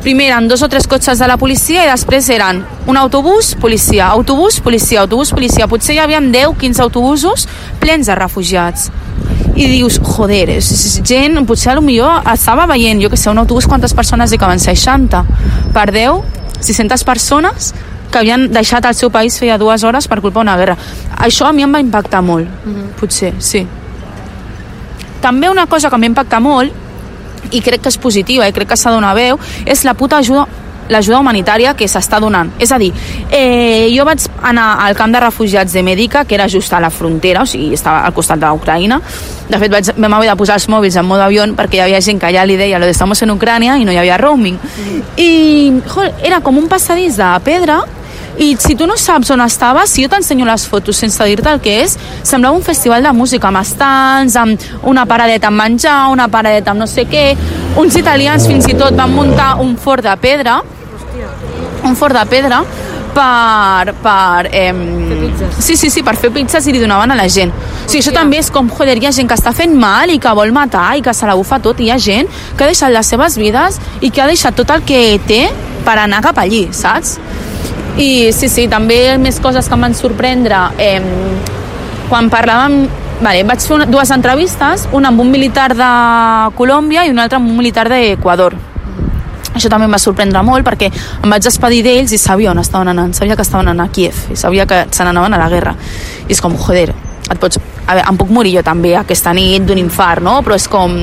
primer 0.07 0.29
eren 0.31 0.47
dos 0.47 0.63
o 0.63 0.69
tres 0.71 0.87
cotxes 0.87 1.19
de 1.19 1.27
la 1.27 1.35
policia 1.35 1.83
i 1.83 1.89
després 1.91 2.29
eren 2.31 2.61
un 2.87 2.95
autobús, 3.01 3.57
policia, 3.59 4.07
autobús, 4.15 4.61
policia, 4.63 5.01
autobús, 5.03 5.33
policia. 5.35 5.67
Potser 5.67 5.97
hi 5.97 5.99
havia 5.99 6.21
10-15 6.23 6.85
autobusos 6.85 7.49
plens 7.83 8.07
de 8.07 8.15
refugiats. 8.15 8.93
I 9.59 9.67
dius, 9.67 9.99
joder, 9.99 10.45
és, 10.55 10.69
gent, 11.03 11.41
potser 11.49 11.75
millor 11.83 12.23
estava 12.31 12.69
veient, 12.71 13.03
jo 13.03 13.11
que 13.11 13.19
sé, 13.19 13.33
un 13.33 13.43
autobús 13.43 13.67
quantes 13.67 13.97
persones 13.99 14.31
hi 14.31 14.39
caben 14.39 14.63
60. 14.63 15.25
Per 15.75 15.87
10, 15.91 16.23
600 16.61 17.07
persones 17.11 17.75
que 18.13 18.23
havien 18.23 18.47
deixat 18.55 18.87
el 18.87 18.95
seu 18.95 19.11
país 19.11 19.35
feia 19.43 19.59
dues 19.59 19.83
hores 19.83 20.07
per 20.07 20.21
culpa 20.23 20.39
d'una 20.39 20.55
guerra. 20.61 20.79
Això 21.19 21.51
a 21.51 21.53
mi 21.53 21.67
em 21.67 21.75
va 21.75 21.83
impactar 21.83 22.23
molt, 22.23 22.47
uh 22.47 22.71
-huh. 22.71 22.89
potser, 23.01 23.35
sí. 23.41 23.67
També 25.21 25.51
una 25.51 25.67
cosa 25.67 25.89
que 25.91 25.97
em 25.97 26.03
va 26.03 26.15
impactar 26.15 26.41
molt, 26.41 26.86
i 27.51 27.63
crec 27.65 27.83
que 27.83 27.93
és 27.93 27.99
positiva 27.99 28.49
i 28.49 28.53
crec 28.53 28.69
que 28.73 28.77
s'ha 28.77 28.91
de 28.91 29.01
donar 29.01 29.15
veu, 29.15 29.41
és 29.65 29.85
la 29.85 29.95
puta 29.95 30.19
ajuda 30.23 30.47
l'ajuda 30.89 31.19
humanitària 31.21 31.75
que 31.75 31.89
s'està 31.91 32.21
donant. 32.23 32.53
És 32.63 32.73
a 32.73 32.79
dir, 32.79 32.93
eh, 33.31 33.89
jo 33.95 34.05
vaig 34.05 34.23
anar 34.43 34.85
al 34.87 34.95
camp 34.95 35.13
de 35.13 35.21
refugiats 35.21 35.73
de 35.73 35.83
Mèdica, 35.83 36.25
que 36.25 36.35
era 36.35 36.49
just 36.49 36.73
a 36.73 36.81
la 36.81 36.91
frontera, 36.91 37.43
o 37.43 37.47
sigui, 37.47 37.75
estava 37.75 38.05
al 38.07 38.15
costat 38.15 38.39
de 38.39 38.47
l'Ucraïna. 38.47 39.01
De 39.49 39.59
fet, 39.59 39.71
vaig, 39.71 39.91
vam 39.97 40.15
haver 40.15 40.31
de 40.31 40.37
posar 40.37 40.55
els 40.55 40.69
mòbils 40.69 40.97
en 40.97 41.07
mode 41.07 41.23
avió 41.23 41.45
perquè 41.57 41.77
hi 41.77 41.81
havia 41.81 42.01
gent 42.01 42.21
que 42.21 42.33
ja 42.33 42.45
li 42.45 42.57
deia 42.57 42.79
lo 42.79 42.87
de 42.87 42.93
estamos 42.93 43.21
en 43.23 43.31
Ucrània 43.31 43.77
i 43.79 43.85
no 43.85 43.93
hi 43.93 43.99
havia 43.99 44.19
roaming. 44.19 44.59
I, 45.17 45.83
joder, 45.87 46.15
era 46.23 46.41
com 46.41 46.59
un 46.59 46.69
passadís 46.69 47.17
de 47.17 47.31
pedra 47.45 47.85
i 48.39 48.57
si 48.61 48.75
tu 48.77 48.87
no 48.87 48.97
saps 49.01 49.31
on 49.33 49.41
estaves, 49.41 49.91
si 49.91 50.05
jo 50.05 50.11
t'ensenyo 50.13 50.47
les 50.49 50.67
fotos 50.69 50.99
sense 51.01 51.25
dir-te 51.25 51.49
el 51.51 51.61
que 51.65 51.79
és, 51.85 51.97
semblava 52.23 52.57
un 52.57 52.65
festival 52.65 53.07
de 53.07 53.13
música 53.17 53.49
amb 53.49 53.63
estants, 53.63 54.37
amb 54.37 54.67
una 54.85 55.07
paradeta 55.09 55.49
amb 55.49 55.63
menjar, 55.63 55.99
una 56.13 56.29
paradeta 56.29 56.73
amb 56.73 56.85
no 56.85 56.89
sé 56.91 57.07
què. 57.09 57.31
Uns 57.81 57.97
italians 57.97 58.49
fins 58.49 58.69
i 58.69 58.77
tot 58.77 58.97
van 58.97 59.15
muntar 59.15 59.55
un 59.65 59.77
fort 59.81 60.05
de 60.05 60.17
pedra, 60.21 60.61
un 61.85 61.97
fort 61.97 62.17
de 62.17 62.27
pedra, 62.29 62.61
per... 63.17 63.95
per 64.03 64.49
eh, 64.53 64.75
sí, 65.59 65.77
sí, 65.77 65.89
sí, 65.89 66.03
per 66.05 66.17
fer 66.21 66.31
pizzas 66.35 66.67
i 66.69 66.75
li 66.75 66.83
donaven 66.83 67.15
a 67.15 67.17
la 67.17 67.29
gent. 67.33 67.55
O 67.55 67.89
sigui, 67.89 68.03
això 68.03 68.13
també 68.13 68.43
és 68.43 68.51
com, 68.53 68.69
joder, 68.69 68.99
hi 69.01 69.09
ha 69.09 69.15
gent 69.17 69.31
que 69.31 69.39
està 69.39 69.55
fent 69.57 69.73
mal 69.81 70.13
i 70.13 70.21
que 70.21 70.35
vol 70.37 70.53
matar 70.53 70.91
i 70.99 71.05
que 71.05 71.15
se 71.17 71.29
la 71.29 71.39
bufa 71.39 71.63
tot, 71.65 71.81
i 71.81 71.89
hi 71.89 71.95
ha 71.95 71.99
gent 72.03 72.29
que 72.29 72.67
ha 72.67 72.71
deixat 72.73 72.93
les 72.93 73.15
seves 73.15 73.41
vides 73.41 73.81
i 74.03 74.11
que 74.11 74.23
ha 74.23 74.29
deixat 74.29 74.59
tot 74.59 74.75
el 74.77 74.85
que 74.85 75.03
té 75.27 75.47
per 75.87 75.97
anar 76.03 76.21
cap 76.25 76.39
allí, 76.43 76.67
saps? 76.77 77.17
I 77.97 78.33
sí, 78.37 78.51
sí, 78.53 78.67
també 78.69 79.17
més 79.19 79.41
coses 79.41 79.69
que 79.69 79.77
em 79.77 79.89
van 79.89 79.97
sorprendre. 79.97 80.67
Eh, 80.79 81.01
quan 82.11 82.31
parlàvem 82.31 82.85
Vale, 83.17 83.47
vaig 83.49 83.63
fer 83.65 83.73
una, 83.79 83.87
dues 83.89 84.11
entrevistes, 84.13 84.83
una 84.93 85.09
amb 85.09 85.23
un 85.23 85.31
militar 85.33 85.71
de 85.73 85.87
Colòmbia 86.57 87.07
i 87.07 87.13
una 87.15 87.23
altra 87.25 87.39
amb 87.41 87.49
un 87.49 87.57
militar 87.57 87.87
d'Equador. 87.89 88.53
Això 89.57 89.71
també 89.73 89.87
em 89.89 89.95
va 89.97 90.01
sorprendre 90.03 90.43
molt 90.45 90.67
perquè 90.67 90.91
em 90.93 91.33
vaig 91.33 91.47
despedir 91.47 91.81
d'ells 91.87 92.13
i 92.13 92.19
sabia 92.21 92.51
on 92.53 92.61
estaven 92.61 92.93
anant, 92.93 93.15
sabia 93.17 93.39
que 93.39 93.47
estaven 93.47 93.71
anant 93.73 93.89
a 93.89 93.93
Kiev 93.93 94.27
i 94.35 94.37
sabia 94.37 94.67
que 94.69 94.83
se 94.91 95.07
n'anaven 95.07 95.33
a 95.33 95.41
la 95.41 95.49
guerra. 95.49 95.73
I 96.29 96.37
és 96.37 96.45
com, 96.45 96.59
joder, 96.61 96.91
et 97.25 97.41
pots... 97.41 97.63
A 97.87 97.95
veure, 97.95 98.05
em 98.11 98.21
puc 98.21 98.33
morir 98.35 98.53
jo 98.59 98.67
també 98.67 98.93
aquesta 98.99 99.33
nit 99.33 99.65
d'un 99.65 99.81
infart, 99.81 100.21
no? 100.21 100.41
Però 100.45 100.59
és 100.59 100.69
com 100.69 100.99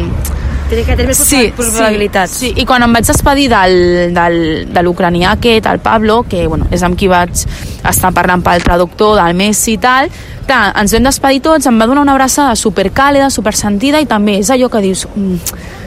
Tens 0.74 0.88
que 0.88 0.95
tenir 0.97 1.09
més 1.11 1.19
sí, 1.21 1.41
probabilitats. 1.53 2.34
Sí, 2.39 2.49
sí, 2.49 2.61
i 2.61 2.65
quan 2.65 2.84
em 2.86 2.95
vaig 2.95 3.05
despedir 3.05 3.45
del, 3.51 3.76
del, 4.15 4.38
de 4.74 4.84
l'ucranià 4.86 5.36
aquest, 5.38 5.69
el 5.69 5.80
Pablo, 5.84 6.24
que 6.30 6.47
bueno, 6.47 6.67
és 6.74 6.84
amb 6.86 6.97
qui 6.97 7.09
vaig 7.11 7.45
estar 7.89 8.13
parlant 8.15 8.41
pel 8.45 8.65
traductor 8.65 9.19
del 9.19 9.38
Messi 9.38 9.76
i 9.78 9.82
tal, 9.84 10.09
clar, 10.47 10.63
ens 10.82 10.95
vam 10.97 11.05
despedir 11.09 11.43
tots, 11.45 11.69
em 11.69 11.80
va 11.80 11.88
donar 11.89 12.05
una 12.07 12.17
abraçada 12.17 12.57
supercàlida, 12.59 13.30
supersentida 13.34 14.01
i 14.01 14.09
també 14.09 14.39
és 14.41 14.51
allò 14.53 14.71
que 14.74 14.84
dius... 14.84 15.05
Mm, 15.13 15.39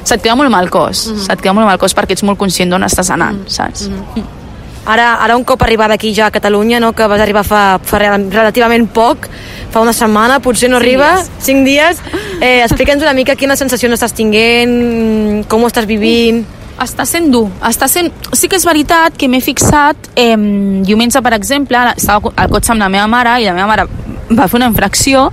se't 0.07 0.23
queda 0.23 0.37
molt 0.39 0.53
mal 0.55 0.71
cos, 0.71 1.09
mm 1.09 1.15
-hmm. 1.15 1.27
se't 1.27 1.43
queda 1.43 1.53
molt 1.53 1.67
mal 1.67 1.79
cos 1.83 1.97
perquè 1.97 2.13
ets 2.15 2.23
molt 2.23 2.39
conscient 2.39 2.71
d'on 2.71 2.85
estàs 2.87 3.11
anant, 3.11 3.39
mm 3.39 3.45
-hmm. 3.45 3.57
saps? 3.59 3.89
Mm 3.89 4.03
-hmm. 4.15 4.46
Ara, 4.87 5.17
ara 5.19 5.35
un 5.37 5.43
cop 5.43 5.63
arribada 5.63 5.95
aquí 5.95 6.15
ja 6.15 6.27
a 6.27 6.31
Catalunya, 6.31 6.79
no, 6.79 6.93
que 6.95 7.07
vas 7.11 7.21
arribar 7.21 7.43
fa, 7.45 7.79
fa 7.83 7.99
relativament 7.99 8.87
poc, 8.87 9.27
fa 9.75 9.83
una 9.83 9.93
setmana, 9.93 10.39
potser 10.41 10.71
no 10.71 10.79
arriba, 10.79 11.17
cinc 11.47 11.67
dies, 11.67 11.99
eh, 12.41 12.63
explica'ns 12.63 13.03
una 13.03 13.15
mica 13.19 13.35
quina 13.35 13.57
sensació 13.59 13.91
estàs 13.91 14.15
tinguent, 14.15 15.43
com 15.51 15.65
ho 15.65 15.73
estàs 15.73 15.89
vivint... 15.91 16.45
Està 16.77 17.07
sent 17.09 17.31
dur, 17.33 17.47
està 17.65 17.87
sent... 17.89 18.11
Sí 18.37 18.51
que 18.53 18.59
és 18.59 18.67
veritat 18.69 19.15
que 19.17 19.31
m'he 19.33 19.39
fixat, 19.41 20.11
eh, 20.21 20.37
diumenge, 20.85 21.23
per 21.25 21.33
exemple, 21.33 21.81
estava 21.97 22.35
al 22.37 22.51
cotxe 22.53 22.75
amb 22.75 22.85
la 22.85 22.91
meva 22.93 23.07
mare 23.09 23.39
i 23.41 23.47
la 23.49 23.55
meva 23.57 23.71
mare 23.71 23.87
va 24.29 24.45
fer 24.45 24.59
una 24.59 24.69
infracció 24.69 25.31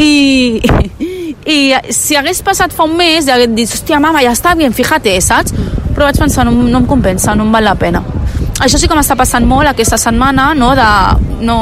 i, 0.00 0.62
i 1.44 1.58
si 1.92 2.16
hagués 2.16 2.40
passat 2.46 2.72
fa 2.72 2.88
un 2.88 2.96
mes 2.96 3.28
i 3.28 3.34
hagués 3.34 3.52
dit, 3.52 3.68
hòstia, 3.68 4.00
mama, 4.00 4.24
ja 4.24 4.32
està 4.32 4.56
bien, 4.56 4.72
fíjate, 4.72 5.12
saps? 5.20 5.52
Però 5.92 6.08
vaig 6.08 6.24
pensar, 6.24 6.48
no, 6.48 6.56
no 6.56 6.80
em 6.80 6.88
compensa, 6.88 7.36
no 7.36 7.44
em 7.44 7.52
val 7.52 7.68
la 7.68 7.76
pena 7.76 8.00
això 8.62 8.78
sí 8.78 8.88
que 8.88 8.96
m'està 8.96 9.16
passant 9.18 9.46
molt 9.48 9.68
aquesta 9.70 9.98
setmana, 9.98 10.52
no? 10.54 10.72
De, 10.78 10.88
no, 11.42 11.58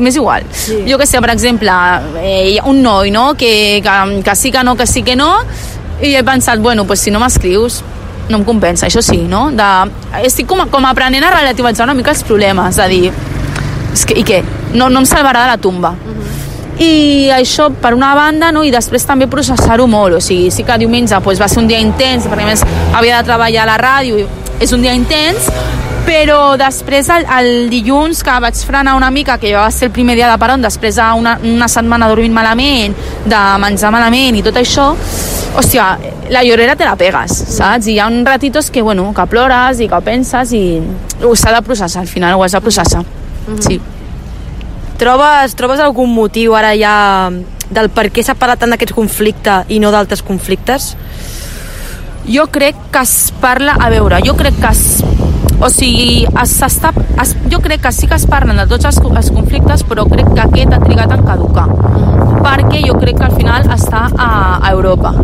m'és 0.00 0.16
igual. 0.16 0.46
Sí. 0.54 0.82
Jo 0.88 0.98
que 0.98 1.06
sé, 1.06 1.20
per 1.20 1.32
exemple, 1.34 1.74
eh, 2.22 2.58
un 2.64 2.82
noi, 2.82 3.10
no?, 3.10 3.34
que, 3.34 3.80
que, 3.84 4.22
que 4.24 4.36
sí 4.36 4.52
que 4.54 4.64
no, 4.64 4.76
que 4.76 4.86
sí 4.86 5.02
que 5.02 5.16
no, 5.18 5.32
i 6.00 6.14
he 6.16 6.24
pensat, 6.24 6.60
bueno, 6.62 6.86
pues 6.86 7.00
si 7.00 7.10
no 7.10 7.20
m'escrius, 7.20 7.82
no 8.30 8.38
em 8.40 8.46
compensa, 8.46 8.86
això 8.86 9.02
sí, 9.02 9.18
no? 9.28 9.48
De, 9.50 9.68
estic 10.24 10.48
com, 10.48 10.62
com 10.70 10.86
aprenent 10.86 11.26
a 11.26 11.34
relativitzar 11.34 11.88
una 11.88 11.98
mica 11.98 12.14
els 12.14 12.22
problemes, 12.24 12.78
de 12.78 12.88
dir, 12.92 13.12
és 13.90 14.06
que, 14.06 14.16
i 14.22 14.24
què? 14.26 14.42
No, 14.72 14.88
no 14.88 15.02
em 15.02 15.08
salvarà 15.08 15.44
de 15.48 15.56
la 15.56 15.58
tomba. 15.58 15.96
Uh 15.98 16.14
-huh. 16.14 16.29
I 16.80 17.28
això, 17.36 17.68
per 17.76 17.92
una 17.92 18.14
banda, 18.16 18.48
no? 18.52 18.62
i 18.64 18.70
després 18.72 19.04
també 19.04 19.28
processar-ho 19.28 19.84
molt, 19.90 20.16
o 20.16 20.20
sigui, 20.24 20.48
sí 20.54 20.64
que 20.64 20.78
diumenge 20.80 21.18
pues, 21.20 21.40
va 21.40 21.48
ser 21.48 21.60
un 21.60 21.68
dia 21.68 21.80
intens, 21.82 22.24
perquè 22.24 22.46
més 22.48 22.64
havia 22.96 23.18
de 23.18 23.28
treballar 23.28 23.66
a 23.66 23.70
la 23.74 23.76
ràdio, 23.80 24.24
és 24.60 24.72
un 24.72 24.80
dia 24.80 24.94
intens, 24.96 25.50
però 26.06 26.56
després 26.56 27.10
el, 27.12 27.26
el 27.36 27.68
dilluns 27.70 28.22
que 28.24 28.38
vaig 28.42 28.56
frenar 28.66 28.96
una 28.96 29.10
mica, 29.12 29.36
que 29.38 29.52
va 29.54 29.68
ser 29.70 29.90
el 29.90 29.94
primer 29.94 30.16
dia 30.16 30.30
de 30.30 30.40
peron, 30.40 30.64
després 30.64 30.96
d'una 30.96 31.36
una 31.44 31.68
setmana 31.68 32.08
dormint 32.08 32.34
malament, 32.34 32.96
de 33.28 33.42
menjar 33.60 33.92
malament 33.92 34.40
i 34.40 34.42
tot 34.46 34.56
això, 34.56 34.88
hòstia, 35.60 35.92
la 36.32 36.44
llorera 36.46 36.76
te 36.80 36.88
la 36.88 36.96
pegues, 36.96 37.36
saps? 37.58 37.86
I 37.86 37.98
hi 37.98 38.00
ha 38.00 38.08
un 38.08 38.24
ratitos 38.26 38.72
que, 38.72 38.82
bueno, 38.82 39.10
que 39.12 39.28
plores 39.28 39.84
i 39.84 39.88
que 39.90 40.00
penses 40.06 40.56
i 40.56 40.64
ho 41.22 41.36
s'ha 41.36 41.54
de 41.58 41.64
processar, 41.66 42.02
al 42.02 42.10
final 42.10 42.38
ho 42.38 42.44
has 42.44 42.56
de 42.56 42.60
processar, 42.64 43.04
mm 43.04 43.54
-hmm. 43.54 43.66
sí. 43.68 43.80
Trobes, 45.00 45.56
trobes 45.56 45.80
algun 45.80 46.12
motiu 46.12 46.52
ara 46.58 46.74
ja 46.76 46.94
del 47.72 47.88
per 47.94 48.10
què 48.12 48.20
s'ha 48.22 48.36
parlat 48.36 48.60
tant 48.60 48.74
d'aquest 48.74 48.92
conflicte 48.92 49.62
i 49.72 49.78
no 49.80 49.88
d'altres 49.94 50.20
conflictes? 50.20 50.94
jo 52.30 52.46
crec 52.46 52.76
que 52.92 53.02
es 53.02 53.32
parla... 53.40 53.76
A 53.80 53.90
veure, 53.90 54.20
jo 54.24 54.36
crec 54.36 54.54
que 54.60 54.70
es 54.70 55.02
o 55.60 55.68
sigui, 55.68 56.26
es, 56.42 56.62
es, 56.62 57.36
jo 57.52 57.60
crec 57.60 57.82
que 57.82 57.92
sí 57.92 58.08
que 58.08 58.16
es 58.16 58.26
parlen 58.26 58.56
de 58.56 58.66
tots 58.66 58.88
els, 58.88 59.00
els 59.00 59.30
conflictes, 59.30 59.84
però 59.84 60.06
crec 60.08 60.32
que 60.32 60.40
aquest 60.46 60.72
ha 60.72 60.80
trigat 60.80 61.12
en 61.12 61.26
caducar, 61.26 61.68
perquè 62.40 62.80
jo 62.86 62.96
crec 63.00 63.20
que 63.20 63.28
al 63.28 63.36
final 63.36 63.68
està 63.76 64.06
a, 64.16 64.30
a 64.56 64.72
Europa. 64.72 65.14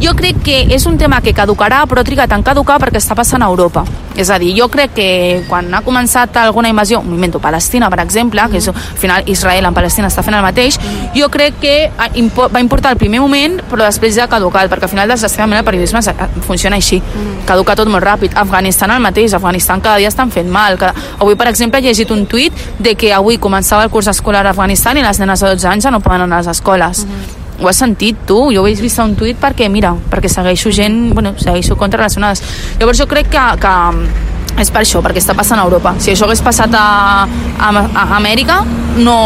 Jo 0.00 0.12
crec 0.16 0.42
que 0.44 0.60
és 0.74 0.84
un 0.88 0.98
tema 0.98 1.20
que 1.24 1.32
caducarà, 1.36 1.84
però 1.88 2.02
ha 2.02 2.06
trigat 2.06 2.32
en 2.34 2.44
caducar 2.44 2.78
perquè 2.82 3.00
està 3.00 3.16
passant 3.16 3.42
a 3.42 3.48
Europa. 3.48 3.84
És 4.20 4.28
a 4.28 4.38
dir, 4.42 4.50
jo 4.58 4.66
crec 4.68 4.92
que 4.96 5.08
quan 5.48 5.70
ha 5.72 5.80
començat 5.86 6.34
alguna 6.36 6.68
invasió, 6.68 6.98
un 7.00 7.08
moviment 7.08 7.38
Palestina, 7.40 7.88
per 7.88 8.00
exemple, 8.02 8.42
que 8.50 8.58
és, 8.58 8.68
al 8.68 8.98
final 9.00 9.28
Israel 9.30 9.68
en 9.68 9.76
Palestina 9.76 10.10
està 10.10 10.24
fent 10.26 10.36
el 10.36 10.42
mateix, 10.44 10.76
jo 11.14 11.28
crec 11.32 11.60
que 11.62 11.74
va 11.96 12.60
importar 12.60 12.92
el 12.92 12.98
primer 12.98 13.20
moment, 13.22 13.60
però 13.70 13.86
després 13.86 14.16
ja 14.16 14.26
ha 14.26 14.32
caducat, 14.32 14.68
perquè 14.68 14.88
al 14.88 14.92
final, 14.92 15.08
desgraciadament, 15.08 15.60
el 15.60 15.64
periodisme 15.64 16.02
funciona 16.46 16.76
així. 16.76 17.00
Caduca 17.46 17.76
tot 17.78 17.88
molt 17.88 18.04
ràpid. 18.04 18.36
Afganistan 18.36 18.90
el 18.90 19.00
mateix, 19.04 19.29
Afganistan 19.36 19.80
cada 19.80 19.96
dia 20.02 20.08
estan 20.08 20.30
fent 20.30 20.48
mal. 20.50 20.78
Cada... 20.78 20.94
Avui, 21.18 21.36
per 21.36 21.48
exemple, 21.48 21.80
he 21.80 21.88
llegit 21.88 22.10
un 22.10 22.26
tuit 22.26 22.52
de 22.78 22.94
que 22.94 23.12
avui 23.14 23.38
començava 23.38 23.84
el 23.84 23.90
curs 23.90 24.10
escolar 24.10 24.46
a 24.46 24.54
Afganistan 24.54 24.98
i 24.98 25.04
les 25.06 25.20
nenes 25.20 25.40
de 25.40 25.54
12 25.54 25.68
anys 25.68 25.86
ja 25.88 25.94
no 25.94 26.00
poden 26.00 26.26
anar 26.28 26.40
a 26.40 26.44
les 26.44 26.56
escoles. 26.58 27.04
Mm 27.04 27.10
-hmm 27.10 27.40
ho 27.60 27.68
has 27.68 27.76
sentit 27.76 28.16
tu, 28.26 28.50
jo 28.54 28.62
ho 28.62 28.66
he 28.66 28.74
vist 28.74 28.98
un 28.98 29.14
tuit 29.14 29.36
perquè, 29.36 29.68
mira, 29.68 29.92
perquè 30.10 30.28
segueixo 30.32 30.72
gent, 30.72 31.12
bueno, 31.12 31.34
segueixo 31.36 31.76
contra 31.76 31.98
relacionades. 31.98 32.42
Llavors 32.78 32.98
jo 32.98 33.06
crec 33.06 33.28
que, 33.28 33.44
que 33.60 34.62
és 34.62 34.70
per 34.72 34.82
això, 34.82 35.02
perquè 35.04 35.20
està 35.20 35.36
passant 35.36 35.60
a 35.60 35.66
Europa. 35.68 35.94
Si 36.00 36.12
això 36.12 36.24
hagués 36.24 36.40
passat 36.44 36.72
a, 36.74 37.26
a, 37.26 37.70
a 37.70 38.06
Amèrica, 38.16 38.62
no, 38.96 39.18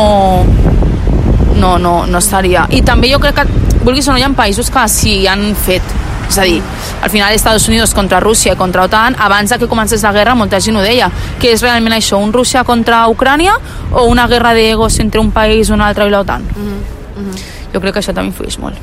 no, 1.56 1.76
no, 1.78 1.94
no 2.06 2.18
estaria. 2.18 2.66
I 2.74 2.82
també 2.82 3.12
jo 3.12 3.20
crec 3.22 3.38
que, 3.38 3.46
vulguis 3.84 4.08
o 4.08 4.14
no, 4.14 4.18
hi 4.18 4.26
ha 4.26 4.32
països 4.34 4.70
que 4.72 4.88
s'hi 4.90 5.16
han 5.30 5.52
fet 5.54 5.94
és 6.28 6.38
a 6.38 6.42
dir, 6.42 6.60
al 7.02 7.10
final 7.10 7.34
Estats 7.34 7.68
Units 7.68 7.94
contra 7.94 8.20
Rússia 8.20 8.54
i 8.54 8.56
contra 8.56 8.84
OTAN, 8.84 9.16
abans 9.18 9.50
de 9.50 9.58
que 9.58 9.68
comencés 9.68 10.02
la 10.02 10.12
guerra 10.12 10.34
molta 10.34 10.60
gent 10.60 10.76
ho 10.76 10.82
deia, 10.82 11.10
que 11.40 11.52
és 11.52 11.62
realment 11.62 11.94
això, 11.94 12.18
un 12.18 12.32
Rússia 12.32 12.64
contra 12.64 13.04
Ucrània 13.08 13.54
o 13.92 14.06
una 14.10 14.26
guerra 14.28 14.54
d'egos 14.54 14.98
entre 15.00 15.20
un 15.20 15.30
país, 15.30 15.70
un 15.70 15.80
altre 15.80 16.06
i 16.06 16.10
l'OTAN? 16.10 16.42
Mm 16.42 16.66
-hmm. 16.66 17.20
Mm 17.20 17.30
-hmm. 17.30 17.38
Jo 17.72 17.80
crec 17.80 17.94
que 17.94 18.00
això 18.00 18.14
també 18.14 18.28
influeix 18.28 18.58
molt. 18.58 18.76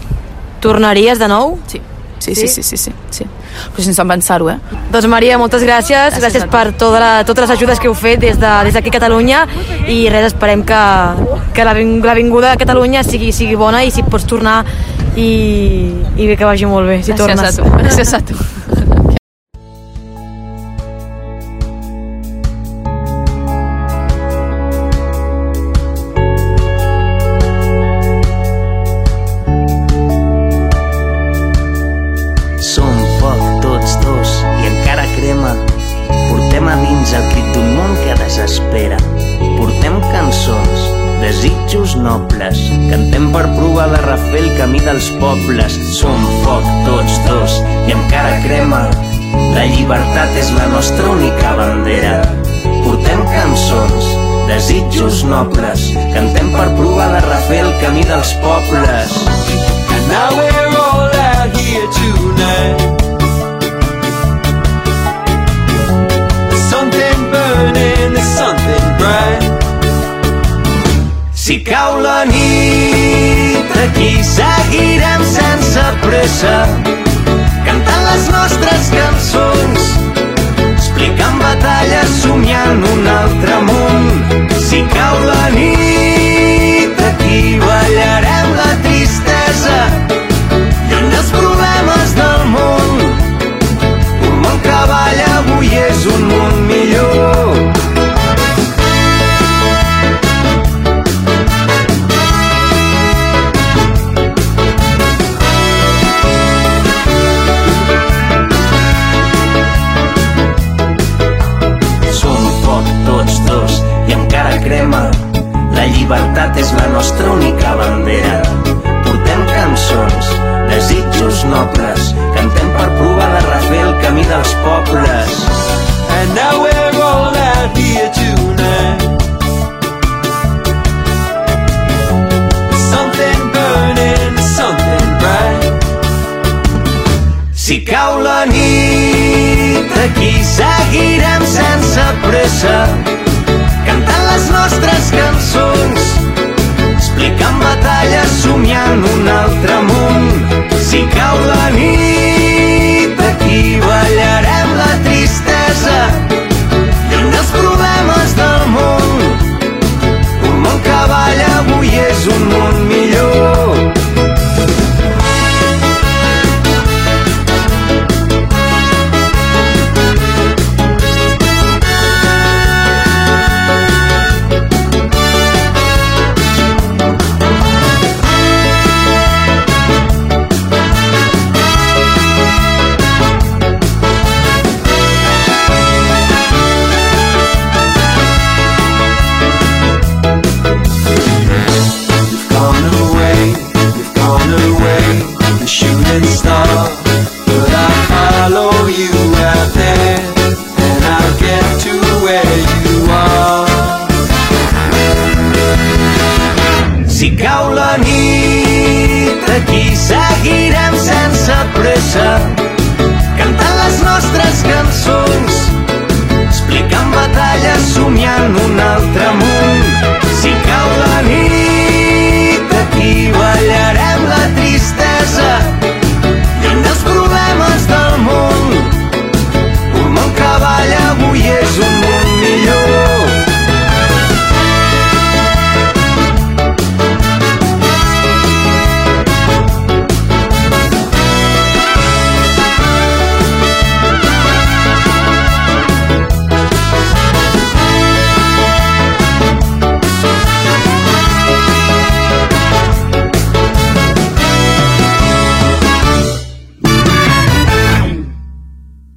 Tornaries 0.59 1.19
de 1.19 1.27
nou? 1.27 1.59
Sí. 1.67 1.81
Sí, 2.22 2.36
sí, 2.36 2.47
sí, 2.47 2.61
sí, 2.63 2.78
sí, 2.78 2.91
sí. 3.09 3.26
Però 3.74 3.84
sense 3.84 4.03
pensar-ho, 4.07 4.49
eh? 4.51 4.57
Doncs 4.93 5.07
Maria, 5.09 5.39
moltes 5.41 5.63
gràcies. 5.65 6.13
Gràcies, 6.13 6.22
gràcies 6.22 6.45
per 6.51 6.72
tota 6.78 7.01
la, 7.01 7.11
totes 7.26 7.47
les 7.47 7.55
ajudes 7.57 7.82
que 7.82 7.89
heu 7.89 7.95
fet 7.97 8.22
des 8.22 8.38
d'aquí 8.39 8.69
de, 8.69 8.69
des 8.69 8.78
a 8.78 8.84
Catalunya 8.93 9.41
i 9.89 10.03
res, 10.13 10.30
esperem 10.32 10.63
que, 10.67 10.82
que 11.57 11.65
la, 11.65 11.74
la 11.74 12.15
vinguda 12.17 12.53
a 12.53 12.61
Catalunya 12.61 13.03
sigui, 13.07 13.34
sigui 13.36 13.57
bona 13.59 13.84
i 13.84 13.91
si 13.91 14.05
pots 14.05 14.30
tornar 14.30 14.61
i, 15.17 15.32
i 16.15 16.32
que 16.36 16.45
vagi 16.45 16.69
molt 16.69 16.88
bé, 16.88 17.01
si 17.01 17.11
gràcies 17.11 17.26
tornes. 17.26 17.59
A 17.59 17.63
tu. 17.63 17.78
Gràcies 17.82 18.13
a 18.15 18.22
tu. 18.30 18.38
Pobles. 45.22 45.78
Som 45.93 46.17
foc 46.43 46.65
tots 46.88 47.19
dos 47.28 47.57
i 47.88 47.93
encara 47.95 48.41
crema. 48.45 48.82
La 49.55 49.63
llibertat 49.69 50.36
és 50.41 50.51
la 50.57 50.67
nostra 50.74 51.13
única 51.13 51.53
bandera. 51.59 52.17
Portem 52.84 53.22
cançons, 53.30 54.09
desitjos 54.49 55.24
nobles. 55.30 55.91
Cantem 56.15 56.51
per 56.55 56.67
provar 56.80 57.11
de 57.15 57.22
refer 57.28 57.61
el 57.67 57.74
camí 57.84 58.03
dels 58.09 58.34
pobles. 58.43 59.15
And 59.93 60.03
now 60.09 60.30
we're 60.36 60.74
all 60.82 61.09
out 61.13 61.55
here 61.57 61.88
tonight. 61.99 62.89
Something 66.72 67.19
bright. 67.30 67.82
Si 71.34 71.59
cau 71.63 71.99
la 72.01 72.24
nit, 72.26 72.80
aquí 73.84 74.24
seguirem 74.24 75.24
sense 75.26 75.84
pressa, 76.05 76.55
cantant 77.66 78.03
les 78.07 78.28
nostres 78.36 78.89
cançons, 78.95 79.88
explicant 80.72 81.39
batalles, 81.43 82.18
somiant 82.24 82.84
un 82.95 83.07
altre 83.20 83.62
món. 83.70 84.12
Si 84.68 84.84
cau 84.95 85.24
la 85.30 85.49
nit, 85.55 85.90